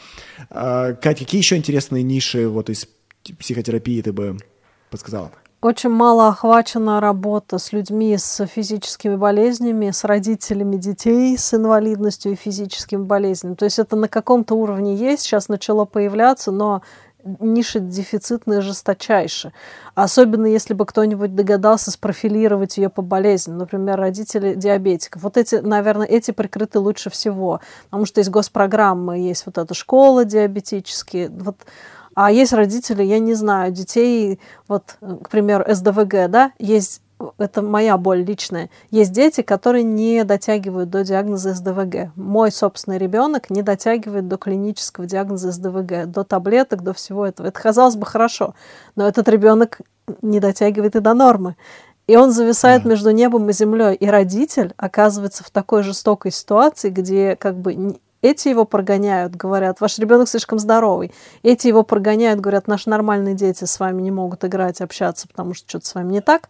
А, 0.49 0.93
Кать, 0.93 1.19
какие 1.19 1.39
еще 1.39 1.57
интересные 1.57 2.03
ниши 2.03 2.47
вот 2.47 2.69
из 2.69 2.87
психотерапии 3.39 4.01
ты 4.01 4.13
бы 4.13 4.37
подсказала? 4.89 5.31
Очень 5.59 5.89
мало 5.89 6.27
охвачена 6.27 6.99
работа 7.01 7.57
с 7.57 7.71
людьми 7.71 8.15
с 8.15 8.45
физическими 8.45 9.15
болезнями, 9.15 9.89
с 9.89 10.03
родителями 10.03 10.77
детей 10.77 11.35
с 11.35 11.51
инвалидностью 11.51 12.33
и 12.33 12.35
физическими 12.35 13.01
болезнями. 13.01 13.55
То 13.55 13.65
есть 13.65 13.79
это 13.79 13.95
на 13.95 14.07
каком-то 14.07 14.53
уровне 14.53 14.95
есть, 14.95 15.23
сейчас 15.23 15.49
начало 15.49 15.85
появляться, 15.85 16.51
но 16.51 16.83
ниша 17.39 17.79
дефицитная 17.79 18.61
жесточайше. 18.61 19.53
Особенно 19.95 20.45
если 20.45 20.73
бы 20.73 20.85
кто-нибудь 20.85 21.35
догадался 21.35 21.91
спрофилировать 21.91 22.77
ее 22.77 22.89
по 22.89 23.01
болезни. 23.01 23.53
Например, 23.53 23.97
родители 23.99 24.53
диабетиков. 24.53 25.23
Вот 25.23 25.37
эти, 25.37 25.55
наверное, 25.55 26.07
эти 26.07 26.31
прикрыты 26.31 26.79
лучше 26.79 27.09
всего. 27.09 27.61
Потому 27.85 28.05
что 28.05 28.19
есть 28.19 28.29
госпрограммы, 28.29 29.19
есть 29.19 29.45
вот 29.45 29.57
эта 29.57 29.73
школа 29.73 30.25
диабетические. 30.25 31.29
Вот 31.29 31.57
а 32.19 32.31
есть 32.31 32.51
родители, 32.51 33.03
я 33.03 33.19
не 33.19 33.35
знаю, 33.35 33.71
детей, 33.71 34.39
вот, 34.67 34.97
к 34.99 35.29
примеру, 35.29 35.63
СДВГ, 35.71 36.31
да, 36.31 36.51
есть 36.57 37.03
это 37.37 37.61
моя 37.61 37.97
боль 37.97 38.23
личная. 38.23 38.69
Есть 38.91 39.11
дети, 39.11 39.41
которые 39.41 39.83
не 39.83 40.23
дотягивают 40.23 40.89
до 40.89 41.03
диагноза 41.03 41.53
СДВГ. 41.53 42.11
Мой 42.15 42.51
собственный 42.51 42.97
ребенок 42.97 43.49
не 43.49 43.61
дотягивает 43.61 44.27
до 44.27 44.37
клинического 44.37 45.05
диагноза 45.05 45.51
СДВГ, 45.51 46.05
до 46.05 46.23
таблеток, 46.23 46.83
до 46.83 46.93
всего 46.93 47.25
этого. 47.25 47.47
Это 47.47 47.59
казалось 47.59 47.95
бы 47.95 48.05
хорошо, 48.05 48.53
но 48.95 49.07
этот 49.07 49.27
ребенок 49.29 49.81
не 50.21 50.39
дотягивает 50.39 50.95
и 50.95 50.99
до 50.99 51.13
нормы. 51.13 51.55
И 52.07 52.15
он 52.15 52.31
зависает 52.31 52.83
да. 52.83 52.89
между 52.89 53.11
небом 53.11 53.49
и 53.49 53.53
землей. 53.53 53.95
И 53.95 54.07
родитель 54.07 54.73
оказывается 54.77 55.43
в 55.43 55.49
такой 55.49 55.83
жестокой 55.83 56.31
ситуации, 56.31 56.89
где 56.89 57.35
как 57.35 57.57
бы 57.57 57.97
эти 58.21 58.47
его 58.47 58.65
прогоняют, 58.65 59.35
говорят, 59.35 59.81
ваш 59.81 59.99
ребенок 59.99 60.29
слишком 60.29 60.57
здоровый. 60.57 61.13
Эти 61.43 61.67
его 61.67 61.83
прогоняют, 61.83 62.39
говорят, 62.39 62.67
наши 62.67 62.89
нормальные 62.89 63.35
дети 63.35 63.65
с 63.65 63.79
вами 63.79 64.01
не 64.01 64.11
могут 64.11 64.45
играть, 64.45 64.81
общаться, 64.81 65.27
потому 65.27 65.53
что 65.53 65.67
что-то 65.69 65.85
с 65.85 65.95
вами 65.95 66.13
не 66.13 66.21
так 66.21 66.49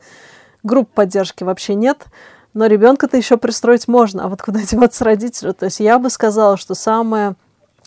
групп 0.63 0.89
поддержки 0.89 1.43
вообще 1.43 1.75
нет, 1.75 2.05
но 2.53 2.65
ребенка-то 2.65 3.17
еще 3.17 3.37
пристроить 3.37 3.87
можно, 3.87 4.25
а 4.25 4.27
вот 4.27 4.41
куда 4.41 4.61
деваться 4.63 5.03
родителю? 5.03 5.53
То 5.53 5.65
есть 5.65 5.79
я 5.79 5.99
бы 5.99 6.09
сказала, 6.09 6.57
что 6.57 6.75
самое 6.75 7.35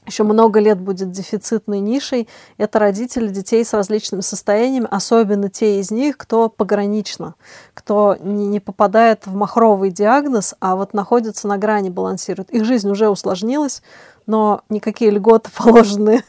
еще 0.07 0.25
много 0.25 0.61
лет 0.61 0.81
будет 0.81 1.11
дефицитной 1.11 1.79
нишей, 1.79 2.29
это 2.57 2.79
родители 2.79 3.29
детей 3.29 3.65
с 3.65 3.73
различными 3.73 4.23
состояниями, 4.23 4.89
особенно 4.91 5.51
те 5.51 5.79
из 5.79 5.91
них, 5.91 6.17
кто 6.17 6.49
погранично, 6.49 7.35
кто 7.75 8.17
не 8.21 8.61
попадает 8.61 9.27
в 9.27 9.35
махровый 9.35 9.91
диагноз, 9.91 10.55
а 10.61 10.75
вот 10.75 10.95
находится 10.95 11.47
на 11.49 11.59
грани, 11.59 11.91
балансирует. 11.91 12.51
Их 12.51 12.65
жизнь 12.65 12.91
уже 12.91 13.09
усложнилась, 13.09 13.83
но 14.27 14.63
никакие 14.69 15.11
льготы 15.11 15.51
положенные, 15.57 16.25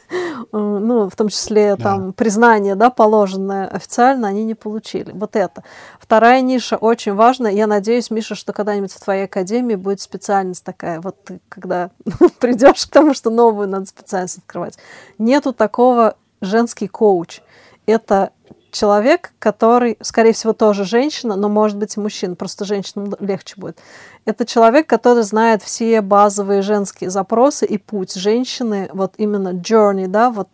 ну, 0.52 1.08
в 1.08 1.16
том 1.16 1.28
числе 1.28 1.76
да. 1.76 1.82
там 1.82 2.12
признание, 2.12 2.74
да, 2.74 2.90
положенное 2.90 3.68
официально, 3.68 4.28
они 4.28 4.44
не 4.44 4.54
получили. 4.54 5.12
Вот 5.12 5.36
это. 5.36 5.62
Вторая 6.00 6.40
ниша 6.40 6.76
очень 6.76 7.14
важная. 7.14 7.52
Я 7.52 7.66
надеюсь, 7.66 8.10
Миша, 8.10 8.34
что 8.34 8.52
когда-нибудь 8.52 8.92
в 8.92 9.00
твоей 9.00 9.24
академии 9.24 9.74
будет 9.74 10.00
специальность 10.00 10.64
такая. 10.64 11.00
Вот 11.00 11.22
ты, 11.24 11.40
когда 11.48 11.90
придешь 12.40 12.86
к 12.86 12.90
тому, 12.90 13.14
что 13.14 13.30
новую 13.30 13.68
надо 13.68 13.86
специальность 13.86 14.38
открывать. 14.38 14.78
Нету 15.18 15.52
такого 15.52 16.16
женский 16.40 16.88
коуч. 16.88 17.40
Это 17.86 18.32
человек, 18.72 19.32
который, 19.38 19.98
скорее 20.00 20.32
всего, 20.32 20.52
тоже 20.52 20.84
женщина, 20.84 21.36
но 21.36 21.48
может 21.48 21.76
быть 21.76 21.96
и 21.96 22.00
мужчина, 22.00 22.34
просто 22.34 22.64
женщинам 22.64 23.14
легче 23.20 23.54
будет. 23.56 23.78
Это 24.24 24.46
человек, 24.46 24.88
который 24.88 25.22
знает 25.22 25.62
все 25.62 26.00
базовые 26.00 26.62
женские 26.62 27.10
запросы 27.10 27.66
и 27.66 27.78
путь 27.78 28.14
женщины, 28.14 28.88
вот 28.92 29.14
именно 29.18 29.50
journey, 29.50 30.08
да, 30.08 30.30
вот 30.30 30.48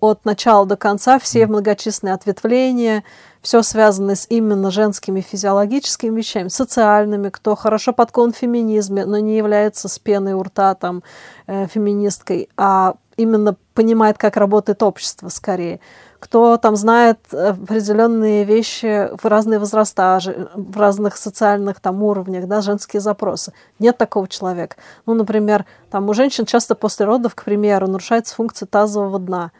от 0.00 0.24
начала 0.24 0.66
до 0.66 0.76
конца 0.76 1.18
все 1.18 1.46
многочисленные 1.46 2.14
ответвления, 2.14 3.04
все 3.40 3.62
связано 3.62 4.14
с 4.14 4.26
именно 4.28 4.70
женскими 4.70 5.20
физиологическими 5.20 6.16
вещами, 6.16 6.48
социальными, 6.48 7.30
кто 7.30 7.54
хорошо 7.54 7.92
подкован 7.92 8.32
в 8.32 8.36
феминизме, 8.36 9.06
но 9.06 9.18
не 9.18 9.36
является 9.36 9.88
с 9.88 9.98
пеной 9.98 10.34
у 10.34 10.42
рта 10.42 10.74
там 10.74 11.02
э, 11.46 11.66
феминисткой, 11.66 12.48
а 12.56 12.94
именно 13.16 13.56
понимает, 13.74 14.18
как 14.18 14.36
работает 14.36 14.82
общество 14.82 15.28
скорее 15.28 15.80
кто 16.24 16.56
там 16.56 16.74
знает 16.74 17.18
определенные 17.32 18.44
вещи 18.44 19.10
в 19.14 19.26
разные 19.26 19.58
возраста, 19.58 20.18
в 20.54 20.74
разных 20.74 21.18
социальных 21.18 21.80
там 21.80 22.02
уровнях, 22.02 22.48
да, 22.48 22.62
женские 22.62 23.02
запросы. 23.02 23.52
Нет 23.78 23.98
такого 23.98 24.26
человека. 24.26 24.76
Ну, 25.04 25.12
например, 25.12 25.66
там 25.90 26.08
у 26.08 26.14
женщин 26.14 26.46
часто 26.46 26.74
после 26.76 27.04
родов, 27.04 27.34
к 27.34 27.44
примеру, 27.44 27.88
нарушается 27.88 28.34
функция 28.34 28.64
тазового 28.64 29.18
дна. 29.18 29.52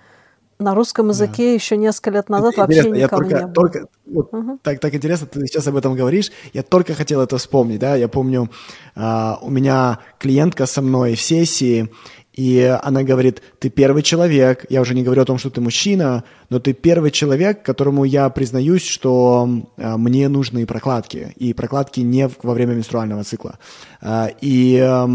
На 0.59 0.75
русском 0.75 1.11
языке 1.11 1.49
да. 1.49 1.53
еще 1.53 1.77
несколько 1.77 2.11
лет 2.13 2.31
назад 2.31 2.55
это 2.55 2.61
вообще 2.63 2.91
никого 2.91 2.95
я 2.95 3.09
только, 3.09 3.35
не 3.35 3.43
было. 3.43 3.53
Только, 3.53 3.87
вот, 4.07 4.33
угу. 4.33 4.59
так, 4.63 4.81
так 4.81 4.95
интересно, 4.95 5.27
ты 5.27 5.47
сейчас 5.47 5.67
об 5.67 5.77
этом 5.77 5.95
говоришь. 5.95 6.33
Я 6.55 6.63
только 6.63 6.95
хотел 6.95 7.21
это 7.21 7.37
вспомнить, 7.37 7.81
да. 7.81 7.95
Я 7.95 8.09
помню, 8.09 8.49
uh, 8.97 9.37
у 9.43 9.51
меня 9.51 9.99
клиентка 10.19 10.65
со 10.65 10.81
мной 10.81 11.15
в 11.15 11.21
сессии, 11.21 11.91
и 12.35 12.79
она 12.83 13.05
говорит, 13.05 13.43
ты 13.61 13.71
первый 13.71 14.03
человек, 14.03 14.67
я 14.69 14.81
уже 14.81 14.95
не 14.95 15.05
говорю 15.05 15.23
о 15.23 15.25
том, 15.25 15.39
что 15.39 15.51
ты 15.51 15.61
мужчина, 15.61 16.25
но 16.51 16.59
ты 16.59 16.73
первый 16.73 17.13
человек, 17.13 17.63
которому 17.63 18.03
я 18.03 18.29
признаюсь, 18.29 18.85
что 18.85 19.49
а, 19.77 19.97
мне 19.97 20.29
нужны 20.29 20.67
прокладки, 20.67 21.33
и 21.37 21.55
прокладки 21.55 22.01
не 22.01 22.29
во 22.43 22.55
время 22.55 22.75
менструального 22.75 23.23
цикла. 23.23 23.61
А, 24.03 24.31
и 24.41 24.79
а, 24.81 25.07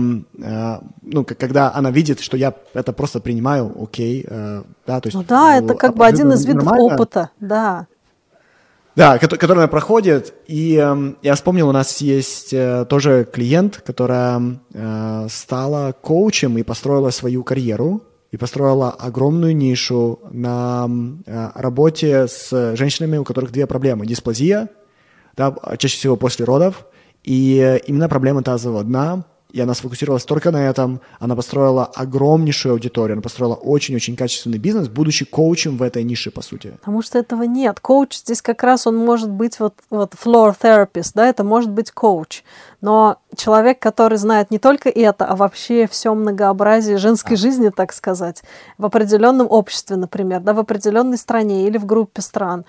ну, 1.01 1.25
когда 1.25 1.73
она 1.73 1.91
видит, 1.91 2.21
что 2.21 2.37
я 2.37 2.53
это 2.73 2.93
просто 2.93 3.19
принимаю, 3.19 3.75
окей, 3.81 4.25
а, 4.25 4.63
да, 4.87 5.01
то 5.01 5.07
есть... 5.07 5.17
Ну 5.17 5.25
да, 5.27 5.57
это 5.57 5.73
как 5.73 5.97
бы 5.97 6.05
один 6.05 6.31
из 6.31 6.45
видов 6.45 6.71
опыта, 6.71 7.31
да. 7.41 7.87
Да, 8.95 9.17
который, 9.17 9.53
она 9.53 9.67
проходит. 9.67 10.33
И 10.47 10.75
э, 10.75 11.13
я 11.21 11.35
вспомнил, 11.35 11.69
у 11.69 11.71
нас 11.71 12.01
есть 12.01 12.53
э, 12.53 12.85
тоже 12.89 13.27
клиент, 13.31 13.81
которая 13.85 14.59
э, 14.73 15.27
стала 15.29 15.93
коучем 15.93 16.57
и 16.57 16.63
построила 16.63 17.09
свою 17.11 17.43
карьеру, 17.43 18.03
и 18.31 18.37
построила 18.37 18.91
огромную 18.91 19.55
нишу 19.55 20.19
на 20.31 20.89
э, 21.25 21.49
работе 21.55 22.27
с 22.27 22.75
женщинами, 22.75 23.17
у 23.17 23.23
которых 23.23 23.51
две 23.51 23.67
проблемы. 23.67 24.05
Дисплазия, 24.05 24.69
да, 25.37 25.55
чаще 25.77 25.97
всего 25.97 26.15
после 26.17 26.45
родов, 26.45 26.85
и 27.23 27.81
именно 27.87 28.09
проблема 28.09 28.43
тазового 28.43 28.83
дна, 28.83 29.23
и 29.51 29.59
она 29.59 29.73
сфокусировалась 29.73 30.25
только 30.25 30.51
на 30.51 30.67
этом. 30.67 31.01
Она 31.19 31.35
построила 31.35 31.85
огромнейшую 31.85 32.73
аудиторию, 32.73 33.13
она 33.13 33.21
построила 33.21 33.55
очень-очень 33.55 34.15
качественный 34.15 34.59
бизнес, 34.59 34.87
будучи 34.87 35.25
коучем 35.25 35.77
в 35.77 35.81
этой 35.81 36.03
нише, 36.03 36.29
по 36.29 36.41
сути. 36.41 36.73
Потому 36.79 37.01
что 37.01 37.17
этого 37.17 37.43
нет. 37.43 37.79
Коуч 37.79 38.15
здесь 38.15 38.41
как 38.41 38.63
раз 38.63 38.85
он 38.85 38.95
может 38.95 39.29
быть 39.29 39.59
вот, 39.59 39.73
вот 39.89 40.13
floor 40.13 40.55
therapist, 40.61 41.11
да, 41.15 41.27
это 41.27 41.43
может 41.43 41.71
быть 41.71 41.91
коуч. 41.91 42.43
Но 42.81 43.17
человек, 43.35 43.79
который 43.79 44.17
знает 44.17 44.51
не 44.51 44.59
только 44.59 44.89
это, 44.89 45.25
а 45.25 45.35
вообще 45.35 45.87
все 45.87 46.13
многообразие 46.13 46.97
женской 46.97 47.35
а. 47.35 47.37
жизни, 47.37 47.69
так 47.69 47.91
сказать, 47.91 48.43
в 48.77 48.85
определенном 48.85 49.47
обществе, 49.49 49.97
например, 49.97 50.41
да, 50.41 50.53
в 50.53 50.59
определенной 50.59 51.17
стране 51.17 51.67
или 51.67 51.77
в 51.77 51.85
группе 51.85 52.21
стран, 52.21 52.65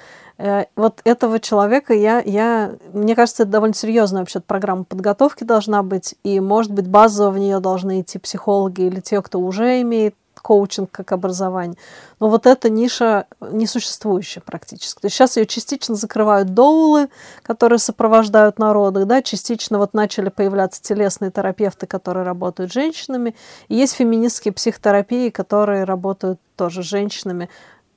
вот 0.77 1.01
этого 1.05 1.39
человека 1.39 1.93
я, 1.93 2.21
я, 2.21 2.73
мне 2.93 3.15
кажется, 3.15 3.43
это 3.43 3.53
довольно 3.53 3.75
серьезная 3.75 4.23
вообще 4.23 4.41
программа 4.41 4.85
подготовки 4.85 5.45
должна 5.45 5.83
быть, 5.83 6.15
и, 6.25 6.41
может 6.41 6.73
быть, 6.73 6.89
базово 6.89 7.31
в 7.31 7.39
нее 7.39 7.61
должны 7.61 8.01
идти 8.01 8.19
психологи 8.19 8.83
или 8.83 9.01
те, 9.01 9.21
кто 9.23 9.39
уже 9.39 9.81
имеет 9.83 10.15
коучинг 10.41 10.91
как 10.91 11.13
образование. 11.13 11.77
Но 12.19 12.29
вот 12.29 12.47
эта 12.47 12.71
ниша 12.71 13.27
несуществующая 13.41 14.43
практически. 14.43 15.01
То 15.01 15.07
есть 15.07 15.17
сейчас 15.17 15.37
ее 15.37 15.47
частично 15.47 15.95
закрывают 15.95 16.55
доулы, 16.55 17.09
которые 17.43 17.79
сопровождают 17.79 18.59
народы, 18.59 19.05
да, 19.05 19.23
частично 19.23 19.79
вот 19.79 19.93
начали 19.93 20.31
появляться 20.31 20.83
телесные 20.83 21.31
терапевты, 21.31 21.87
которые 21.87 22.25
работают 22.25 22.71
с 22.71 22.75
женщинами, 22.75 23.35
и 23.69 23.75
есть 23.75 23.95
феминистские 23.95 24.53
психотерапии, 24.53 25.29
которые 25.31 25.85
работают 25.85 26.41
тоже 26.57 26.83
с 26.83 26.87
женщинами 26.87 27.51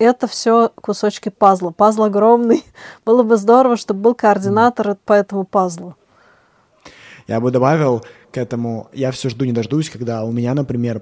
это 0.03 0.27
все 0.27 0.69
кусочки 0.75 1.29
пазла. 1.29 1.71
Пазл 1.71 2.03
огромный. 2.03 2.63
Было 3.05 3.23
бы 3.23 3.37
здорово, 3.37 3.77
чтобы 3.77 4.01
был 4.01 4.15
координатор 4.15 4.97
по 5.05 5.13
этому 5.13 5.43
пазлу. 5.45 5.95
Я 7.27 7.39
бы 7.39 7.51
добавил 7.51 8.03
к 8.31 8.37
этому, 8.37 8.89
я 8.93 9.11
все 9.11 9.29
жду 9.29 9.45
не 9.45 9.53
дождусь, 9.53 9.89
когда 9.89 10.23
у 10.23 10.31
меня, 10.31 10.53
например, 10.53 11.01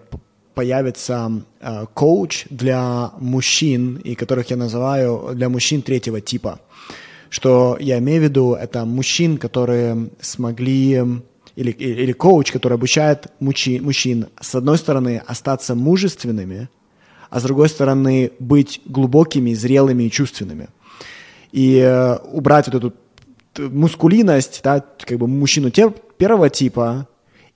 появится 0.53 1.31
э, 1.59 1.85
коуч 1.93 2.45
для 2.49 3.11
мужчин, 3.19 3.95
и 3.95 4.15
которых 4.15 4.49
я 4.49 4.57
называю 4.57 5.31
для 5.33 5.49
мужчин 5.49 5.81
третьего 5.81 6.21
типа. 6.21 6.59
Что 7.29 7.77
я 7.79 7.97
имею 7.99 8.21
в 8.21 8.23
виду, 8.25 8.53
это 8.53 8.85
мужчин, 8.85 9.37
которые 9.37 10.09
смогли 10.19 11.01
или, 11.55 11.71
или 11.71 12.11
коуч, 12.11 12.51
который 12.51 12.73
обучает 12.73 13.27
мужчин, 13.39 13.83
мужчин, 13.83 14.27
с 14.39 14.55
одной 14.55 14.77
стороны, 14.77 15.21
остаться 15.25 15.75
мужественными, 15.75 16.69
а 17.31 17.39
с 17.39 17.43
другой 17.43 17.69
стороны 17.69 18.33
быть 18.39 18.81
глубокими, 18.85 19.53
зрелыми 19.53 20.03
и 20.03 20.11
чувственными. 20.11 20.67
И 21.53 21.77
э, 21.77 22.17
убрать 22.33 22.67
вот 22.67 22.75
эту 22.75 22.93
мускулинность, 23.69 24.59
да, 24.63 24.83
как 24.99 25.17
бы 25.17 25.27
мужчину 25.27 25.71
те, 25.71 25.91
первого 26.17 26.49
типа, 26.49 27.07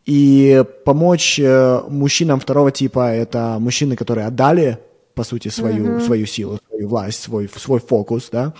и 0.05 0.63
помочь 0.86 1.39
э, 1.39 1.82
мужчинам 1.89 2.39
второго 2.39 2.71
типа, 2.71 3.11
это 3.11 3.57
мужчины, 3.59 3.97
которые 3.97 4.28
отдали, 4.28 4.80
по 5.13 5.23
сути, 5.23 5.49
свою, 5.49 5.86
mm-hmm. 5.86 6.05
свою 6.05 6.26
силу, 6.26 6.59
свою 6.69 6.88
власть, 6.88 7.21
свой, 7.21 7.49
свой 7.53 7.80
фокус, 7.82 8.30
да, 8.32 8.53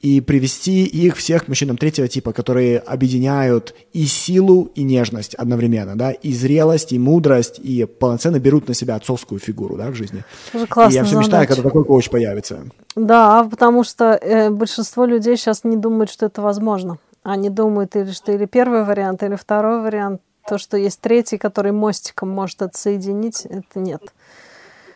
и 0.00 0.20
привести 0.20 0.84
их 0.84 1.16
всех 1.16 1.44
к 1.44 1.48
мужчинам 1.48 1.76
третьего 1.76 2.08
типа, 2.08 2.32
которые 2.32 2.78
объединяют 2.78 3.74
и 3.92 4.06
силу, 4.06 4.70
и 4.74 4.82
нежность 4.82 5.34
одновременно, 5.34 5.96
да, 5.96 6.10
и 6.10 6.32
зрелость, 6.32 6.92
и 6.92 6.98
мудрость, 6.98 7.58
и 7.58 7.84
полноценно 7.84 8.38
берут 8.38 8.68
на 8.68 8.74
себя 8.74 8.94
отцовскую 8.96 9.38
фигуру, 9.38 9.76
да, 9.76 9.90
в 9.90 9.94
жизни. 9.94 10.24
Тоже 10.52 10.66
и 10.90 10.94
я 10.94 11.04
все 11.04 11.18
мечтаю, 11.18 11.46
когда 11.46 11.62
такой 11.62 11.84
коуч 11.84 12.08
появится. 12.08 12.60
Да, 12.96 13.44
потому 13.44 13.84
что 13.84 14.14
э, 14.14 14.50
большинство 14.50 15.04
людей 15.04 15.36
сейчас 15.36 15.64
не 15.64 15.76
думают, 15.76 16.10
что 16.10 16.26
это 16.26 16.40
возможно. 16.40 16.98
Они 17.22 17.50
думают, 17.50 17.94
или 17.96 18.10
что 18.10 18.32
или 18.32 18.46
первый 18.46 18.84
вариант, 18.84 19.22
или 19.22 19.36
второй 19.36 19.82
вариант. 19.82 20.22
То, 20.48 20.56
что 20.56 20.78
есть 20.78 21.00
третий, 21.00 21.36
который 21.36 21.72
мостиком 21.72 22.30
может 22.30 22.62
отсоединить, 22.62 23.44
это 23.44 23.78
нет. 23.78 24.00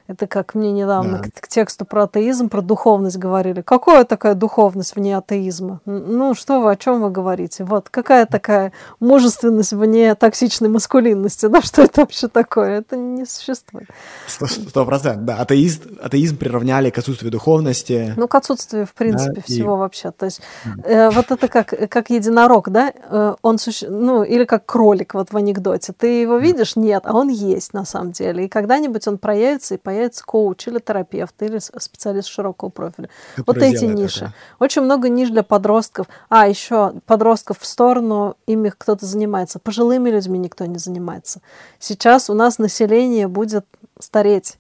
Это 0.07 0.27
как 0.27 0.55
мне 0.55 0.71
недавно 0.71 1.19
да. 1.19 1.31
к, 1.31 1.41
к 1.41 1.49
тексту 1.49 1.87
про 1.87 2.05
атеизм, 2.05 2.51
про 2.51 2.61
духовность 2.61 3.17
говорили. 3.17 3.63
Какая 3.63 4.05
такая 4.05 4.35
духовность 4.35 4.95
вне 4.97 5.17
атеизма? 5.17 5.81
Ну, 5.87 6.35
что 6.35 6.61
вы, 6.61 6.73
о 6.73 6.77
чем 6.77 7.01
вы 7.01 7.09
говорите? 7.09 7.65
Вот, 7.65 7.89
какая 7.89 8.27
такая 8.27 8.73
мужественность 9.01 9.73
вне 9.73 10.15
токсичной 10.15 10.69
маскулинности? 10.69 11.47
Да, 11.47 11.63
что 11.63 11.83
это 11.83 12.03
вообще 12.03 12.29
такое? 12.29 12.81
Это 12.81 12.97
не 12.97 13.25
существует. 13.25 13.89
Сто 14.27 14.85
процентов, 14.85 15.25
да. 15.25 15.39
Атеизм, 15.39 15.99
атеизм 16.03 16.37
приравняли 16.37 16.91
к 16.91 16.99
отсутствию 16.99 17.33
духовности. 17.33 18.13
Ну, 18.19 18.29
к 18.29 18.35
отсутствию, 18.35 18.85
в 18.87 18.93
принципе, 18.93 19.37
да, 19.37 19.43
всего 19.43 19.77
и... 19.77 19.79
вообще. 19.79 20.11
То 20.11 20.27
есть, 20.27 20.43
э, 20.85 21.09
вот 21.09 21.31
это 21.31 21.49
как, 21.49 21.69
как 21.89 22.11
единорог, 22.11 22.69
да? 22.69 22.93
Э, 23.09 23.37
он, 23.41 23.57
суще... 23.57 23.89
ну, 23.89 24.23
или 24.23 24.45
как 24.45 24.67
кролик 24.67 25.15
вот 25.15 25.33
в 25.33 25.37
анекдоте. 25.39 25.95
Ты 25.95 26.21
его 26.21 26.37
видишь? 26.37 26.77
Нет, 26.77 27.05
а 27.07 27.17
он 27.17 27.29
есть 27.29 27.73
на 27.73 27.87
самом 27.87 28.13
деле. 28.13 28.45
И 28.45 28.49
когда-нибудь 28.49 29.09
он 29.09 29.17
проявится 29.17 29.77
и 29.77 29.79
появится 29.79 29.94
появится 29.95 30.25
коуч 30.25 30.67
или 30.67 30.79
терапевт, 30.79 31.41
или 31.41 31.59
специалист 31.59 32.29
широкого 32.29 32.69
профиля. 32.69 33.09
Который 33.37 33.47
вот 33.47 33.63
эти 33.63 33.85
ниши. 33.85 34.25
Это. 34.25 34.35
Очень 34.59 34.83
много 34.83 35.09
ниш 35.09 35.31
для 35.31 35.45
подростков. 35.45 36.09
А, 36.29 36.49
еще 36.49 36.95
подростков 37.07 37.61
в 37.61 37.67
сторону, 37.67 38.37
ими 38.47 38.71
кто-то 38.71 39.07
занимается. 39.07 39.59
Пожилыми 39.61 40.11
людьми 40.11 40.39
никто 40.39 40.67
не 40.67 40.79
занимается. 40.79 41.41
Сейчас 41.79 42.29
у 42.29 42.35
нас 42.35 42.59
население 42.59 43.29
будет 43.29 43.67
стареть. 44.01 44.59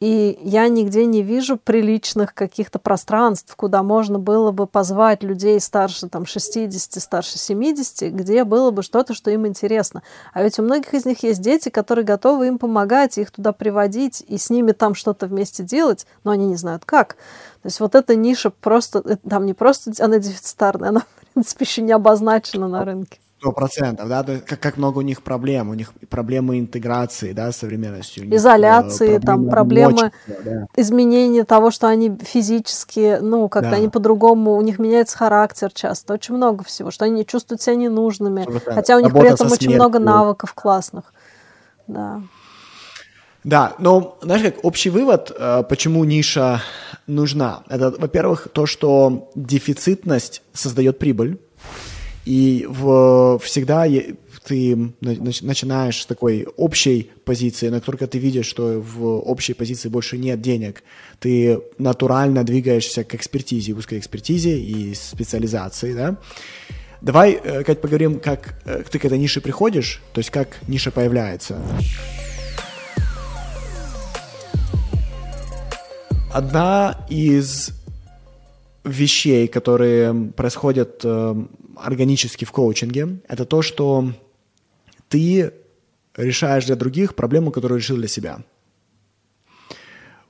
И 0.00 0.38
я 0.42 0.68
нигде 0.68 1.06
не 1.06 1.22
вижу 1.22 1.56
приличных 1.56 2.32
каких-то 2.32 2.78
пространств, 2.78 3.56
куда 3.56 3.82
можно 3.82 4.20
было 4.20 4.52
бы 4.52 4.68
позвать 4.68 5.24
людей 5.24 5.58
старше 5.60 6.08
там, 6.08 6.24
60, 6.24 7.02
старше 7.02 7.38
70, 7.38 8.12
где 8.12 8.44
было 8.44 8.70
бы 8.70 8.84
что-то, 8.84 9.12
что 9.12 9.32
им 9.32 9.46
интересно. 9.46 10.04
А 10.32 10.44
ведь 10.44 10.58
у 10.60 10.62
многих 10.62 10.94
из 10.94 11.04
них 11.04 11.24
есть 11.24 11.40
дети, 11.40 11.68
которые 11.68 12.04
готовы 12.04 12.46
им 12.46 12.58
помогать, 12.58 13.18
их 13.18 13.32
туда 13.32 13.52
приводить 13.52 14.24
и 14.28 14.38
с 14.38 14.50
ними 14.50 14.70
там 14.70 14.94
что-то 14.94 15.26
вместе 15.26 15.64
делать, 15.64 16.06
но 16.22 16.30
они 16.30 16.46
не 16.46 16.56
знают 16.56 16.84
как. 16.84 17.16
То 17.62 17.66
есть 17.66 17.80
вот 17.80 17.96
эта 17.96 18.14
ниша 18.14 18.50
просто, 18.50 19.02
э, 19.04 19.16
там 19.28 19.46
не 19.46 19.54
просто 19.54 19.92
она 19.98 20.18
дефицитарная, 20.18 20.90
она, 20.90 21.00
в 21.00 21.32
принципе, 21.34 21.64
еще 21.64 21.82
не 21.82 21.92
обозначена 21.92 22.68
на 22.68 22.84
рынке. 22.84 23.18
Сто 23.38 23.52
процентов, 23.52 24.08
да, 24.08 24.24
как, 24.24 24.58
как 24.58 24.76
много 24.78 24.98
у 24.98 25.02
них 25.02 25.22
проблем, 25.22 25.70
у 25.70 25.74
них 25.74 25.92
проблемы 26.10 26.58
интеграции, 26.58 27.32
да, 27.32 27.52
с 27.52 27.58
современностью. 27.58 28.34
Изоляции, 28.34 29.12
них, 29.12 29.20
там 29.20 29.48
проблемы 29.48 30.10
да. 30.26 30.66
изменения 30.76 31.44
того, 31.44 31.70
что 31.70 31.86
они 31.86 32.18
физически, 32.20 33.18
ну, 33.20 33.48
как-то 33.48 33.70
да. 33.70 33.76
они 33.76 33.88
по-другому, 33.88 34.56
у 34.56 34.60
них 34.60 34.80
меняется 34.80 35.16
характер 35.16 35.70
часто, 35.72 36.14
очень 36.14 36.34
много 36.34 36.64
всего, 36.64 36.90
что 36.90 37.04
они 37.04 37.24
чувствуют 37.24 37.62
себя 37.62 37.76
ненужными, 37.76 38.40
100%. 38.40 38.74
хотя 38.74 38.96
у 38.96 39.00
них 39.00 39.12
Работа 39.12 39.26
при 39.26 39.34
этом 39.34 39.52
очень 39.52 39.74
много 39.74 40.00
навыков 40.00 40.52
классных, 40.54 41.12
да. 41.86 42.20
Да, 43.44 43.74
но, 43.78 44.18
знаешь, 44.20 44.42
как 44.42 44.64
общий 44.64 44.90
вывод, 44.90 45.30
э, 45.38 45.62
почему 45.68 46.02
ниша 46.02 46.60
нужна, 47.06 47.62
это, 47.68 47.94
во-первых, 47.96 48.48
то, 48.52 48.66
что 48.66 49.30
дефицитность 49.36 50.42
создает 50.52 50.98
прибыль, 50.98 51.38
И 52.28 52.66
в, 52.68 53.38
всегда 53.38 53.86
ты 54.44 54.92
начинаешь 55.00 56.02
с 56.02 56.06
такой 56.06 56.46
общей 56.58 57.10
позиции, 57.24 57.70
но 57.70 57.80
только 57.80 58.06
ты 58.06 58.18
видишь, 58.18 58.44
что 58.44 58.80
в 58.80 59.02
общей 59.30 59.54
позиции 59.54 59.88
больше 59.88 60.18
нет 60.18 60.42
денег, 60.42 60.82
ты 61.20 61.58
натурально 61.78 62.44
двигаешься 62.44 63.02
к 63.02 63.14
экспертизе, 63.14 63.72
узкой 63.72 63.98
экспертизе 63.98 64.60
и 64.60 64.92
специализации, 64.92 65.94
да. 65.94 66.18
Давай, 67.00 67.32
э, 67.32 67.64
Кать, 67.64 67.80
поговорим, 67.80 68.20
как 68.20 68.60
э, 68.66 68.82
ты 68.90 68.98
к 68.98 69.06
этой 69.06 69.18
нише 69.18 69.40
приходишь, 69.40 70.02
то 70.12 70.18
есть 70.18 70.28
как 70.30 70.58
ниша 70.68 70.90
появляется. 70.90 71.62
Одна 76.30 77.06
из 77.08 77.70
вещей, 78.84 79.48
которые 79.48 80.30
происходят 80.36 81.00
э, 81.04 81.34
органически 81.82 82.44
в 82.44 82.52
коучинге, 82.52 83.20
это 83.28 83.44
то, 83.44 83.62
что 83.62 84.12
ты 85.08 85.52
решаешь 86.16 86.66
для 86.66 86.76
других 86.76 87.14
проблему, 87.14 87.50
которую 87.50 87.78
решил 87.78 87.96
для 87.96 88.08
себя. 88.08 88.40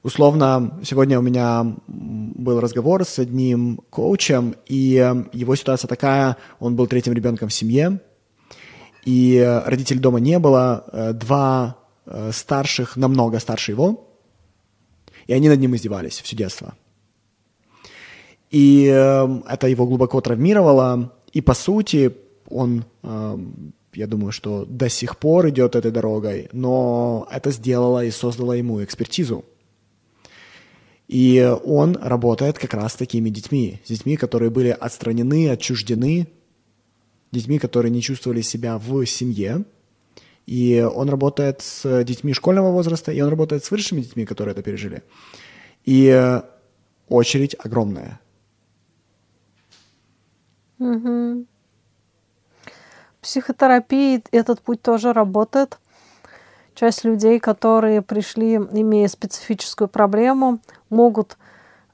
Условно, 0.02 0.78
сегодня 0.84 1.18
у 1.18 1.22
меня 1.22 1.76
был 1.86 2.60
разговор 2.60 3.04
с 3.04 3.18
одним 3.18 3.80
коучем, 3.90 4.54
и 4.66 5.04
его 5.32 5.56
ситуация 5.56 5.88
такая, 5.88 6.36
он 6.60 6.76
был 6.76 6.86
третьим 6.86 7.14
ребенком 7.14 7.48
в 7.48 7.52
семье, 7.52 8.00
и 9.04 9.62
родителей 9.66 10.00
дома 10.00 10.20
не 10.20 10.38
было, 10.38 10.84
э, 10.92 11.12
два 11.14 11.78
э, 12.06 12.30
старших, 12.32 12.96
намного 12.96 13.38
старше 13.38 13.72
его, 13.72 14.08
и 15.26 15.32
они 15.32 15.48
над 15.48 15.58
ним 15.58 15.74
издевались 15.74 16.20
все 16.20 16.36
детство. 16.36 16.74
И 18.50 18.86
э, 18.86 19.40
это 19.48 19.66
его 19.66 19.86
глубоко 19.86 20.20
травмировало, 20.20 21.12
и 21.32 21.40
по 21.40 21.54
сути 21.54 22.12
он, 22.48 22.84
я 23.02 24.06
думаю, 24.06 24.32
что 24.32 24.64
до 24.64 24.88
сих 24.88 25.18
пор 25.18 25.48
идет 25.50 25.76
этой 25.76 25.90
дорогой, 25.90 26.48
но 26.52 27.28
это 27.30 27.50
сделало 27.50 28.04
и 28.04 28.10
создало 28.10 28.52
ему 28.52 28.82
экспертизу– 28.82 29.44
и 31.08 31.56
он 31.64 31.96
работает 31.96 32.58
как 32.58 32.74
раз 32.74 32.92
с 32.92 32.96
такими 32.96 33.30
детьми, 33.30 33.80
с 33.84 33.88
детьми, 33.88 34.16
которые 34.16 34.50
были 34.50 34.68
отстранены, 34.68 35.48
отчуждены, 35.48 36.28
детьми, 37.32 37.58
которые 37.58 37.90
не 37.90 38.02
чувствовали 38.02 38.42
себя 38.42 38.76
в 38.76 39.04
семье. 39.06 39.64
И 40.46 40.86
он 40.94 41.08
работает 41.08 41.62
с 41.62 42.04
детьми 42.04 42.34
школьного 42.34 42.70
возраста, 42.70 43.10
и 43.10 43.20
он 43.22 43.30
работает 43.30 43.64
с 43.64 43.70
высшими 43.70 44.02
детьми, 44.02 44.26
которые 44.26 44.52
это 44.52 44.62
пережили. 44.62 45.02
И 45.86 46.40
очередь 47.08 47.56
огромная. 47.58 48.20
Угу. 50.78 51.44
Психотерапии 53.20 54.22
этот 54.30 54.60
путь 54.60 54.82
тоже 54.82 55.12
работает. 55.12 55.78
Часть 56.74 57.04
людей, 57.04 57.40
которые 57.40 58.02
пришли, 58.02 58.54
имея 58.54 59.08
специфическую 59.08 59.88
проблему, 59.88 60.60
могут 60.90 61.36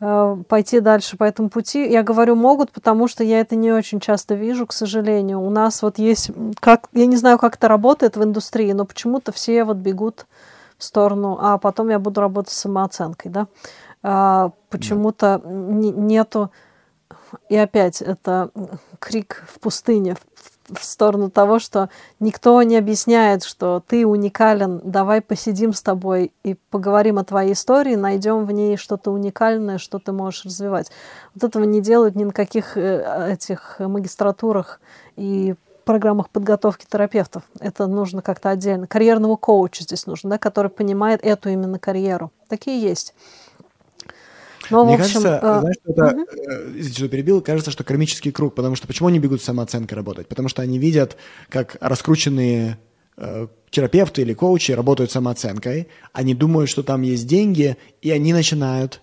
э, 0.00 0.36
пойти 0.46 0.80
дальше 0.80 1.16
по 1.16 1.24
этому 1.24 1.48
пути. 1.48 1.90
Я 1.90 2.02
говорю 2.02 2.34
могут, 2.34 2.70
потому 2.70 3.08
что 3.08 3.24
я 3.24 3.40
это 3.40 3.56
не 3.56 3.72
очень 3.72 4.00
часто 4.00 4.34
вижу, 4.34 4.66
к 4.66 4.74
сожалению. 4.74 5.40
У 5.40 5.48
нас 5.48 5.80
вот 5.80 5.98
есть, 5.98 6.30
как, 6.60 6.88
я 6.92 7.06
не 7.06 7.16
знаю, 7.16 7.38
как 7.38 7.56
это 7.56 7.66
работает 7.68 8.16
в 8.16 8.22
индустрии, 8.22 8.72
но 8.72 8.84
почему-то 8.84 9.32
все 9.32 9.64
вот 9.64 9.78
бегут 9.78 10.26
в 10.76 10.84
сторону, 10.84 11.38
а 11.40 11.56
потом 11.56 11.88
я 11.88 11.98
буду 11.98 12.20
работать 12.20 12.52
с 12.52 12.58
самооценкой, 12.58 13.30
да. 13.30 13.46
А, 14.02 14.50
почему-то 14.68 15.40
нету, 15.46 16.50
и 17.48 17.56
опять 17.56 18.02
это 18.02 18.50
крик 18.98 19.44
в 19.48 19.60
пустыне, 19.60 20.16
в 20.68 20.84
сторону 20.84 21.30
того, 21.30 21.58
что 21.58 21.90
никто 22.20 22.62
не 22.62 22.76
объясняет, 22.76 23.44
что 23.44 23.82
ты 23.86 24.06
уникален, 24.06 24.80
давай 24.82 25.20
посидим 25.20 25.72
с 25.72 25.82
тобой 25.82 26.32
и 26.42 26.54
поговорим 26.70 27.18
о 27.18 27.24
твоей 27.24 27.52
истории, 27.52 27.96
найдем 27.96 28.46
в 28.46 28.52
ней 28.52 28.76
что-то 28.76 29.10
уникальное, 29.10 29.78
что 29.78 29.98
ты 29.98 30.12
можешь 30.12 30.46
развивать. 30.46 30.90
Вот 31.34 31.44
этого 31.44 31.64
не 31.64 31.80
делают 31.80 32.14
ни 32.14 32.24
на 32.24 32.32
каких 32.32 32.76
э, 32.76 33.32
этих 33.32 33.76
магистратурах 33.78 34.80
и 35.16 35.54
программах 35.84 36.30
подготовки 36.30 36.86
терапевтов. 36.90 37.42
Это 37.60 37.86
нужно 37.86 38.22
как-то 38.22 38.50
отдельно. 38.50 38.86
Карьерного 38.86 39.36
коуча 39.36 39.82
здесь 39.82 40.06
нужно, 40.06 40.30
да, 40.30 40.38
который 40.38 40.70
понимает 40.70 41.20
эту 41.22 41.50
именно 41.50 41.78
карьеру. 41.78 42.32
Такие 42.48 42.80
есть. 42.80 43.14
Но, 44.70 44.84
Мне 44.84 44.96
общем, 44.96 45.22
кажется, 45.22 45.40
э, 45.42 45.60
знаешь, 45.60 45.76
что 45.82 45.92
это, 45.92 46.16
угу. 46.16 46.26
извините, 46.78 46.98
что 46.98 47.08
перебил, 47.08 47.40
кажется, 47.40 47.70
что 47.70 47.84
кармический 47.84 48.32
круг, 48.32 48.54
потому 48.54 48.76
что 48.76 48.86
почему 48.86 49.08
они 49.08 49.18
бегут 49.18 49.42
с 49.42 49.44
самооценкой 49.44 49.96
работать? 49.96 50.28
Потому 50.28 50.48
что 50.48 50.62
они 50.62 50.78
видят, 50.78 51.16
как 51.48 51.76
раскрученные 51.80 52.78
э, 53.16 53.46
терапевты 53.70 54.22
или 54.22 54.34
коучи 54.34 54.72
работают 54.72 55.10
самооценкой, 55.10 55.88
они 56.12 56.34
думают, 56.34 56.70
что 56.70 56.82
там 56.82 57.02
есть 57.02 57.26
деньги, 57.26 57.76
и 58.02 58.10
они 58.10 58.32
начинают 58.32 59.00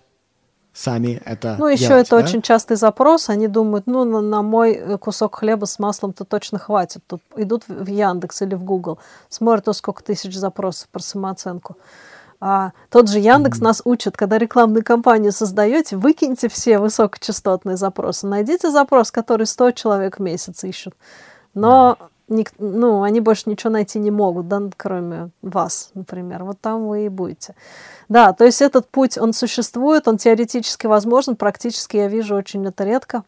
сами 0.72 1.20
это 1.24 1.56
Ну, 1.58 1.68
еще 1.68 1.88
делать, 1.88 2.06
это 2.06 2.18
да? 2.18 2.24
очень 2.24 2.42
частый 2.42 2.76
запрос. 2.76 3.28
Они 3.28 3.46
думают, 3.46 3.86
ну, 3.86 4.04
на, 4.04 4.20
на 4.20 4.42
мой 4.42 4.72
э, 4.72 4.98
кусок 4.98 5.36
хлеба 5.36 5.66
с 5.66 5.78
маслом-то 5.78 6.24
точно 6.24 6.58
хватит. 6.58 7.02
Тут 7.06 7.20
идут 7.36 7.64
в 7.68 7.86
Яндекс 7.86 8.42
или 8.42 8.54
в 8.54 8.64
Google, 8.64 8.98
смотрят, 9.28 9.68
о, 9.68 9.72
сколько 9.74 10.02
тысяч 10.02 10.34
запросов 10.34 10.88
про 10.88 11.02
самооценку. 11.02 11.76
А, 12.44 12.72
тот 12.90 13.08
же 13.08 13.20
Яндекс 13.20 13.60
mm-hmm. 13.60 13.64
нас 13.64 13.82
учит, 13.84 14.16
когда 14.16 14.36
рекламную 14.36 14.84
кампанию 14.84 15.30
создаете, 15.30 15.96
выкиньте 15.96 16.48
все 16.48 16.80
высокочастотные 16.80 17.76
запросы, 17.76 18.26
найдите 18.26 18.68
запрос, 18.72 19.12
который 19.12 19.46
100 19.46 19.70
человек 19.70 20.18
в 20.18 20.22
месяц 20.22 20.64
ищут. 20.64 20.94
Но 21.54 21.96
mm-hmm. 22.00 22.34
ник- 22.34 22.52
ну, 22.58 23.04
они 23.04 23.20
больше 23.20 23.48
ничего 23.48 23.70
найти 23.70 24.00
не 24.00 24.10
могут, 24.10 24.48
да, 24.48 24.60
кроме 24.76 25.30
вас, 25.40 25.92
например. 25.94 26.42
Вот 26.42 26.60
там 26.60 26.88
вы 26.88 27.06
и 27.06 27.08
будете. 27.08 27.54
Да, 28.08 28.32
то 28.32 28.44
есть 28.44 28.60
этот 28.60 28.88
путь, 28.88 29.16
он 29.16 29.34
существует, 29.34 30.08
он 30.08 30.16
теоретически 30.16 30.88
возможен, 30.88 31.36
практически 31.36 31.96
я 31.96 32.08
вижу 32.08 32.34
очень 32.34 32.66
это 32.66 32.82
редко 32.82 33.22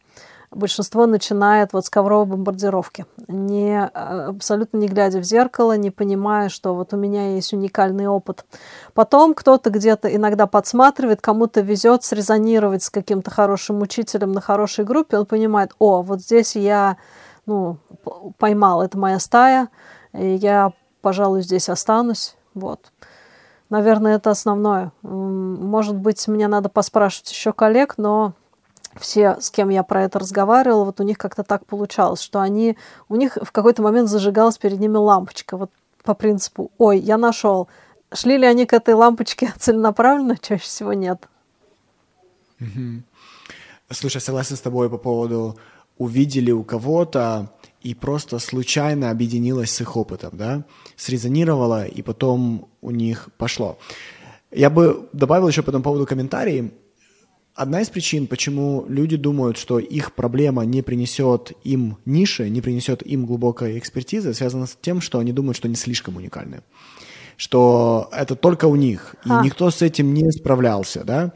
большинство 0.51 1.05
начинает 1.05 1.73
вот 1.73 1.85
с 1.85 1.89
ковровой 1.89 2.25
бомбардировки, 2.25 3.05
не, 3.27 3.79
а, 3.79 4.27
абсолютно 4.29 4.77
не 4.77 4.87
глядя 4.87 5.19
в 5.19 5.23
зеркало, 5.23 5.77
не 5.77 5.91
понимая, 5.91 6.49
что 6.49 6.75
вот 6.75 6.93
у 6.93 6.97
меня 6.97 7.35
есть 7.35 7.53
уникальный 7.53 8.07
опыт. 8.07 8.45
Потом 8.93 9.33
кто-то 9.33 9.69
где-то 9.69 10.13
иногда 10.13 10.47
подсматривает, 10.47 11.21
кому-то 11.21 11.61
везет 11.61 12.03
срезонировать 12.03 12.83
с 12.83 12.89
каким-то 12.89 13.31
хорошим 13.31 13.81
учителем 13.81 14.31
на 14.31 14.41
хорошей 14.41 14.85
группе, 14.85 15.17
он 15.17 15.25
понимает, 15.25 15.73
о, 15.79 16.01
вот 16.01 16.21
здесь 16.21 16.55
я 16.55 16.97
ну, 17.45 17.77
поймал, 18.37 18.81
это 18.81 18.97
моя 18.97 19.19
стая, 19.19 19.69
я, 20.13 20.71
пожалуй, 21.01 21.41
здесь 21.41 21.69
останусь. 21.69 22.35
Вот. 22.53 22.91
Наверное, 23.69 24.15
это 24.15 24.31
основное. 24.31 24.91
Может 25.01 25.95
быть, 25.95 26.27
мне 26.27 26.47
надо 26.47 26.69
поспрашивать 26.69 27.31
еще 27.31 27.51
коллег, 27.51 27.95
но 27.97 28.33
все, 28.99 29.37
с 29.39 29.51
кем 29.51 29.69
я 29.69 29.83
про 29.83 30.03
это 30.03 30.19
разговаривала, 30.19 30.85
вот 30.85 30.99
у 30.99 31.03
них 31.03 31.17
как-то 31.17 31.43
так 31.43 31.65
получалось, 31.65 32.21
что 32.21 32.39
они, 32.39 32.77
у 33.09 33.15
них 33.15 33.37
в 33.41 33.51
какой-то 33.51 33.81
момент 33.81 34.09
зажигалась 34.09 34.57
перед 34.57 34.79
ними 34.79 34.97
лампочка, 34.97 35.57
вот 35.57 35.71
по 36.03 36.13
принципу, 36.13 36.71
ой, 36.77 36.99
я 36.99 37.17
нашел. 37.17 37.67
Шли 38.13 38.37
ли 38.37 38.45
они 38.45 38.65
к 38.65 38.73
этой 38.73 38.93
лампочке 38.93 39.53
целенаправленно? 39.59 40.37
Чаще 40.37 40.63
всего 40.63 40.93
нет. 40.93 41.27
Слушай, 43.89 44.21
согласен 44.21 44.55
с 44.55 44.61
тобой 44.61 44.89
по 44.89 44.97
поводу 44.97 45.57
увидели 45.97 46.51
у 46.51 46.63
кого-то 46.63 47.51
и 47.81 47.93
просто 47.93 48.39
случайно 48.39 49.11
объединилась 49.11 49.71
с 49.71 49.81
их 49.81 49.95
опытом, 49.95 50.31
да, 50.33 50.65
срезонировала, 50.95 51.85
и 51.85 52.01
потом 52.01 52.67
у 52.81 52.91
них 52.91 53.29
пошло. 53.37 53.77
Я 54.51 54.69
бы 54.69 55.07
добавил 55.13 55.47
еще 55.47 55.63
по 55.63 55.69
этому 55.69 55.83
поводу 55.83 56.05
комментарий. 56.05 56.73
Одна 57.55 57.81
из 57.81 57.89
причин, 57.89 58.27
почему 58.27 58.83
люди 58.89 59.15
думают, 59.15 59.57
что 59.57 59.79
их 59.79 60.13
проблема 60.13 60.65
не 60.65 60.81
принесет 60.81 61.53
им 61.63 61.97
ниши, 62.03 62.49
не 62.49 62.59
принесет 62.59 63.01
им 63.01 63.25
глубокой 63.25 63.79
экспертизы, 63.79 64.33
связана 64.33 64.65
с 64.65 64.77
тем, 64.81 64.99
что 64.99 65.19
они 65.19 65.31
думают, 65.31 65.55
что 65.55 65.69
они 65.69 65.77
слишком 65.77 66.17
уникальны. 66.17 66.63
Что 67.37 68.09
это 68.11 68.35
только 68.35 68.65
у 68.65 68.75
них, 68.75 69.15
и 69.25 69.29
а. 69.29 69.41
никто 69.41 69.71
с 69.71 69.81
этим 69.81 70.13
не 70.13 70.29
справлялся, 70.31 71.05
да. 71.05 71.31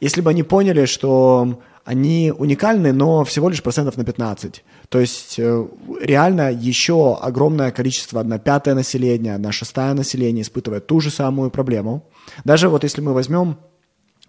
Если 0.00 0.20
бы 0.20 0.30
они 0.30 0.44
поняли, 0.44 0.84
что 0.84 1.60
они 1.84 2.32
уникальны, 2.36 2.92
но 2.92 3.24
всего 3.24 3.48
лишь 3.48 3.62
процентов 3.62 3.96
на 3.96 4.04
15. 4.04 4.62
То 4.88 5.00
есть 5.00 5.40
э, 5.40 5.66
реально 6.00 6.52
еще 6.52 7.18
огромное 7.20 7.72
количество, 7.72 8.20
одна 8.20 8.38
пятая 8.38 8.76
населения, 8.76 9.34
одна 9.34 9.50
шестая 9.50 9.94
населения 9.94 10.42
испытывает 10.42 10.86
ту 10.86 11.00
же 11.00 11.10
самую 11.10 11.50
проблему. 11.50 12.04
Даже 12.44 12.68
вот 12.68 12.84
если 12.84 13.00
мы 13.00 13.12
возьмем 13.12 13.56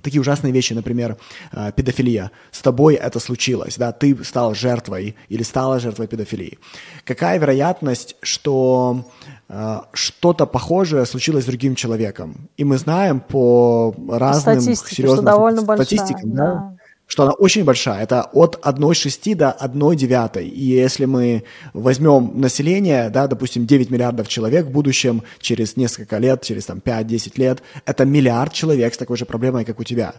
такие 0.01 0.21
ужасные 0.21 0.53
вещи, 0.53 0.73
например, 0.73 1.17
э, 1.51 1.71
педофилия. 1.75 2.31
С 2.51 2.61
тобой 2.61 2.95
это 2.95 3.19
случилось, 3.19 3.77
да, 3.77 3.91
ты 3.91 4.23
стал 4.23 4.55
жертвой 4.55 5.15
или 5.29 5.43
стала 5.43 5.79
жертвой 5.79 6.07
педофилии. 6.07 6.57
Какая 7.05 7.39
вероятность, 7.39 8.15
что 8.21 9.05
э, 9.49 9.79
что-то 9.93 10.45
похожее 10.45 11.05
случилось 11.05 11.43
с 11.43 11.47
другим 11.47 11.75
человеком? 11.75 12.49
И 12.57 12.63
мы 12.63 12.77
знаем 12.77 13.19
по 13.19 13.93
разным 14.09 14.59
серьезным 14.61 15.63
статистикам, 15.75 16.31
большая, 16.31 16.69
да. 16.69 16.78
Что 17.09 17.23
она 17.23 17.31
очень 17.33 17.63
большая. 17.63 18.03
Это 18.03 18.29
от 18.33 18.59
1,6 18.63 19.35
до 19.35 19.57
1,9. 19.59 20.43
И 20.43 20.63
если 20.63 21.05
мы 21.05 21.43
возьмем 21.73 22.39
население, 22.39 23.09
да, 23.09 23.25
допустим, 23.25 23.65
9 23.65 23.89
миллиардов 23.89 24.27
человек 24.27 24.67
в 24.67 24.69
будущем, 24.69 25.23
через 25.39 25.75
несколько 25.75 26.19
лет, 26.19 26.43
через 26.43 26.65
там, 26.65 26.77
5-10 26.77 27.31
лет, 27.37 27.63
это 27.85 28.05
миллиард 28.05 28.53
человек 28.53 28.93
с 28.93 28.97
такой 28.97 29.17
же 29.17 29.25
проблемой, 29.25 29.65
как 29.65 29.79
у 29.79 29.83
тебя. 29.83 30.13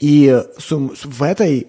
И 0.00 0.42
в 0.70 1.22
этой 1.22 1.68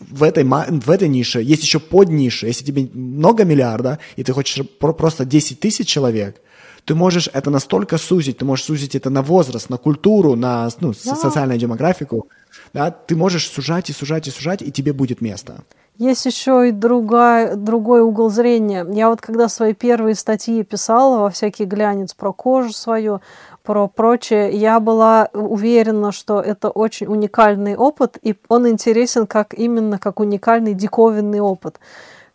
в 0.00 0.22
этой, 0.22 0.44
в 0.44 0.90
этой 0.90 1.08
нише 1.08 1.40
есть 1.40 1.62
еще 1.62 1.78
под 1.78 2.08
нише. 2.08 2.46
Если 2.46 2.64
тебе 2.64 2.88
много 2.92 3.44
миллиарда, 3.44 3.98
и 4.16 4.24
ты 4.24 4.32
хочешь 4.32 4.66
просто 4.78 5.24
10 5.24 5.60
тысяч 5.60 5.86
человек, 5.88 6.40
ты 6.84 6.94
можешь 6.94 7.28
это 7.32 7.50
настолько 7.50 7.98
сузить, 7.98 8.38
ты 8.38 8.44
можешь 8.44 8.64
сузить 8.64 8.94
это 8.94 9.10
на 9.10 9.22
возраст, 9.22 9.70
на 9.70 9.76
культуру, 9.76 10.36
на 10.36 10.68
ну, 10.80 10.94
да. 11.04 11.16
социальную 11.16 11.58
демографику, 11.60 12.28
да, 12.72 12.90
ты 12.90 13.16
можешь 13.16 13.48
сужать 13.48 13.90
и 13.90 13.92
сужать 13.92 14.28
и 14.28 14.30
сужать, 14.30 14.62
и 14.62 14.70
тебе 14.70 14.92
будет 14.92 15.20
место. 15.20 15.64
Есть 15.98 16.26
еще 16.26 16.68
и 16.68 16.70
другая, 16.70 17.56
другой 17.56 18.02
угол 18.02 18.30
зрения. 18.30 18.86
Я 18.88 19.08
вот 19.08 19.20
когда 19.20 19.48
свои 19.48 19.74
первые 19.74 20.14
статьи 20.14 20.62
писала 20.62 21.22
во 21.22 21.30
всякий 21.30 21.64
глянец 21.64 22.14
про 22.14 22.32
кожу 22.32 22.72
свою, 22.72 23.20
про 23.64 23.88
прочее, 23.88 24.52
я 24.52 24.78
была 24.78 25.28
уверена, 25.32 26.12
что 26.12 26.40
это 26.40 26.70
очень 26.70 27.08
уникальный 27.08 27.74
опыт, 27.74 28.16
и 28.22 28.36
он 28.48 28.68
интересен 28.68 29.26
как 29.26 29.54
именно 29.54 29.98
как 29.98 30.20
уникальный 30.20 30.72
диковинный 30.72 31.40
опыт 31.40 31.80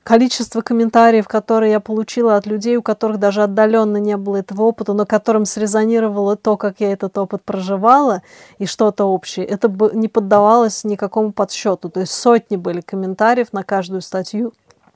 количество 0.04 0.62
комментариев, 0.62 1.28
которые 1.28 1.72
я 1.72 1.80
получила 1.80 2.36
от 2.36 2.46
людей, 2.46 2.78
у 2.78 2.82
которых 2.82 3.18
даже 3.20 3.44
отдаленно 3.44 3.98
не 3.98 4.18
было 4.18 4.38
этого 4.38 4.64
опыта, 4.64 4.94
но 4.94 5.06
которым 5.06 5.46
срезонировало 5.46 6.36
то, 6.36 6.58
как 6.58 6.80
я 6.80 6.92
этот 6.92 7.18
опыт 7.18 7.42
проживала, 7.44 8.22
и 8.58 8.66
что-то 8.66 9.06
общее, 9.06 9.46
это 9.46 9.70
не 9.94 10.08
поддавалось 10.08 10.84
никакому 10.84 11.32
подсчету. 11.32 11.90
То 11.90 12.02
есть 12.02 12.14
сотни 12.14 12.58
были 12.58 12.82
комментариев 12.82 13.54
на 13.54 13.64
каждую 13.64 14.02
статью, 14.02 14.54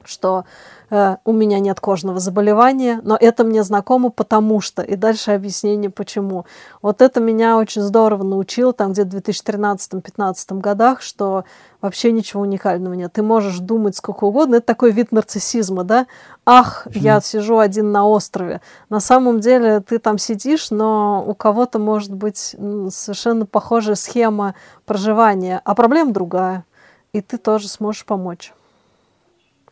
что 0.07 0.45
Э, 0.89 1.17
у 1.25 1.33
меня 1.33 1.59
нет 1.59 1.79
кожного 1.79 2.19
заболевания, 2.19 3.01
но 3.03 3.17
это 3.19 3.43
мне 3.43 3.63
знакомо 3.63 4.09
потому 4.09 4.61
что, 4.61 4.81
и 4.81 4.95
дальше 4.95 5.31
объяснение 5.31 5.89
почему. 5.89 6.45
Вот 6.81 7.01
это 7.01 7.19
меня 7.19 7.57
очень 7.57 7.81
здорово 7.81 8.23
научило 8.23 8.71
там 8.71 8.93
где-то 8.93 9.17
в 9.17 9.19
2013-2015 9.19 10.59
годах, 10.59 11.01
что 11.01 11.43
вообще 11.81 12.11
ничего 12.11 12.43
уникального 12.43 12.93
нет. 12.93 13.13
Ты 13.13 13.21
можешь 13.21 13.59
думать 13.59 13.97
сколько 13.97 14.25
угодно, 14.25 14.55
это 14.55 14.65
такой 14.65 14.91
вид 14.91 15.11
нарциссизма, 15.11 15.83
да? 15.83 16.07
Ах, 16.45 16.87
я 16.93 17.19
сижу 17.19 17.57
один 17.59 17.91
на 17.91 18.07
острове. 18.07 18.61
На 18.89 19.01
самом 19.01 19.41
деле 19.41 19.81
ты 19.81 19.99
там 19.99 20.17
сидишь, 20.17 20.71
но 20.71 21.23
у 21.27 21.33
кого-то 21.33 21.79
может 21.79 22.13
быть 22.13 22.37
совершенно 22.37 23.45
похожая 23.45 23.95
схема 23.95 24.55
проживания, 24.85 25.61
а 25.65 25.75
проблема 25.75 26.13
другая, 26.13 26.63
и 27.11 27.19
ты 27.19 27.37
тоже 27.37 27.67
сможешь 27.67 28.05
помочь. 28.05 28.53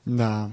Да, 0.05 0.51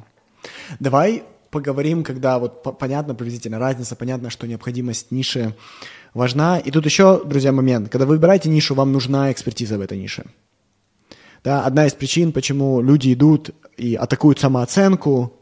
Давай 0.80 1.24
поговорим, 1.50 2.03
когда 2.03 2.38
вот 2.38 2.78
понятно 2.78 3.14
приблизительно 3.14 3.59
разница, 3.59 3.94
понятно, 3.94 4.30
что 4.30 4.46
необходимость 4.46 5.11
ниши 5.11 5.55
важна. 6.14 6.59
И 6.59 6.70
тут 6.70 6.86
еще, 6.86 7.22
друзья, 7.24 7.53
момент. 7.53 7.88
Когда 7.88 8.07
вы 8.07 8.14
выбираете 8.14 8.48
нишу, 8.48 8.74
вам 8.74 8.92
нужна 8.92 9.30
экспертиза 9.30 9.78
в 9.78 9.80
этой 9.80 9.98
нише. 9.98 10.24
Да, 11.44 11.64
одна 11.64 11.86
из 11.86 11.92
причин, 11.92 12.32
почему 12.32 12.80
люди 12.80 13.12
идут 13.12 13.50
и 13.76 13.94
атакуют 13.96 14.38
самооценку 14.38 15.34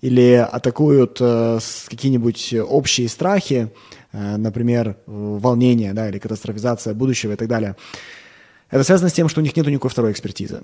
или 0.00 0.34
атакуют 0.34 1.18
э, 1.20 1.58
какие-нибудь 1.86 2.54
общие 2.66 3.08
страхи, 3.08 3.70
э, 4.12 4.36
например, 4.36 4.96
волнение 5.06 5.92
да, 5.92 6.08
или 6.08 6.18
катастрофизация 6.18 6.94
будущего 6.94 7.32
и 7.32 7.36
так 7.36 7.48
далее, 7.48 7.76
это 8.70 8.84
связано 8.84 9.10
с 9.10 9.12
тем, 9.12 9.28
что 9.28 9.40
у 9.40 9.44
них 9.44 9.54
нет 9.54 9.66
никакой 9.66 9.90
второй 9.90 10.12
экспертизы 10.12 10.62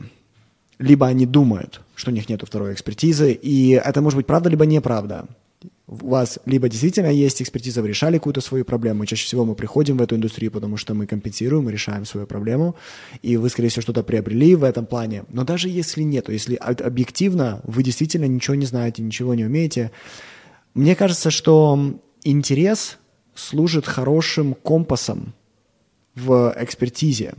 либо 0.81 1.07
они 1.07 1.27
думают, 1.27 1.83
что 1.95 2.11
у 2.11 2.15
них 2.15 2.29
нет 2.29 2.43
второй 2.43 2.73
экспертизы, 2.73 3.33
и 3.33 3.73
это 3.73 4.01
может 4.01 4.17
быть 4.17 4.27
правда, 4.27 4.49
либо 4.49 4.65
неправда. 4.65 5.27
У 5.87 6.09
вас 6.09 6.39
либо 6.47 6.71
действительно 6.71 7.09
есть 7.09 7.43
экспертиза, 7.43 7.83
вы 7.83 7.89
решали 7.89 8.17
какую-то 8.17 8.41
свою 8.41 8.65
проблему, 8.65 9.05
чаще 9.05 9.27
всего 9.27 9.45
мы 9.45 9.55
приходим 9.55 9.99
в 9.99 10.03
эту 10.03 10.17
индустрию, 10.17 10.51
потому 10.51 10.79
что 10.79 10.95
мы 10.95 11.07
компенсируем, 11.07 11.65
мы 11.65 11.73
решаем 11.73 12.07
свою 12.07 12.27
проблему, 12.27 12.77
и 13.21 13.37
вы, 13.37 13.51
скорее 13.51 13.69
всего, 13.69 13.83
что-то 13.83 14.03
приобрели 14.03 14.55
в 14.55 14.65
этом 14.65 14.87
плане. 14.87 15.25
Но 15.29 15.45
даже 15.45 15.69
если 15.69 16.03
нет, 16.03 16.31
если 16.31 16.55
объективно 16.55 17.61
вы 17.65 17.83
действительно 17.83 18.25
ничего 18.25 18.55
не 18.55 18.67
знаете, 18.67 19.03
ничего 19.03 19.35
не 19.35 19.45
умеете, 19.45 19.91
мне 20.73 20.97
кажется, 20.97 21.31
что 21.31 22.01
интерес 22.25 22.97
служит 23.35 23.87
хорошим 23.87 24.55
компасом 24.55 25.35
в 26.15 26.55
экспертизе. 26.57 27.35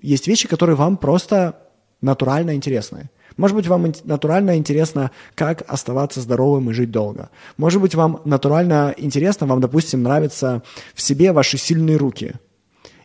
Есть 0.00 0.26
вещи, 0.26 0.48
которые 0.48 0.76
вам 0.76 0.96
просто 0.96 1.67
натурально 2.00 2.54
интересные. 2.54 3.10
Может 3.36 3.56
быть, 3.56 3.68
вам 3.68 3.92
натурально 4.04 4.56
интересно, 4.56 5.12
как 5.34 5.62
оставаться 5.68 6.20
здоровым 6.20 6.70
и 6.70 6.72
жить 6.72 6.90
долго. 6.90 7.30
Может 7.56 7.80
быть, 7.80 7.94
вам 7.94 8.20
натурально 8.24 8.94
интересно, 8.96 9.46
вам, 9.46 9.60
допустим, 9.60 10.02
нравятся 10.02 10.62
в 10.94 11.00
себе 11.00 11.32
ваши 11.32 11.56
сильные 11.56 11.96
руки. 11.96 12.34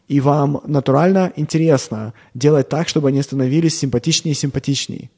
И 0.07 0.19
вам 0.19 0.61
натурально 0.65 1.31
интересно 1.35 2.13
делать 2.33 2.67
так, 2.67 2.87
чтобы 2.87 3.09
они 3.09 3.21
становились 3.21 3.77
симпатичнее 3.77 4.33
и 4.33 4.35
симпатичнее. 4.35 5.09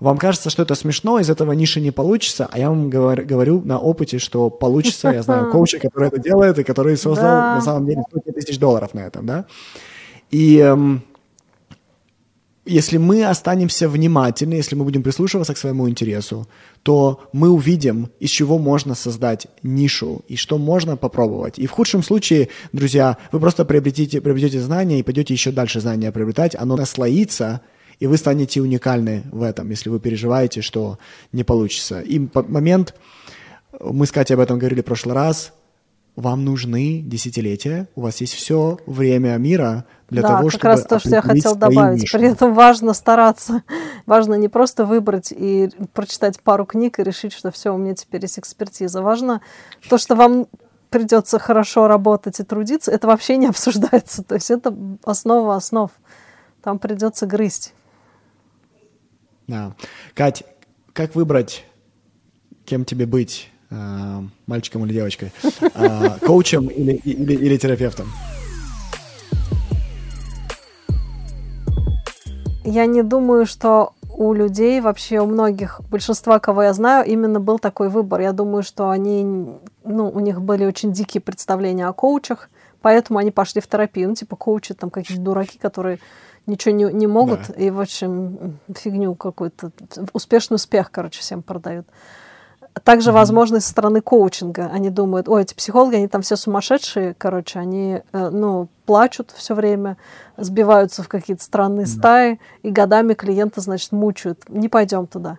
Вам 0.00 0.16
кажется, 0.16 0.48
что 0.48 0.62
это 0.62 0.74
смешно, 0.74 1.18
из 1.18 1.28
этого 1.28 1.52
ниши 1.52 1.80
не 1.80 1.90
получится, 1.90 2.48
а 2.50 2.58
я 2.58 2.70
вам 2.70 2.88
говорю, 2.88 3.24
говорю 3.26 3.62
на 3.62 3.78
опыте, 3.78 4.18
что 4.18 4.48
получится. 4.48 5.10
Я 5.10 5.22
знаю 5.22 5.50
коуча, 5.52 5.78
который 5.78 6.08
это 6.08 6.18
делает, 6.18 6.58
и 6.58 6.64
который 6.64 6.96
создал 6.96 7.26
да. 7.26 7.54
на 7.56 7.60
самом 7.60 7.86
деле 7.86 8.02
сотни 8.10 8.32
тысяч 8.32 8.58
долларов 8.58 8.94
на 8.94 9.00
этом, 9.00 9.26
да. 9.26 9.44
И 10.30 10.58
эм, 10.58 11.02
если 12.66 12.98
мы 12.98 13.24
останемся 13.24 13.88
внимательны, 13.88 14.54
если 14.54 14.74
мы 14.76 14.84
будем 14.84 15.02
прислушиваться 15.02 15.54
к 15.54 15.58
своему 15.58 15.88
интересу, 15.88 16.46
то 16.82 17.20
мы 17.32 17.48
увидим, 17.48 18.10
из 18.20 18.30
чего 18.30 18.58
можно 18.58 18.94
создать 18.94 19.46
нишу 19.62 20.22
и 20.28 20.36
что 20.36 20.58
можно 20.58 20.96
попробовать. 20.96 21.58
И 21.58 21.66
в 21.66 21.70
худшем 21.70 22.02
случае, 22.02 22.48
друзья, 22.72 23.16
вы 23.32 23.40
просто 23.40 23.64
приобретете, 23.64 24.20
приобретете 24.20 24.60
знания 24.60 25.00
и 25.00 25.02
пойдете 25.02 25.32
еще 25.32 25.52
дальше 25.52 25.80
знания 25.80 26.12
приобретать, 26.12 26.54
оно 26.54 26.76
наслоится, 26.76 27.62
и 27.98 28.06
вы 28.06 28.16
станете 28.16 28.60
уникальны 28.60 29.24
в 29.32 29.42
этом, 29.42 29.70
если 29.70 29.88
вы 29.88 29.98
переживаете, 29.98 30.60
что 30.60 30.98
не 31.32 31.44
получится. 31.44 32.00
И 32.00 32.20
момент, 32.34 32.94
мы 33.80 34.06
с 34.06 34.12
Катей 34.12 34.34
об 34.34 34.40
этом 34.40 34.58
говорили 34.58 34.82
в 34.82 34.84
прошлый 34.84 35.14
раз, 35.14 35.52
вам 36.20 36.44
нужны 36.44 37.00
десятилетия, 37.00 37.88
у 37.94 38.02
вас 38.02 38.20
есть 38.20 38.34
все 38.34 38.78
время 38.86 39.36
мира 39.38 39.84
для 40.08 40.22
да, 40.22 40.28
того, 40.28 40.42
как 40.44 40.52
чтобы 40.52 40.66
раз 40.66 40.82
то, 40.84 40.98
что 40.98 41.10
я 41.10 41.22
хотел 41.22 41.56
добавить. 41.56 42.02
Нишу. 42.02 42.18
При 42.18 42.28
этом 42.28 42.54
важно 42.54 42.94
стараться. 42.94 43.62
Важно 44.06 44.34
не 44.34 44.48
просто 44.48 44.84
выбрать 44.84 45.32
и 45.32 45.70
прочитать 45.92 46.40
пару 46.40 46.66
книг 46.66 46.98
и 46.98 47.02
решить, 47.02 47.32
что 47.32 47.50
все, 47.50 47.74
у 47.74 47.78
меня 47.78 47.94
теперь 47.94 48.22
есть 48.22 48.38
экспертиза. 48.38 49.02
Важно 49.02 49.40
то, 49.88 49.98
что 49.98 50.14
вам 50.14 50.46
придется 50.90 51.38
хорошо 51.38 51.86
работать 51.88 52.40
и 52.40 52.44
трудиться, 52.44 52.90
это 52.90 53.06
вообще 53.06 53.36
не 53.36 53.46
обсуждается. 53.46 54.22
То 54.22 54.34
есть 54.34 54.50
это 54.50 54.76
основа 55.04 55.56
основ. 55.56 55.90
Там 56.62 56.78
придется 56.78 57.26
грызть. 57.26 57.72
Да. 59.46 59.74
Кать, 60.14 60.44
как 60.92 61.14
выбрать, 61.14 61.64
кем 62.64 62.84
тебе 62.84 63.06
быть? 63.06 63.50
Э, 63.70 64.22
мальчиком 64.46 64.84
или 64.84 64.92
девочкой, 64.92 65.30
э, 65.60 66.18
коучем 66.26 66.66
или, 66.66 66.94
или, 67.04 67.34
или 67.34 67.56
терапевтом? 67.56 68.08
Я 72.64 72.86
не 72.86 73.02
думаю, 73.02 73.46
что 73.46 73.94
у 74.12 74.32
людей, 74.32 74.80
вообще 74.80 75.20
у 75.20 75.26
многих, 75.26 75.80
большинства, 75.88 76.40
кого 76.40 76.64
я 76.64 76.72
знаю, 76.72 77.06
именно 77.06 77.38
был 77.38 77.60
такой 77.60 77.88
выбор. 77.88 78.20
Я 78.20 78.32
думаю, 78.32 78.64
что 78.64 78.90
они, 78.90 79.24
ну, 79.84 80.10
у 80.10 80.20
них 80.20 80.42
были 80.42 80.64
очень 80.64 80.92
дикие 80.92 81.20
представления 81.20 81.86
о 81.86 81.92
коучах, 81.92 82.50
поэтому 82.82 83.20
они 83.20 83.30
пошли 83.30 83.60
в 83.60 83.68
терапию. 83.68 84.08
Ну, 84.08 84.14
типа 84.16 84.34
коучи 84.34 84.74
там 84.74 84.90
какие-то 84.90 85.22
дураки, 85.22 85.58
которые 85.58 86.00
ничего 86.46 86.74
не, 86.74 86.92
не 86.92 87.06
могут, 87.06 87.46
да. 87.48 87.54
и, 87.54 87.70
в 87.70 87.80
общем, 87.80 88.58
фигню 88.76 89.14
какую-то, 89.14 89.70
успешный 90.12 90.56
успех, 90.56 90.90
короче, 90.90 91.20
всем 91.20 91.42
продают. 91.42 91.86
Также 92.84 93.12
возможность 93.12 93.66
со 93.66 93.72
стороны 93.72 94.00
коучинга. 94.00 94.70
Они 94.72 94.90
думают, 94.90 95.28
ой, 95.28 95.42
эти 95.42 95.54
психологи, 95.54 95.96
они 95.96 96.08
там 96.08 96.22
все 96.22 96.36
сумасшедшие, 96.36 97.14
короче, 97.18 97.58
они, 97.58 98.02
э, 98.12 98.28
ну, 98.30 98.68
плачут 98.86 99.32
все 99.36 99.54
время, 99.54 99.96
сбиваются 100.36 101.02
в 101.02 101.08
какие-то 101.08 101.42
странные 101.42 101.86
mm-hmm. 101.86 101.98
стаи, 101.98 102.40
и 102.62 102.70
годами 102.70 103.14
клиента, 103.14 103.60
значит, 103.60 103.92
мучают. 103.92 104.48
Не 104.48 104.68
пойдем 104.68 105.06
туда. 105.06 105.38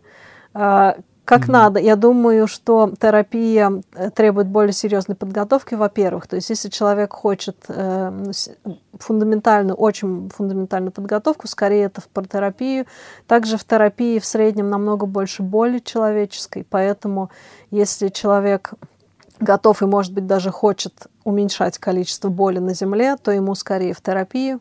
Как 1.32 1.44
mm-hmm. 1.44 1.52
надо. 1.52 1.80
Я 1.80 1.96
думаю, 1.96 2.46
что 2.46 2.92
терапия 3.00 3.82
э, 3.96 4.10
требует 4.10 4.48
более 4.48 4.74
серьезной 4.74 5.16
подготовки, 5.16 5.76
во-первых. 5.76 6.28
То 6.28 6.36
есть, 6.36 6.50
если 6.50 6.68
человек 6.68 7.14
хочет 7.14 7.56
э, 7.70 8.32
фундаментальную, 9.00 9.78
очень 9.78 10.30
фундаментальную 10.36 10.92
подготовку, 10.92 11.48
скорее 11.48 11.84
это 11.86 12.02
в 12.02 12.10
партерапию. 12.10 12.86
Также 13.28 13.56
в 13.56 13.64
терапии 13.64 14.20
в 14.20 14.26
среднем 14.26 14.70
намного 14.70 15.06
больше 15.06 15.42
боли 15.42 15.80
человеческой, 15.80 16.68
поэтому 16.70 17.30
если 17.70 18.10
человек 18.10 18.74
готов 19.40 19.82
и, 19.84 19.86
может 19.86 20.12
быть, 20.12 20.28
даже 20.28 20.52
хочет 20.52 21.08
уменьшать 21.24 21.78
количество 21.78 22.28
боли 22.28 22.60
на 22.60 22.74
Земле, 22.74 23.16
то 23.16 23.32
ему 23.32 23.56
скорее 23.56 23.94
в 23.94 24.02
терапию. 24.02 24.60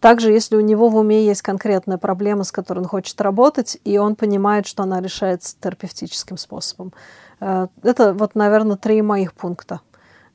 Также, 0.00 0.32
если 0.32 0.56
у 0.56 0.60
него 0.60 0.88
в 0.88 0.96
уме 0.96 1.26
есть 1.26 1.42
конкретная 1.42 1.98
проблема, 1.98 2.44
с 2.44 2.52
которой 2.52 2.78
он 2.80 2.86
хочет 2.86 3.20
работать, 3.20 3.78
и 3.84 3.98
он 3.98 4.16
понимает, 4.16 4.66
что 4.66 4.82
она 4.82 5.00
решается 5.00 5.56
терапевтическим 5.60 6.38
способом. 6.38 6.92
Э, 7.40 7.68
это 7.82 8.14
вот, 8.14 8.34
наверное, 8.34 8.76
три 8.76 9.02
моих 9.02 9.34
пункта. 9.34 9.80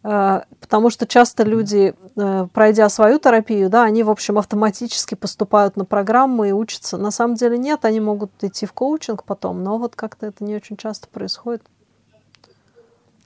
Э, 0.04 0.42
потому 0.62 0.92
что 0.92 1.08
часто 1.08 1.44
люди, 1.44 1.96
э, 2.16 2.48
пройдя 2.54 2.90
свою 2.90 3.18
терапию, 3.18 3.72
да, 3.72 3.84
они, 3.84 4.04
в 4.04 4.12
общем, 4.12 4.38
автоматически 4.38 5.16
поступают 5.16 5.78
на 5.78 5.86
программы 5.86 6.50
и 6.50 6.52
учатся. 6.52 6.98
На 6.98 7.10
самом 7.10 7.36
деле 7.36 7.58
нет, 7.58 7.86
они 7.86 8.00
могут 8.00 8.32
идти 8.44 8.68
в 8.68 8.74
коучинг 8.74 9.24
потом, 9.24 9.64
но 9.64 9.80
вот 9.80 9.96
как-то 9.96 10.28
это 10.28 10.44
не 10.44 10.56
очень 10.56 10.78
часто 10.78 11.08
происходит. 11.08 11.64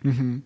Угу. 0.06 0.42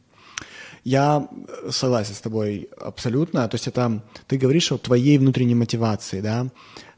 Я 0.83 1.29
согласен 1.69 2.13
с 2.13 2.21
тобой 2.21 2.69
абсолютно. 2.79 3.47
То 3.47 3.55
есть 3.55 3.67
это 3.67 4.01
ты 4.27 4.37
говоришь 4.37 4.71
о 4.71 4.77
твоей 4.77 5.17
внутренней 5.17 5.55
мотивации, 5.55 6.21
да, 6.21 6.47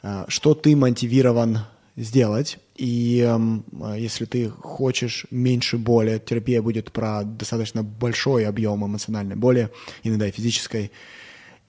э, 0.02 0.26
что 0.28 0.54
ты 0.56 0.76
мотивирован 0.76 1.60
сделать. 1.96 2.58
И 2.76 3.24
э, 3.24 3.98
если 3.98 4.26
ты 4.26 4.50
хочешь 4.50 5.28
меньше 5.30 5.78
боли, 5.78 6.22
терапия 6.26 6.62
будет 6.62 6.92
про 6.92 7.24
достаточно 7.24 7.84
большой 7.84 8.48
объем 8.48 8.86
эмоциональной 8.86 9.36
боли, 9.36 9.70
иногда 10.04 10.28
и 10.28 10.32
физической. 10.32 10.92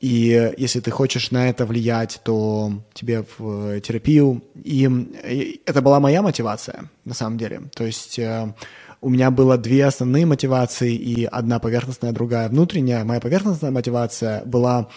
И 0.00 0.52
если 0.58 0.80
ты 0.80 0.90
хочешь 0.90 1.30
на 1.30 1.48
это 1.48 1.64
влиять, 1.64 2.20
то 2.22 2.72
тебе 2.92 3.24
в 3.38 3.80
терапию. 3.80 4.42
И, 4.62 4.84
и 5.24 5.62
это 5.64 5.80
была 5.80 6.00
моя 6.00 6.22
мотивация, 6.22 6.90
на 7.04 7.14
самом 7.14 7.38
деле. 7.38 7.62
То 7.74 7.84
есть 7.84 8.18
э, 8.18 8.52
у 9.00 9.08
меня 9.08 9.30
было 9.30 9.58
две 9.58 9.84
основные 9.84 10.26
мотивации, 10.26 10.94
и 10.94 11.24
одна 11.24 11.58
поверхностная, 11.58 12.12
другая 12.12 12.48
внутренняя. 12.48 13.04
Моя 13.04 13.20
поверхностная 13.20 13.70
мотивация 13.70 14.44
была... 14.44 14.88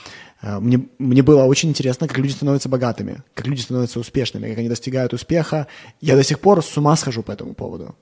Э, 0.41 0.59
мне, 0.59 0.87
мне 0.97 1.21
было 1.21 1.43
очень 1.43 1.69
интересно, 1.69 2.07
как 2.07 2.17
люди 2.17 2.31
становятся 2.31 2.69
богатыми, 2.69 3.23
как 3.33 3.47
люди 3.47 3.61
становятся 3.61 3.99
успешными, 3.99 4.49
как 4.49 4.57
они 4.57 4.69
достигают 4.69 5.13
успеха. 5.13 5.67
Я 6.01 6.15
до 6.15 6.23
сих 6.23 6.39
пор 6.39 6.63
с 6.63 6.77
ума 6.77 6.95
схожу 6.95 7.23
по 7.23 7.31
этому 7.31 7.53
поводу. 7.53 7.95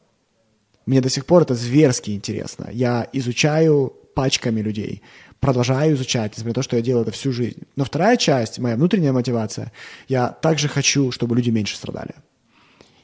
Мне 0.86 1.02
до 1.02 1.10
сих 1.10 1.26
пор 1.26 1.42
это 1.42 1.56
зверски 1.56 2.12
интересно. 2.12 2.70
Я 2.72 3.08
изучаю 3.12 3.94
пачками 4.16 4.62
людей, 4.62 5.02
продолжаю 5.40 5.96
изучать, 5.96 6.32
несмотря 6.32 6.50
на 6.50 6.54
то, 6.56 6.62
что 6.64 6.76
я 6.78 6.82
делаю 6.82 7.04
это 7.04 7.12
всю 7.12 7.32
жизнь. 7.32 7.64
Но 7.76 7.84
вторая 7.84 8.18
часть, 8.18 8.58
моя 8.60 8.76
внутренняя 8.76 9.12
мотивация, 9.12 9.72
я 10.08 10.30
также 10.30 10.68
хочу, 10.68 11.12
чтобы 11.12 11.36
люди 11.36 11.50
меньше 11.50 11.76
страдали. 11.76 12.16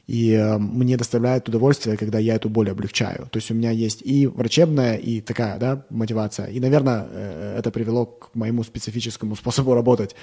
И 0.06 0.32
э, 0.32 0.58
мне 0.58 0.96
доставляет 0.96 1.48
удовольствие, 1.48 1.96
когда 1.96 2.18
я 2.18 2.34
эту 2.34 2.48
боль 2.50 2.70
облегчаю. 2.70 3.26
То 3.30 3.38
есть 3.38 3.50
у 3.50 3.54
меня 3.54 3.70
есть 3.70 4.02
и 4.02 4.26
врачебная, 4.26 4.96
и 4.96 5.20
такая 5.20 5.58
да, 5.58 5.84
мотивация. 5.88 6.46
И, 6.46 6.60
наверное, 6.60 7.06
э, 7.10 7.56
это 7.58 7.70
привело 7.70 8.06
к 8.06 8.34
моему 8.34 8.64
специфическому 8.64 9.34
способу 9.36 9.74
работать. 9.74 10.14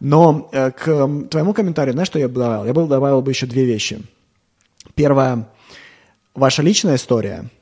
Но 0.00 0.50
э, 0.52 0.70
к 0.70 0.84
твоему 1.30 1.54
комментарию, 1.54 1.94
знаешь, 1.94 2.08
что 2.08 2.18
я 2.18 2.28
бы 2.28 2.34
добавил? 2.34 2.64
Я 2.66 2.74
бы 2.74 2.86
добавил 2.86 3.22
бы 3.22 3.30
еще 3.30 3.46
две 3.46 3.64
вещи. 3.64 4.02
Первое, 4.94 5.48
ваша 6.34 6.62
личная 6.62 6.96
история– 6.96 7.44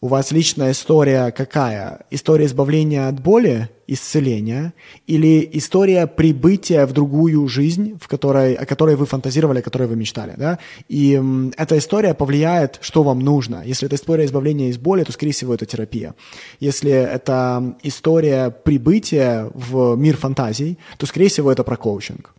у 0.00 0.08
вас 0.08 0.30
личная 0.30 0.72
история 0.72 1.30
какая? 1.30 2.04
История 2.10 2.46
избавления 2.46 3.08
от 3.08 3.20
боли, 3.20 3.70
исцеления, 3.86 4.74
или 5.06 5.48
история 5.54 6.06
прибытия 6.06 6.86
в 6.86 6.92
другую 6.92 7.48
жизнь, 7.48 7.98
в 8.00 8.06
которой, 8.06 8.54
о 8.54 8.66
которой 8.66 8.96
вы 8.96 9.06
фантазировали, 9.06 9.60
о 9.60 9.62
которой 9.62 9.88
вы 9.88 9.96
мечтали, 9.96 10.34
да? 10.36 10.58
И 10.88 11.14
м, 11.14 11.52
эта 11.56 11.78
история 11.78 12.12
повлияет, 12.12 12.78
что 12.82 13.02
вам 13.02 13.20
нужно. 13.20 13.62
Если 13.64 13.86
это 13.86 13.96
история 13.96 14.26
избавления 14.26 14.68
из 14.68 14.76
боли, 14.76 15.02
то, 15.02 15.12
скорее 15.12 15.32
всего, 15.32 15.54
это 15.54 15.64
терапия. 15.64 16.14
Если 16.60 16.90
это 16.90 17.76
история 17.82 18.50
прибытия 18.50 19.50
в 19.54 19.96
мир 19.96 20.16
фантазий, 20.16 20.78
то, 20.98 21.06
скорее 21.06 21.28
всего, 21.28 21.50
это 21.50 21.64
про 21.64 21.76
коучинг. 21.76 22.34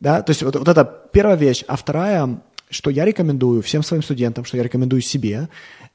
Да? 0.00 0.22
То 0.22 0.30
есть 0.30 0.42
вот, 0.42 0.56
вот 0.56 0.68
это 0.68 0.84
первая 1.12 1.36
вещь. 1.36 1.64
А 1.66 1.76
вторая, 1.76 2.40
что 2.70 2.90
я 2.90 3.04
рекомендую 3.04 3.62
всем 3.62 3.82
своим 3.82 4.02
студентам, 4.02 4.44
что 4.44 4.56
я 4.56 4.62
рекомендую 4.62 5.02
себе, 5.02 5.48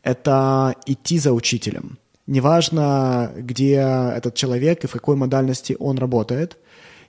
это 0.05 0.75
идти 0.85 1.17
за 1.17 1.33
учителем. 1.33 1.97
Неважно, 2.27 3.31
где 3.35 3.73
этот 3.73 4.35
человек 4.35 4.83
и 4.83 4.87
в 4.87 4.91
какой 4.91 5.15
модальности 5.15 5.75
он 5.79 5.97
работает. 5.97 6.57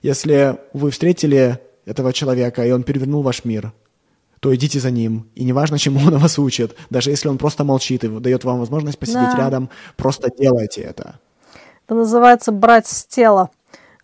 Если 0.01 0.57
вы 0.73 0.91
встретили 0.91 1.59
этого 1.85 2.11
человека, 2.11 2.65
и 2.65 2.71
он 2.71 2.83
перевернул 2.83 3.21
ваш 3.21 3.45
мир, 3.45 3.71
то 4.39 4.53
идите 4.53 4.79
за 4.79 4.91
ним. 4.91 5.27
И 5.35 5.43
неважно, 5.43 5.77
чему 5.77 5.99
он 6.07 6.17
вас 6.17 6.39
учит, 6.39 6.75
даже 6.89 7.11
если 7.11 7.29
он 7.29 7.37
просто 7.37 7.63
молчит 7.63 8.03
и 8.03 8.07
дает 8.07 8.43
вам 8.43 8.59
возможность 8.59 8.99
посидеть 8.99 9.31
да. 9.33 9.37
рядом, 9.37 9.69
просто 9.95 10.29
делайте 10.37 10.81
это. 10.81 11.19
Это 11.85 11.95
называется 11.95 12.51
брать 12.51 12.87
с 12.87 13.05
тела. 13.05 13.49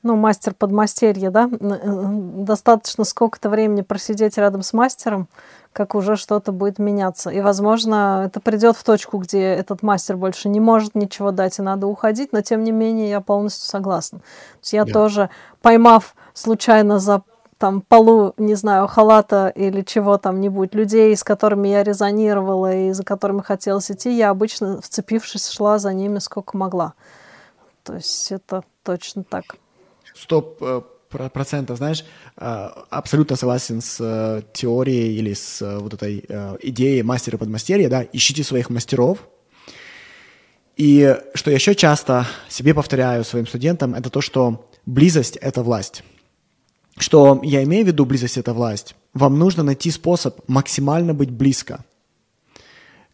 Ну, 0.03 0.17
мастер 0.17 0.53
подмастерье, 0.53 1.29
да? 1.29 1.49
Э, 1.49 1.77
достаточно 1.85 3.05
сколько-то 3.05 3.49
времени 3.49 3.81
просидеть 3.81 4.37
рядом 4.37 4.61
с 4.61 4.73
мастером, 4.73 5.29
как 5.71 5.95
уже 5.95 6.17
что-то 6.17 6.51
будет 6.51 6.77
меняться. 6.77 7.29
И, 7.29 7.39
возможно, 7.39 8.23
это 8.25 8.41
придет 8.41 8.75
в 8.75 8.83
точку, 8.83 9.17
где 9.17 9.41
этот 9.41 9.81
мастер 9.81 10.17
больше 10.17 10.49
не 10.49 10.59
может 10.59 10.93
ничего 10.93 11.31
дать, 11.31 11.57
и 11.57 11.61
надо 11.61 11.87
уходить, 11.87 12.33
но, 12.33 12.41
тем 12.41 12.65
не 12.65 12.73
менее, 12.73 13.09
я 13.09 13.21
полностью 13.21 13.69
согласна. 13.69 14.19
То 14.19 14.25
есть 14.61 14.73
я 14.73 14.81
yeah. 14.81 14.91
тоже, 14.91 15.29
поймав 15.61 16.15
случайно 16.33 16.99
за 16.99 17.23
там 17.57 17.79
полу, 17.79 18.33
не 18.35 18.55
знаю, 18.55 18.87
халата 18.87 19.47
или 19.47 19.83
чего 19.83 20.17
там 20.17 20.41
нибудь, 20.41 20.75
людей, 20.75 21.15
с 21.15 21.23
которыми 21.23 21.69
я 21.69 21.81
резонировала 21.81 22.75
и 22.75 22.91
за 22.91 23.05
которыми 23.05 23.39
хотелось 23.39 23.89
идти, 23.89 24.11
я 24.11 24.31
обычно, 24.31 24.81
вцепившись, 24.81 25.47
шла 25.47 25.79
за 25.79 25.93
ними 25.93 26.19
сколько 26.19 26.57
могла. 26.57 26.93
То 27.85 27.93
есть 27.93 28.33
это 28.33 28.65
точно 28.83 29.23
так. 29.23 29.55
Стоп, 30.15 30.57
э, 30.61 30.81
процентов, 31.09 31.77
знаешь, 31.77 32.05
э, 32.37 32.69
абсолютно 32.89 33.35
согласен 33.35 33.81
с 33.81 33.97
э, 33.99 34.41
теорией 34.53 35.15
или 35.17 35.33
с 35.33 35.61
вот 35.79 35.93
этой 35.93 36.25
идеей 36.61 37.03
мастера 37.03 37.37
подмастерья, 37.37 37.89
да, 37.89 38.05
ищите 38.11 38.43
своих 38.43 38.69
мастеров. 38.69 39.27
И 40.75 41.15
что 41.35 41.51
я 41.51 41.57
еще 41.57 41.75
часто 41.75 42.27
себе 42.49 42.73
повторяю 42.73 43.23
своим 43.23 43.45
студентам, 43.45 43.93
это 43.93 44.09
то, 44.09 44.21
что 44.21 44.67
близость– 44.85 45.37
это 45.41 45.61
власть. 45.61 46.03
Что 46.97 47.39
я 47.43 47.63
имею 47.63 47.85
в 47.85 47.87
виду 47.87 48.05
близость– 48.05 48.37
это 48.39 48.53
власть. 48.53 48.95
Вам 49.13 49.37
нужно 49.37 49.61
найти 49.61 49.91
способ 49.91 50.39
максимально 50.47 51.13
быть 51.13 51.29
близко 51.29 51.85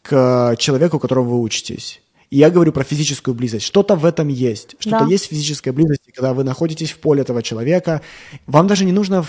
к 0.01 0.55
человеку, 0.57 0.99
которому 0.99 1.31
вы 1.31 1.41
учитесь. 1.41 2.01
И 2.29 2.37
я 2.37 2.51
говорю 2.51 2.71
про 2.71 2.83
физическую 2.83 3.33
близость. 3.33 3.65
Что-то 3.65 3.95
в 3.95 4.05
этом 4.05 4.27
есть. 4.27 4.75
Что-то 4.79 5.05
да. 5.05 5.05
есть 5.05 5.25
физическая 5.25 5.73
близость, 5.73 6.03
когда 6.13 6.33
вы 6.33 6.43
находитесь 6.43 6.91
в 6.91 6.99
поле 6.99 7.21
этого 7.21 7.41
человека. 7.41 8.01
Вам 8.45 8.67
даже 8.67 8.85
не 8.85 8.91
нужно 8.91 9.25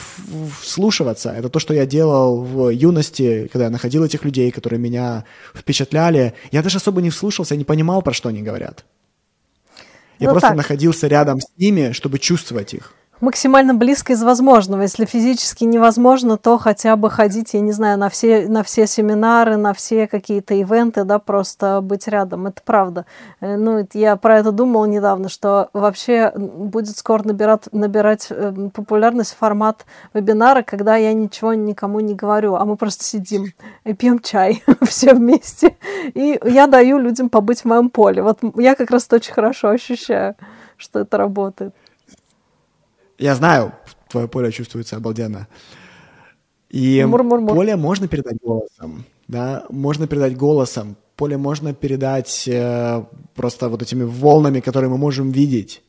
вслушиваться. 0.61 1.31
Это 1.31 1.49
то, 1.49 1.59
что 1.59 1.73
я 1.73 1.87
делал 1.87 2.43
в 2.43 2.69
юности, 2.69 3.49
когда 3.51 3.65
я 3.65 3.71
находил 3.71 4.05
этих 4.05 4.25
людей, 4.25 4.51
которые 4.51 4.79
меня 4.79 5.25
впечатляли. 5.55 6.35
Я 6.53 6.63
даже 6.63 6.77
особо 6.77 7.01
не 7.01 7.09
вслушался, 7.09 7.57
не 7.57 7.65
понимал, 7.65 8.03
про 8.03 8.13
что 8.13 8.29
они 8.29 8.43
говорят. 8.43 8.85
Я 10.19 10.27
ну, 10.27 10.33
просто 10.35 10.49
так. 10.49 10.59
находился 10.59 11.07
рядом 11.07 11.41
с 11.41 11.47
ними, 11.57 11.93
чтобы 11.93 12.19
чувствовать 12.19 12.75
их 12.75 12.93
максимально 13.21 13.75
близко 13.75 14.13
из 14.13 14.23
возможного. 14.23 14.83
Если 14.83 15.05
физически 15.05 15.65
невозможно, 15.65 16.37
то 16.37 16.59
хотя 16.59 16.97
бы 16.97 17.11
ходить, 17.11 17.55
я 17.55 17.61
не 17.61 17.73
знаю, 17.73 17.99
на 17.99 18.09
все, 18.09 18.49
на 18.49 18.63
все 18.63 18.87
семинары, 18.87 19.57
на 19.57 19.75
все 19.75 20.07
какие-то 20.07 20.55
ивенты, 20.55 21.05
да, 21.05 21.19
просто 21.19 21.81
быть 21.83 22.09
рядом. 22.09 22.47
Это 22.47 22.63
правда. 22.65 23.07
Э, 23.41 23.57
ну, 23.57 23.87
я 23.93 24.17
про 24.17 24.39
это 24.39 24.53
думала 24.53 24.87
недавно, 24.87 25.29
что 25.29 25.69
вообще 25.73 26.33
будет 26.37 26.97
скоро 26.97 27.23
набирать, 27.27 27.73
набирать 27.73 28.27
э, 28.31 28.53
популярность 28.73 29.37
формат 29.39 29.85
вебинара, 30.15 30.63
когда 30.63 30.97
я 30.97 31.13
ничего 31.13 31.55
никому 31.55 32.01
не 32.01 32.15
говорю, 32.15 32.55
а 32.55 32.65
мы 32.65 32.77
просто 32.77 33.05
сидим 33.05 33.53
и 33.85 33.93
пьем 33.93 34.21
чай 34.21 34.63
все 34.83 35.15
вместе. 35.15 35.77
И 36.15 36.41
я 36.45 36.67
даю 36.67 36.99
людям 36.99 37.29
побыть 37.29 37.63
в 37.63 37.65
моем 37.67 37.91
поле. 37.91 38.23
Вот 38.23 38.39
я 38.57 38.75
как 38.75 38.91
раз 38.91 39.07
очень 39.11 39.33
хорошо 39.33 39.69
ощущаю, 39.69 40.35
что 40.77 41.01
это 41.01 41.19
работает. 41.19 41.75
Я 43.21 43.35
знаю, 43.35 43.75
твое 44.09 44.29
поле 44.29 44.51
чувствуется 44.51 44.97
обалденно. 44.97 45.47
И 46.71 47.05
Мур-мур-мур. 47.05 47.55
поле 47.55 47.77
можно 47.77 48.09
передать 48.09 48.39
голосом, 48.41 49.05
да, 49.29 49.67
можно 49.69 50.07
передать 50.07 50.37
голосом. 50.37 50.97
Поле 51.17 51.37
можно 51.37 51.75
передать 51.75 52.49
э, 52.49 53.05
просто 53.35 53.69
вот 53.69 53.83
этими 53.83 54.05
волнами, 54.05 54.61
которые 54.61 54.89
мы 54.89 54.97
можем 54.97 55.33
видеть. 55.33 55.83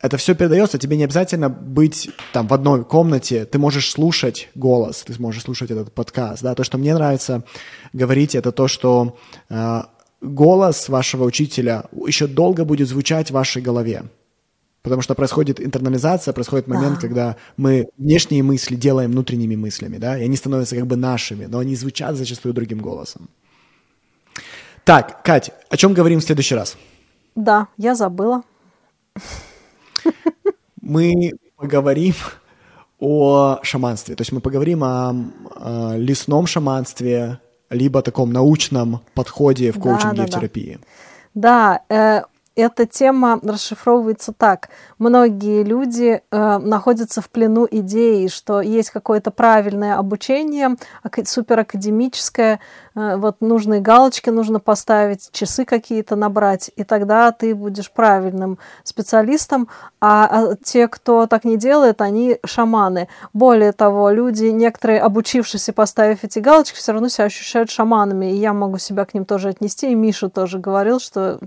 Это 0.00 0.16
все 0.16 0.34
передается, 0.34 0.78
тебе 0.78 0.96
не 0.96 1.04
обязательно 1.04 1.50
быть 1.50 2.10
там 2.32 2.46
в 2.46 2.54
одной 2.54 2.84
комнате, 2.84 3.44
ты 3.44 3.58
можешь 3.58 3.90
слушать 3.90 4.48
голос, 4.54 5.02
ты 5.02 5.20
можешь 5.20 5.42
слушать 5.42 5.70
этот 5.70 5.92
подкаст, 5.92 6.42
да. 6.42 6.54
То, 6.54 6.64
что 6.64 6.78
мне 6.78 6.94
нравится 6.94 7.44
говорить, 7.92 8.34
это 8.34 8.52
то, 8.52 8.68
что 8.68 9.18
э, 9.50 9.82
голос 10.22 10.88
вашего 10.88 11.24
учителя 11.24 11.84
еще 12.06 12.26
долго 12.26 12.64
будет 12.64 12.88
звучать 12.88 13.28
в 13.28 13.34
вашей 13.34 13.60
голове. 13.60 14.04
Потому 14.86 15.02
что 15.02 15.16
происходит 15.16 15.60
интернализация, 15.60 16.32
происходит 16.32 16.68
момент, 16.68 16.94
да. 16.94 17.00
когда 17.00 17.36
мы 17.56 17.88
внешние 17.98 18.44
мысли 18.44 18.76
делаем 18.76 19.10
внутренними 19.10 19.56
мыслями, 19.56 19.98
да, 19.98 20.16
и 20.16 20.22
они 20.22 20.36
становятся 20.36 20.76
как 20.76 20.86
бы 20.86 20.94
нашими, 20.94 21.46
но 21.46 21.58
они 21.58 21.74
звучат 21.74 22.14
зачастую 22.14 22.54
другим 22.54 22.78
голосом. 22.78 23.28
Так, 24.84 25.24
Кать, 25.24 25.50
о 25.70 25.76
чем 25.76 25.92
говорим 25.92 26.20
в 26.20 26.22
следующий 26.22 26.54
раз? 26.54 26.76
Да, 27.34 27.66
я 27.76 27.96
забыла. 27.96 28.42
Мы 30.80 31.32
поговорим 31.56 32.14
о 33.00 33.58
шаманстве. 33.62 34.14
То 34.14 34.20
есть 34.20 34.30
мы 34.30 34.40
поговорим 34.40 34.84
о, 34.84 35.16
о 35.56 35.96
лесном 35.96 36.46
шаманстве, 36.46 37.40
либо 37.70 38.02
таком 38.02 38.32
научном 38.32 39.00
подходе 39.14 39.72
в 39.72 39.80
коучинге 39.80 40.16
да, 40.18 40.22
да, 40.22 40.26
в 40.26 40.30
терапии. 40.30 40.78
Да, 41.34 41.82
да 41.88 42.20
э, 42.20 42.35
эта 42.56 42.86
тема 42.86 43.38
расшифровывается 43.42 44.32
так. 44.32 44.70
Многие 44.98 45.62
люди 45.62 46.22
э, 46.30 46.58
находятся 46.58 47.20
в 47.20 47.28
плену 47.28 47.68
идеи, 47.70 48.28
что 48.28 48.62
есть 48.62 48.90
какое-то 48.90 49.30
правильное 49.30 49.98
обучение, 49.98 50.76
суперакадемическое, 51.24 52.60
э, 52.94 53.16
вот 53.16 53.42
нужные 53.42 53.80
галочки 53.80 54.30
нужно 54.30 54.58
поставить, 54.58 55.28
часы 55.32 55.66
какие-то 55.66 56.16
набрать, 56.16 56.70
и 56.76 56.82
тогда 56.82 57.30
ты 57.30 57.54
будешь 57.54 57.90
правильным 57.90 58.58
специалистом, 58.84 59.68
а, 60.00 60.26
а 60.30 60.56
те, 60.56 60.88
кто 60.88 61.26
так 61.26 61.44
не 61.44 61.58
делает, 61.58 62.00
они 62.00 62.38
шаманы. 62.44 63.08
Более 63.34 63.72
того, 63.72 64.08
люди, 64.10 64.46
некоторые 64.46 65.00
обучившись 65.00 65.68
и 65.68 65.72
поставив 65.72 66.24
эти 66.24 66.38
галочки, 66.38 66.76
все 66.76 66.92
равно 66.92 67.08
себя 67.08 67.26
ощущают 67.26 67.70
шаманами, 67.70 68.32
и 68.32 68.36
я 68.36 68.54
могу 68.54 68.78
себя 68.78 69.04
к 69.04 69.12
ним 69.12 69.26
тоже 69.26 69.50
отнести, 69.50 69.92
и 69.92 69.94
Миша 69.94 70.30
тоже 70.30 70.58
говорил, 70.58 71.00
что, 71.00 71.38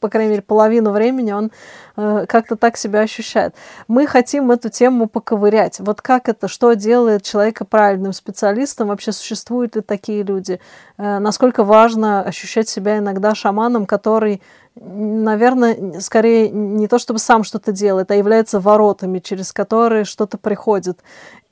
по 0.00 0.08
крайней 0.08 0.30
мере, 0.30 0.42
половину 0.42 0.90
времени 0.90 1.32
он 1.32 1.50
э, 1.96 2.26
как-то 2.28 2.56
так 2.56 2.76
себя 2.76 3.00
ощущает. 3.00 3.54
Мы 3.88 4.06
хотим 4.06 4.50
эту 4.50 4.68
тему 4.68 5.08
поковырять. 5.08 5.80
Вот 5.80 6.00
как 6.00 6.28
это, 6.28 6.48
что 6.48 6.74
делает 6.74 7.22
человека 7.22 7.64
правильным 7.64 8.12
специалистом, 8.12 8.88
вообще 8.88 9.12
существуют 9.12 9.76
ли 9.76 9.82
такие 9.82 10.22
люди, 10.22 10.60
э, 10.96 11.18
насколько 11.18 11.64
важно 11.64 12.22
ощущать 12.22 12.68
себя 12.68 12.98
иногда 12.98 13.34
шаманом, 13.34 13.86
который 13.86 14.40
наверное, 14.76 16.00
скорее 16.00 16.50
не 16.50 16.88
то 16.88 16.98
чтобы 16.98 17.20
сам 17.20 17.44
что-то 17.44 17.70
делает, 17.70 18.10
а 18.10 18.16
является 18.16 18.58
воротами, 18.58 19.20
через 19.20 19.52
которые 19.52 20.04
что-то 20.04 20.36
приходит. 20.36 20.98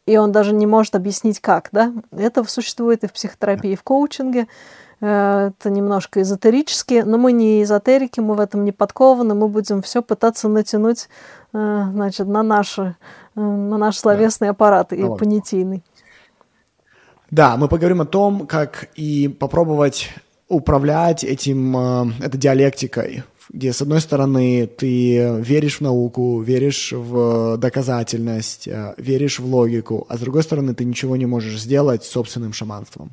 И 0.06 0.16
он 0.16 0.32
даже 0.32 0.52
не 0.52 0.66
может 0.66 0.96
объяснить, 0.96 1.40
как, 1.40 1.68
да? 1.70 1.92
Это 2.10 2.42
существует 2.44 3.04
и 3.04 3.06
в 3.06 3.12
психотерапии, 3.12 3.72
и 3.72 3.76
в 3.76 3.84
коучинге. 3.84 4.48
Э, 5.03 5.50
это 5.50 5.68
немножко 5.68 6.22
эзотерически, 6.22 7.03
но 7.05 7.18
мы 7.18 7.32
не 7.32 7.62
эзотерики, 7.62 8.20
мы 8.20 8.34
в 8.36 8.40
этом 8.40 8.64
не 8.64 8.70
подкованы, 8.72 9.34
мы 9.34 9.48
будем 9.48 9.82
все 9.82 10.00
пытаться 10.00 10.48
натянуть 10.48 11.09
э, 11.53 11.84
значит, 11.92 12.28
на, 12.28 12.44
наши, 12.44 12.94
э, 13.34 13.40
на 13.40 13.78
наш 13.78 13.98
словесный 13.98 14.50
аппарат 14.50 14.92
и 14.92 14.98
ну, 14.98 15.16
понятийный. 15.16 15.82
Да, 17.32 17.57
мы 17.57 17.66
поговорим 17.66 18.00
о 18.00 18.07
том, 18.07 18.46
как 18.46 18.88
и 18.94 19.26
попробовать 19.26 20.11
управлять 20.48 21.24
этим, 21.24 21.74
этой 22.22 22.38
диалектикой, 22.38 23.24
где, 23.48 23.72
с 23.72 23.80
одной 23.80 24.03
стороны, 24.03 24.66
ты 24.66 25.40
веришь 25.40 25.78
в 25.78 25.80
науку, 25.80 26.40
веришь 26.42 26.92
в 26.92 27.57
доказательность, 27.57 28.68
веришь 28.98 29.38
в 29.40 29.46
логику, 29.46 30.07
а 30.11 30.18
с 30.18 30.20
другой 30.20 30.42
стороны, 30.42 30.74
ты 30.74 30.84
ничего 30.84 31.16
не 31.16 31.24
можешь 31.24 31.59
сделать 31.59 32.05
с 32.05 32.11
собственным 32.11 32.53
шаманством 32.53 33.12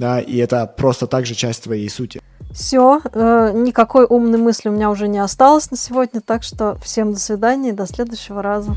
да, 0.00 0.18
и 0.18 0.38
это 0.38 0.66
просто 0.66 1.06
также 1.06 1.34
часть 1.34 1.64
твоей 1.64 1.88
сути. 1.90 2.20
Все, 2.52 3.00
э, 3.12 3.52
никакой 3.54 4.06
умной 4.06 4.38
мысли 4.38 4.70
у 4.70 4.72
меня 4.72 4.90
уже 4.90 5.06
не 5.06 5.18
осталось 5.18 5.70
на 5.70 5.76
сегодня, 5.76 6.20
так 6.20 6.42
что 6.42 6.76
всем 6.82 7.12
до 7.12 7.20
свидания, 7.20 7.72
до 7.72 7.86
следующего 7.86 8.42
раза. 8.42 8.74